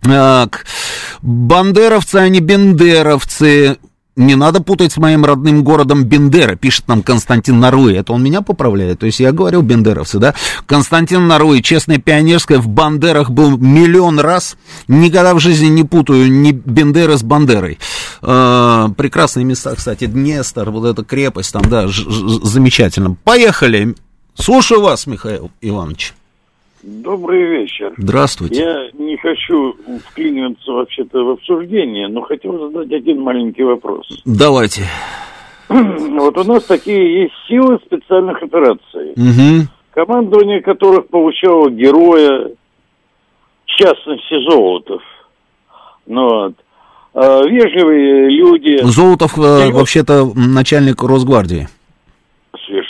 [0.06, 0.64] Так,
[1.22, 3.78] бандеровцы, а не бендеровцы.
[4.16, 7.96] Не надо путать с моим родным городом Бендера, пишет нам Константин Наруй.
[7.96, 9.00] Это он меня поправляет.
[9.00, 10.34] То есть я говорил бендеровцы, да?
[10.64, 14.56] Константин Наруй, честная пионерская, в Бандерах был миллион раз.
[14.88, 17.78] Никогда в жизни не путаю ни Бендеры с Бандерой.
[18.22, 23.18] Э, прекрасные места, кстати, Днестр, вот эта крепость там, да, замечательно.
[23.22, 23.94] Поехали.
[24.34, 26.14] Слушаю вас, Михаил Иванович.
[26.86, 27.92] Добрый вечер.
[27.96, 28.62] Здравствуйте.
[28.62, 29.74] Я не хочу
[30.08, 34.06] вклиниваться вообще-то в обсуждение, но хотел задать один маленький вопрос.
[34.24, 34.82] Давайте.
[35.68, 39.66] Вот у нас такие есть силы специальных операций, Угу.
[39.90, 42.50] командование которых получало героя,
[43.64, 45.02] в частности, Золотов.
[46.06, 46.54] Ну, вот.
[47.14, 48.78] А, вежливые люди.
[48.84, 49.78] Золотов, э, Серьезно?
[49.80, 51.66] вообще-то, начальник Росгвардии.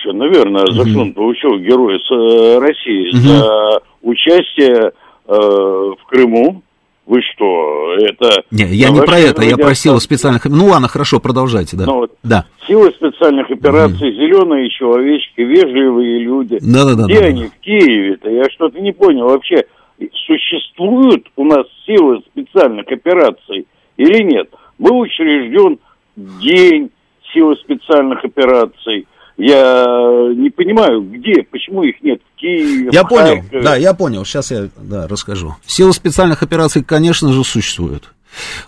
[0.07, 0.67] Совершенно верно.
[0.67, 3.09] За что он получил героя с, э, России?
[3.13, 3.23] Мгм.
[3.23, 4.93] За участие
[5.27, 6.63] э, в Крыму.
[7.07, 8.43] Вы что, это...
[8.51, 10.45] Не, я не про это, я про силы специальных...
[10.47, 11.85] Ну ладно, хорошо, продолжайте, да.
[11.87, 16.59] Ну вот, Да, Силы специальных операций, зеленые человечки, вежливые люди.
[16.61, 17.05] да-да-да.
[17.05, 18.29] Где да, они в Киеве-то?
[18.29, 19.29] Я что-то не понял.
[19.29, 19.67] Вообще,
[20.27, 24.51] существуют у нас силы специальных операций или нет?
[24.81, 25.79] Был учрежден
[26.17, 26.91] день
[27.33, 29.07] силы специальных операций.
[29.39, 29.85] Я
[30.35, 34.51] не понимаю, где, почему их нет в Киеве, Я в понял, да, я понял, сейчас
[34.51, 35.57] я, да, расскажу.
[35.67, 38.15] Силы специальных операций, конечно же, существуют.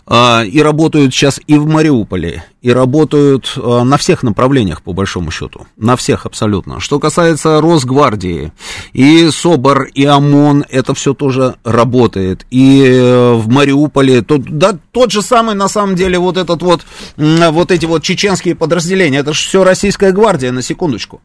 [0.07, 5.31] А, И работают сейчас и в Мариуполе, и работают а, на всех направлениях, по большому
[5.31, 5.67] счету.
[5.77, 6.81] На всех абсолютно.
[6.81, 8.53] Что касается Росгвардии,
[8.93, 12.47] и СОБР, и ОМОН, это все тоже работает.
[12.51, 16.85] И э, в Мариуполе, тот, да, тот же самый, на самом деле, вот этот вот,
[17.17, 21.21] вот эти вот чеченские подразделения, это же все российская гвардия, на секундочку.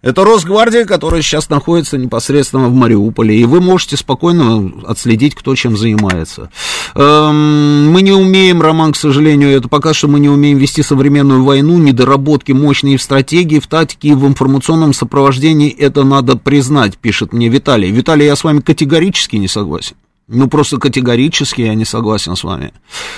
[0.00, 5.76] Это Росгвардия, которая сейчас находится непосредственно в Мариуполе, и вы можете спокойно отследить, кто чем
[5.76, 6.50] занимается.
[6.94, 11.42] Эм, мы не умеем, Роман, к сожалению, это пока что мы не умеем вести современную
[11.42, 17.48] войну, недоработки мощные в стратегии, в тактике в информационном сопровождении, это надо признать, пишет мне
[17.48, 17.90] Виталий.
[17.90, 19.96] Виталий, я с вами категорически не согласен.
[20.28, 22.72] Ну, просто категорически я не согласен с вами.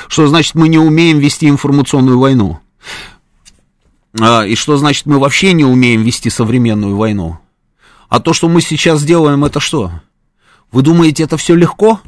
[0.09, 2.61] Что значит мы не умеем вести информационную войну?
[4.19, 7.39] А, и что значит мы вообще не умеем вести современную войну?
[8.09, 9.93] А то, что мы сейчас делаем, это что?
[10.73, 12.01] Вы думаете, это все легко?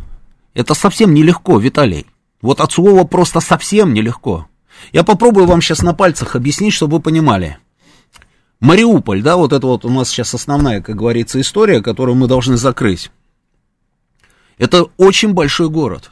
[0.55, 2.07] Это совсем нелегко, Виталий.
[2.41, 4.47] Вот от слова просто совсем нелегко.
[4.93, 7.59] Я попробую вам сейчас на пальцах объяснить, чтобы вы понимали.
[8.59, 12.57] Мариуполь, да, вот это вот у нас сейчас основная, как говорится, история, которую мы должны
[12.57, 13.11] закрыть.
[14.59, 16.11] Это очень большой город.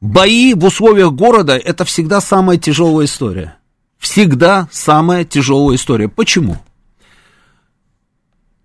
[0.00, 3.57] Бои в условиях города это всегда самая тяжелая история.
[3.98, 6.08] Всегда самая тяжелая история.
[6.08, 6.58] Почему?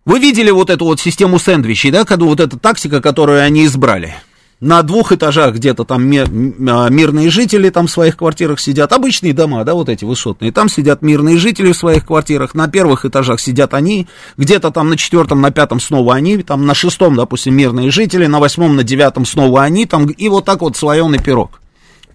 [0.05, 4.15] Вы видели вот эту вот систему сэндвичей, да, когда вот эта тактика, которую они избрали?
[4.63, 9.65] на двух этажах где-то там а, мирные жители там в своих квартирах сидят, обычные дома,
[9.65, 13.73] да, вот эти высотные, там сидят мирные жители в своих квартирах, на первых этажах сидят
[13.73, 14.07] они,
[14.37, 18.39] где-то там на четвертом, на пятом снова они, там на шестом, допустим, мирные жители, на
[18.39, 21.61] восьмом, на девятом снова они, там, и вот так вот слоеный пирог.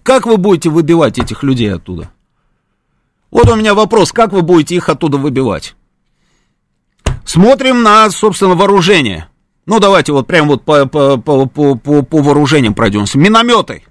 [0.01, 2.09] Как вы будете выбивать этих людей оттуда?
[3.31, 5.75] Вот у меня вопрос, как вы будете их оттуда выбивать?
[7.25, 9.27] Смотрим на, собственно, вооружение.
[9.65, 13.19] Ну, давайте вот прям вот по, по, по, по, по, по вооружениям пройдемся.
[13.19, 13.83] Минометы.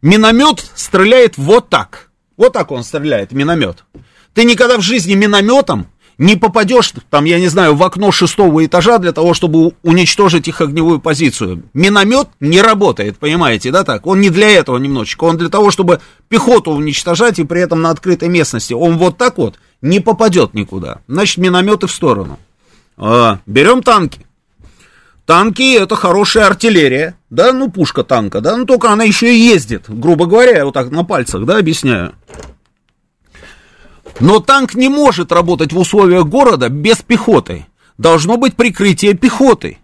[0.00, 2.10] Миномет стреляет вот так.
[2.36, 3.84] Вот так он стреляет, миномет.
[4.32, 8.98] Ты никогда в жизни минометом не попадешь, там, я не знаю, в окно шестого этажа
[8.98, 11.64] для того, чтобы уничтожить их огневую позицию.
[11.74, 14.06] Миномет не работает, понимаете, да, так?
[14.06, 17.90] Он не для этого немножечко, он для того, чтобы пехоту уничтожать и при этом на
[17.90, 18.72] открытой местности.
[18.72, 21.00] Он вот так вот не попадет никуда.
[21.08, 22.38] Значит, минометы в сторону.
[22.96, 24.26] А, берем танки.
[25.24, 29.84] Танки это хорошая артиллерия, да, ну пушка танка, да, но только она еще и ездит,
[29.86, 32.12] грубо говоря, я вот так на пальцах, да, объясняю.
[34.20, 37.66] Но танк не может работать в условиях города без пехоты.
[37.98, 39.78] Должно быть прикрытие пехоты.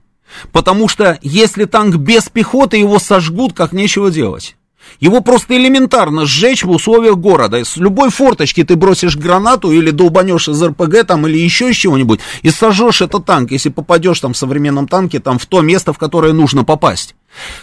[0.53, 4.57] Потому что если танк без пехоты, его сожгут, как нечего делать.
[5.01, 7.63] Его просто элементарно сжечь в условиях города.
[7.63, 12.21] С любой форточки ты бросишь гранату или долбанешь из РПГ там или еще из чего-нибудь
[12.43, 15.99] и сожжешь этот танк, если попадешь там в современном танке там в то место, в
[15.99, 17.15] которое нужно попасть.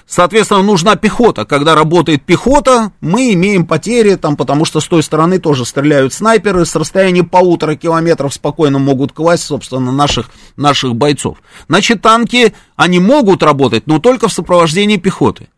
[0.08, 1.46] Соответственно, нужна пехота.
[1.46, 6.66] Когда работает пехота, мы имеем потери, там, потому что с той стороны тоже стреляют снайперы,
[6.66, 11.38] с расстояния полутора километров спокойно могут класть, собственно, наших, наших бойцов.
[11.68, 15.50] Значит, танки, они могут работать, но только в сопровождении пехоты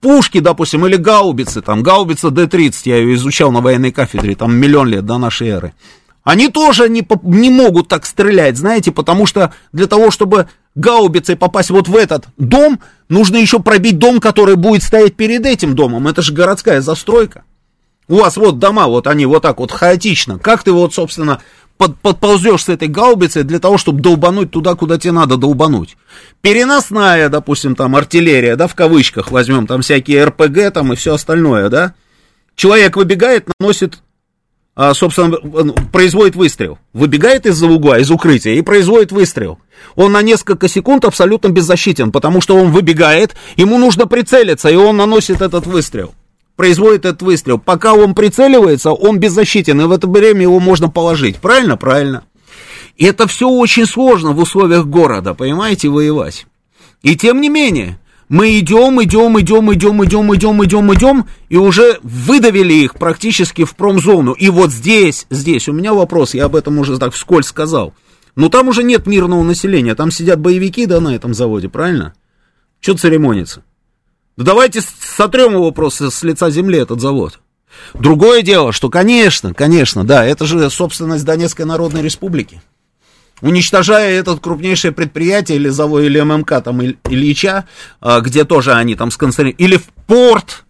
[0.00, 4.88] пушки, допустим, или гаубицы, там, гаубица Д-30, я ее изучал на военной кафедре, там, миллион
[4.88, 5.74] лет до нашей эры.
[6.24, 11.70] Они тоже не, не могут так стрелять, знаете, потому что для того, чтобы гаубицей попасть
[11.70, 16.08] вот в этот дом, нужно еще пробить дом, который будет стоять перед этим домом.
[16.08, 17.42] Это же городская застройка.
[18.08, 20.38] У вас вот дома, вот они вот так вот хаотично.
[20.38, 21.42] Как ты вот, собственно,
[21.76, 25.96] под, подползешь с этой гаубицей для того, чтобы долбануть туда, куда тебе надо долбануть.
[26.40, 31.68] Переносная, допустим, там артиллерия, да, в кавычках возьмем, там всякие РПГ там и все остальное,
[31.68, 31.94] да.
[32.56, 33.98] Человек выбегает, наносит,
[34.94, 36.78] собственно, производит выстрел.
[36.92, 39.58] Выбегает из-за угла, из укрытия и производит выстрел.
[39.96, 44.96] Он на несколько секунд абсолютно беззащитен, потому что он выбегает, ему нужно прицелиться, и он
[44.96, 46.14] наносит этот выстрел
[46.58, 47.58] производит этот выстрел.
[47.58, 51.36] Пока он прицеливается, он беззащитен, и в это время его можно положить.
[51.36, 51.76] Правильно?
[51.76, 52.24] Правильно.
[52.96, 56.46] И это все очень сложно в условиях города, понимаете, воевать.
[57.02, 61.98] И тем не менее, мы идем, идем, идем, идем, идем, идем, идем, идем, и уже
[62.02, 64.32] выдавили их практически в промзону.
[64.32, 67.94] И вот здесь, здесь, у меня вопрос, я об этом уже так вскользь сказал.
[68.36, 72.14] Но там уже нет мирного населения, там сидят боевики, да, на этом заводе, правильно?
[72.80, 73.62] Что церемониться?
[74.36, 77.40] Да давайте сотрем его просто с лица земли, этот завод.
[77.94, 82.60] Другое дело, что, конечно, конечно, да, это же собственность Донецкой Народной Республики.
[83.40, 87.66] Уничтожая это крупнейшее предприятие или завод, или ММК там Ильича,
[88.00, 90.64] а, где тоже они там сконцентрированы, или в порт,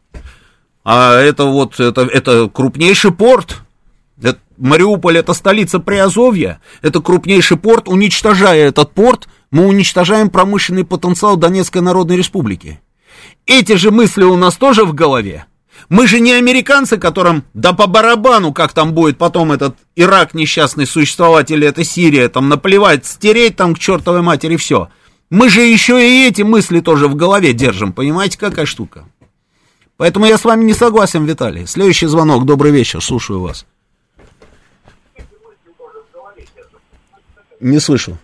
[0.85, 3.63] а это вот, это, это крупнейший порт,
[4.23, 11.37] это, Мариуполь это столица Приазовья, это крупнейший порт, уничтожая этот порт, мы уничтожаем промышленный потенциал
[11.37, 12.81] Донецкой Народной Республики.
[13.47, 15.47] Эти же мысли у нас тоже в голове.
[15.89, 20.87] Мы же не американцы, которым да по барабану, как там будет потом этот Ирак несчастный
[20.87, 24.89] существовать, или это Сирия, там наплевать, стереть там к чертовой матери все.
[25.31, 29.05] Мы же еще и эти мысли тоже в голове держим, понимаете, какая штука.
[29.97, 31.67] Поэтому я с вами не согласен, Виталий.
[31.67, 33.67] Следующий звонок, добрый вечер, слушаю вас.
[37.61, 38.17] Не слышу.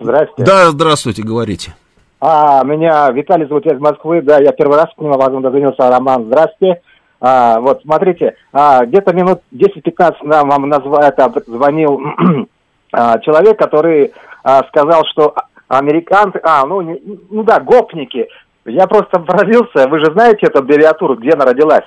[0.00, 0.44] Здравствуйте.
[0.44, 1.74] Да, здравствуйте, говорите.
[2.20, 5.88] А, меня Виталий зовут, я из Москвы, да, я первый раз к нему, возможно, дозвонился,
[5.88, 6.80] Роман, здравствуйте.
[7.20, 12.00] А, вот, смотрите, а, где-то минут 10-15 нам вам назва, это, звонил
[12.92, 14.12] а, человек, который
[14.42, 15.34] а, сказал, что
[15.68, 18.28] американцы, а, ну, не- ну да, гопники.
[18.64, 21.84] Я просто поразился, вы же знаете эту аббревиатуру, где она родилась?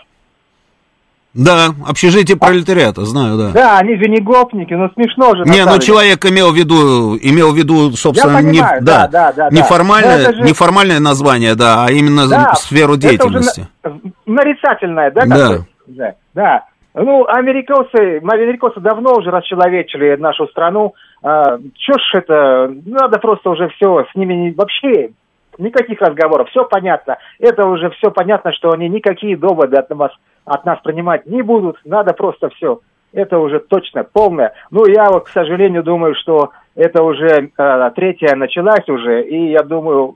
[1.33, 3.51] Да, общежитие пролетариата, знаю, да.
[3.53, 5.43] Да, они же не гопники, ну смешно же.
[5.45, 9.31] Не, ну человек имел в виду, имел в виду, собственно, Я не, понимаю, да, да,
[9.31, 9.55] да, да.
[9.57, 13.67] неформальное, Но же- неформальное название, да, а именно Да, сферу это уже деятельности.
[13.83, 15.25] на- нарицательное, да?
[15.25, 15.57] Да.
[15.87, 16.13] Да.
[16.33, 16.65] Да.
[16.93, 20.93] Ну, американцы, американцы давно уже расчеловечили нашу страну.
[21.23, 25.11] А, чё ж это, надо просто уже все с ними не- вообще
[25.57, 27.17] никаких разговоров, все понятно.
[27.39, 30.11] Это уже все понятно, что они никакие доводы от нас,
[30.45, 31.77] от нас принимать не будут.
[31.85, 32.79] Надо просто все.
[33.13, 34.53] Это уже точно полное.
[34.69, 39.63] Ну, я вот, к сожалению, думаю, что это уже э, третья началась уже, и я
[39.63, 40.15] думаю,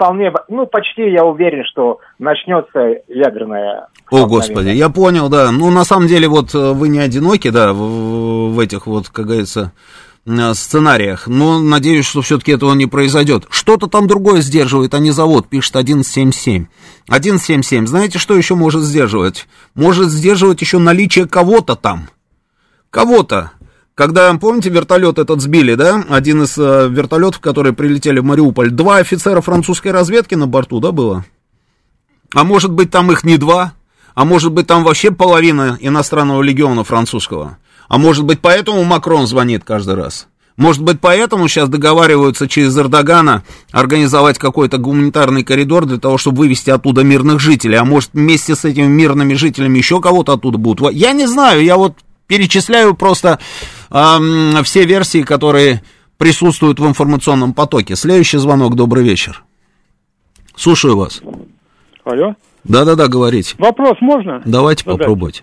[0.00, 5.50] вполне, ну, почти я уверен, что начнется ядерная О, Господи, я понял, да.
[5.52, 9.26] Ну, на самом деле, вот э, вы не одиноки, да, в, в этих вот, как
[9.26, 9.72] говорится,
[10.54, 11.26] сценариях.
[11.26, 13.46] Но надеюсь, что все-таки этого не произойдет.
[13.50, 16.66] Что-то там другое сдерживает, а не завод, пишет 177.
[17.06, 17.86] 177.
[17.86, 19.48] Знаете, что еще может сдерживать?
[19.74, 22.08] Может сдерживать еще наличие кого-то там.
[22.90, 23.52] Кого-то.
[23.94, 26.02] Когда, помните, вертолет этот сбили, да?
[26.08, 28.70] Один из э, вертолетов, которые прилетели в Мариуполь.
[28.70, 31.24] Два офицера французской разведки на борту, да, было?
[32.34, 33.74] А может быть, там их не два?
[34.14, 37.58] А может быть, там вообще половина иностранного легиона французского?
[37.90, 40.28] А может быть, поэтому Макрон звонит каждый раз?
[40.56, 43.42] Может быть, поэтому сейчас договариваются через Эрдогана
[43.72, 47.74] организовать какой-то гуманитарный коридор для того, чтобы вывести оттуда мирных жителей?
[47.78, 50.92] А может, вместе с этими мирными жителями еще кого-то оттуда будут?
[50.92, 51.94] Я не знаю, я вот
[52.28, 53.40] перечисляю просто
[53.90, 55.82] ам, все версии, которые
[56.16, 57.96] присутствуют в информационном потоке.
[57.96, 59.42] Следующий звонок, добрый вечер.
[60.54, 61.22] Слушаю вас.
[62.04, 62.36] Алло.
[62.62, 63.56] Да-да-да, говорите.
[63.58, 64.42] Вопрос можно?
[64.44, 65.00] Давайте задать?
[65.00, 65.42] попробуйте.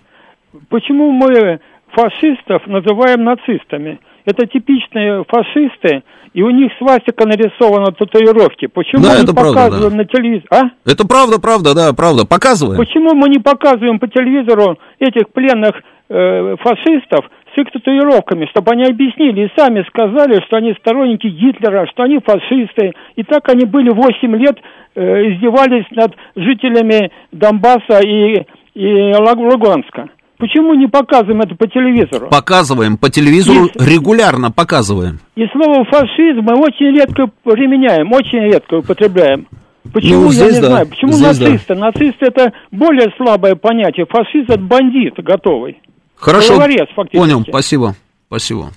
[0.70, 1.60] Почему мы
[1.98, 3.98] фашистов называем нацистами?
[4.24, 6.02] Это типичные фашисты,
[6.34, 8.66] и у них свастика нарисована татуировки.
[8.66, 9.96] Почему Да, мы это правда, показываем да.
[9.96, 10.46] на телевизоре?
[10.50, 10.62] А?
[10.84, 12.26] Это правда, правда, да, правда.
[12.26, 12.78] Показываем.
[12.78, 15.74] Почему мы не показываем по телевизору этих пленных
[16.10, 21.86] э, фашистов с их татуировками, чтобы они объяснили и сами сказали, что они сторонники Гитлера,
[21.86, 22.92] что они фашисты.
[23.16, 24.58] И так они были 8 лет,
[24.94, 28.44] э, издевались над жителями Донбасса и,
[28.74, 30.10] и Луганска.
[30.38, 32.28] Почему не показываем это по телевизору?
[32.28, 35.18] Показываем по телевизору, Есть- регулярно показываем.
[35.34, 39.48] И слово фашизм мы очень редко применяем, очень редко употребляем.
[39.92, 40.86] Почему, Ну, я не да, знаю.
[40.88, 41.48] Почему здесь да.
[41.50, 41.74] нацисты?
[41.74, 44.06] Нацисты это более слабое понятие.
[44.08, 45.80] Фашист это бандит готовый.
[46.14, 46.54] Хорошо.
[46.54, 47.16] Головорез, фактически.
[47.16, 47.94] Понял, спасибо.
[48.28, 48.70] Спасибо.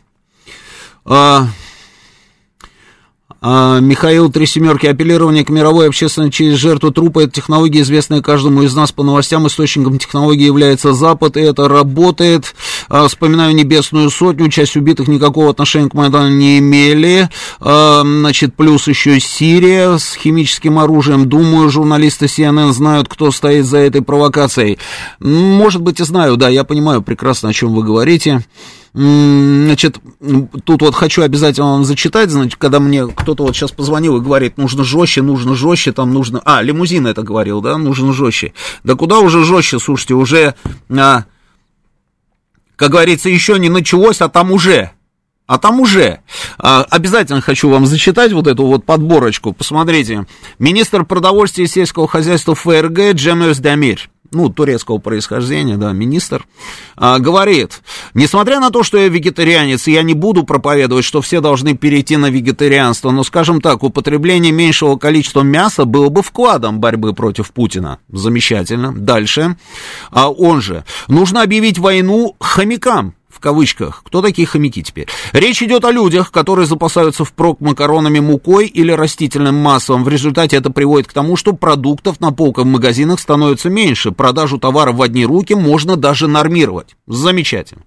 [1.06, 1.42] А,
[3.44, 4.86] а, Михаил Три Семерки.
[4.86, 7.22] Апеллирование к мировой общественности через жертву трупа.
[7.22, 9.48] Это технология, известная каждому из нас по новостям.
[9.48, 12.54] Источником технологии является Запад, и это работает.
[12.88, 14.50] А, вспоминаю Небесную Сотню.
[14.50, 17.30] Часть убитых никакого отношения к Майдану не имели.
[17.60, 21.28] А, значит, плюс еще Сирия с химическим оружием.
[21.28, 24.78] Думаю, журналисты CNN знают, кто стоит за этой провокацией.
[25.20, 28.46] Может быть, и знаю, да, я понимаю прекрасно, о чем вы говорите.
[28.94, 30.00] Значит,
[30.66, 34.58] тут вот хочу обязательно вам зачитать, значит, когда мне кто-то вот сейчас позвонил и говорит,
[34.58, 36.42] нужно жестче, нужно жестче, там нужно...
[36.44, 38.54] А, лимузин это говорил, да, нужно жестче.
[38.84, 40.56] Да куда уже жестче, слушайте, уже,
[40.90, 41.24] а,
[42.76, 44.92] как говорится, еще не началось, а там уже.
[45.48, 46.20] А там уже.
[46.58, 49.54] А, обязательно хочу вам зачитать вот эту вот подборочку.
[49.54, 50.26] Посмотрите.
[50.60, 56.46] Министр продовольствия и сельского хозяйства ФРГ Джемес Дамир ну, турецкого происхождения, да, министр,
[56.96, 57.82] а, говорит,
[58.14, 62.30] несмотря на то, что я вегетарианец, я не буду проповедовать, что все должны перейти на
[62.30, 68.00] вегетарианство, но, скажем так, употребление меньшего количества мяса было бы вкладом борьбы против Путина.
[68.10, 68.94] Замечательно.
[68.94, 69.58] Дальше.
[70.12, 74.04] А, он же, нужно объявить войну хомякам, кавычках.
[74.06, 75.08] Кто такие хомяки теперь?
[75.34, 80.06] Речь идет о людях, которые запасаются впрок макаронами, мукой или растительным маслом.
[80.06, 84.12] В результате это приводит к тому, что продуктов на полках в магазинах становится меньше.
[84.12, 86.96] Продажу товаров в одни руки можно даже нормировать.
[87.08, 87.84] Замечательно.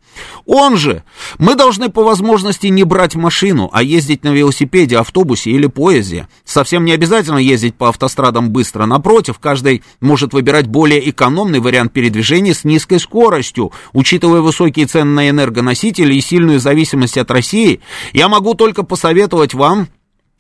[0.47, 1.03] Он же,
[1.39, 6.29] мы должны по возможности не брать машину, а ездить на велосипеде, автобусе или поезде.
[6.45, 8.87] Совсем не обязательно ездить по автострадам быстро.
[8.87, 13.73] Напротив, каждый может выбирать более экономный вариант передвижения с низкой скоростью.
[13.93, 17.81] Учитывая высокие цены на энергоносители и сильную зависимость от России,
[18.13, 19.89] я могу только посоветовать вам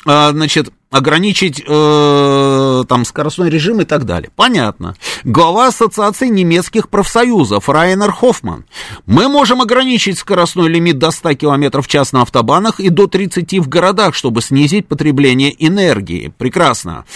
[0.06, 4.30] а, значит, ограничить э, там скоростной режим и так далее.
[4.36, 4.94] Понятно.
[5.24, 8.66] Глава Ассоциации немецких профсоюзов Райнер Хоффман.
[9.06, 13.60] Мы можем ограничить скоростной лимит до 100 км в час на автобанах и до 30
[13.60, 16.32] в городах, чтобы снизить потребление энергии.
[16.36, 17.06] Прекрасно.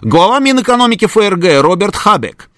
[0.00, 2.48] Глава Минэкономики ФРГ Роберт Хабек.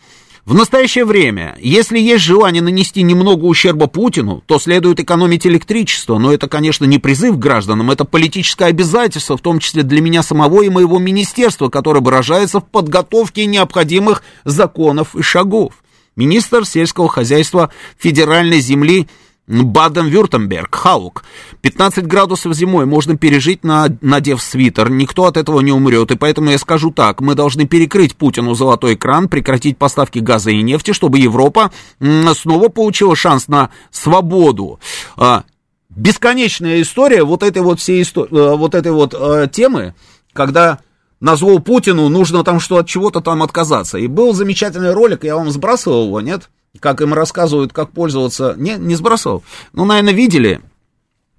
[0.47, 6.19] В настоящее время, если есть желание нанести немного ущерба Путину, то следует экономить электричество.
[6.19, 10.63] Но это, конечно, не призыв гражданам, это политическое обязательство, в том числе для меня самого
[10.63, 15.75] и моего министерства, которое выражается в подготовке необходимых законов и шагов.
[16.17, 19.09] Министр сельского хозяйства федеральной земли
[19.47, 21.25] Баден-Вюртемберг, Хаук.
[21.63, 24.91] 15 градусов зимой можно пережить, на, надев свитер.
[24.91, 26.11] Никто от этого не умрет.
[26.13, 27.21] И поэтому я скажу так.
[27.21, 33.17] Мы должны перекрыть Путину золотой экран, прекратить поставки газа и нефти, чтобы Европа снова получила
[33.17, 34.79] шанс на свободу.
[35.17, 35.45] А,
[35.91, 39.95] бесконечная история вот этой вот всей истории, э, вот этой вот э, темы,
[40.33, 40.79] когда
[41.21, 43.99] на зло Путину нужно там что от чего-то там отказаться.
[43.99, 46.49] И был замечательный ролик, я вам сбрасывал его, нет?
[46.79, 49.43] Как им рассказывают, как пользоваться, не, не сбросил,
[49.73, 50.61] ну, наверное, видели,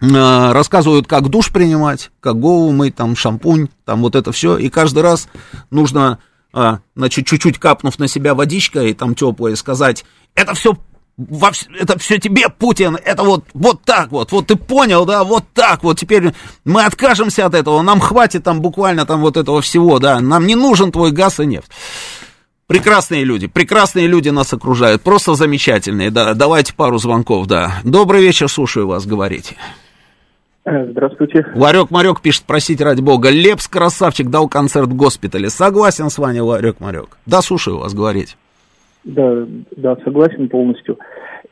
[0.01, 4.69] э, рассказывают, как душ принимать, как голову мыть, там, шампунь, там, вот это все, и
[4.69, 5.29] каждый раз
[5.69, 6.19] нужно,
[6.53, 10.03] э, значит, чуть-чуть капнув на себя водичкой, там, теплое, сказать,
[10.35, 10.75] это все
[11.17, 15.45] во, это все тебе, Путин, это вот, вот так вот, вот ты понял, да, вот
[15.53, 16.33] так вот, теперь
[16.65, 20.55] мы откажемся от этого, нам хватит там буквально там вот этого всего, да, нам не
[20.55, 21.71] нужен твой газ и нефть.
[22.71, 27.81] Прекрасные люди, прекрасные люди нас окружают, просто замечательные, да, давайте пару звонков, да.
[27.83, 29.55] Добрый вечер, слушаю вас, говорите.
[30.63, 31.45] Э, здравствуйте.
[31.53, 33.29] Ларек Марек пишет, просите ради бога.
[33.29, 35.49] Лепс красавчик дал концерт в госпитале.
[35.49, 37.17] Согласен с вами, Ларек Марек.
[37.25, 38.37] Да, слушаю вас, говорить.
[39.03, 39.45] Да,
[39.75, 40.97] да, согласен полностью.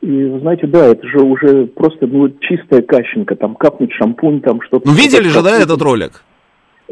[0.00, 4.62] И, вы знаете, да, это же уже просто, ну, чистая кащенка, там, капнуть шампунь, там,
[4.62, 4.88] что-то.
[4.88, 6.22] Ну, видели же, да, этот ролик?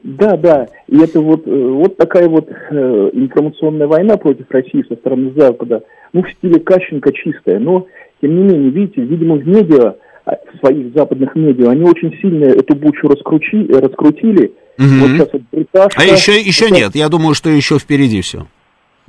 [0.02, 0.68] Да, да.
[0.88, 5.82] И это вот, э, вот такая вот э, информационная война против России со стороны Запада,
[6.12, 7.58] ну, в стиле Кащенко чистая.
[7.58, 7.86] Но,
[8.20, 12.44] тем не менее, видите, видимо, в медиа, а, в своих западных медиа, они очень сильно
[12.44, 14.52] эту бучу раскрути, раскрутили.
[14.78, 14.86] Угу.
[15.00, 16.02] Вот сейчас вот бриташка...
[16.02, 16.74] А еще, еще это...
[16.74, 18.46] нет, я думаю, что еще впереди все.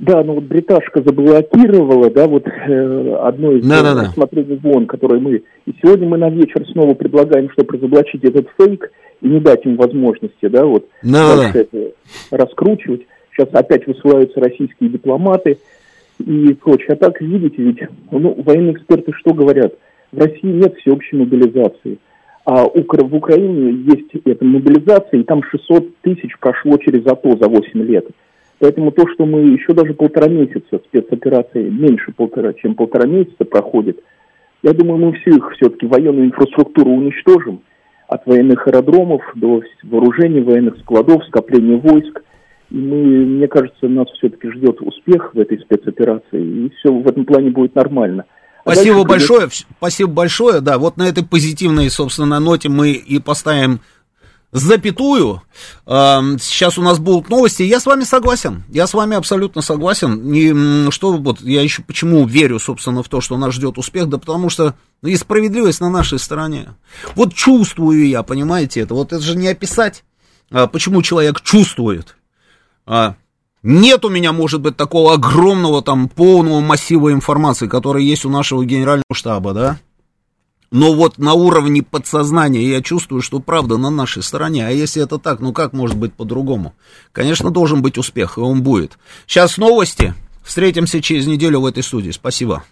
[0.00, 4.02] Да, ну вот бриташка заблокировала, да, вот э, одно из да, да, да.
[4.04, 5.42] рассмотрений ВОН, которое мы...
[5.66, 8.90] И сегодня мы на вечер снова предлагаем, чтобы разоблачить этот фейк,
[9.20, 11.60] и не дать им возможности, да, вот да, дальше да.
[11.60, 11.92] это
[12.30, 13.02] раскручивать.
[13.32, 15.58] Сейчас опять высылаются российские дипломаты
[16.18, 16.94] и прочее.
[16.94, 19.74] А так, видите, ведь ну, военные эксперты что говорят?
[20.12, 21.98] В России нет всеобщей мобилизации.
[22.46, 27.82] А в Украине есть эта мобилизация, и там 600 тысяч прошло через АТО за 8
[27.82, 28.06] лет.
[28.60, 34.00] Поэтому то, что мы еще даже полтора месяца спецоперации, меньше полтора, чем полтора месяца проходит,
[34.62, 37.62] я думаю, мы всю их все-таки военную инфраструктуру уничтожим,
[38.06, 42.22] от военных аэродромов до вооружений военных складов, скопления войск.
[42.70, 47.24] И мы, мне кажется, нас все-таки ждет успех в этой спецоперации, и все в этом
[47.24, 48.24] плане будет нормально.
[48.64, 53.18] А спасибо дальше, большое, спасибо большое, да, вот на этой позитивной, собственно, ноте мы и
[53.20, 53.80] поставим
[54.52, 55.42] запятую.
[55.86, 57.62] Сейчас у нас будут новости.
[57.62, 58.64] Я с вами согласен.
[58.68, 60.32] Я с вами абсолютно согласен.
[60.32, 64.18] И что вот я еще почему верю, собственно, в то, что нас ждет успех, да
[64.18, 66.74] потому что ну, и справедливость на нашей стороне.
[67.14, 70.04] Вот чувствую я, понимаете, это вот это же не описать,
[70.50, 72.16] а, почему человек чувствует.
[72.86, 73.14] А,
[73.62, 78.64] нет у меня, может быть, такого огромного там полного массива информации, который есть у нашего
[78.64, 79.78] генерального штаба, да?
[80.70, 84.66] Но вот на уровне подсознания я чувствую, что правда на нашей стороне.
[84.66, 86.74] А если это так, ну как может быть по-другому?
[87.12, 88.96] Конечно, должен быть успех, и он будет.
[89.26, 90.14] Сейчас новости.
[90.44, 92.10] Встретимся через неделю в этой студии.
[92.12, 92.64] Спасибо.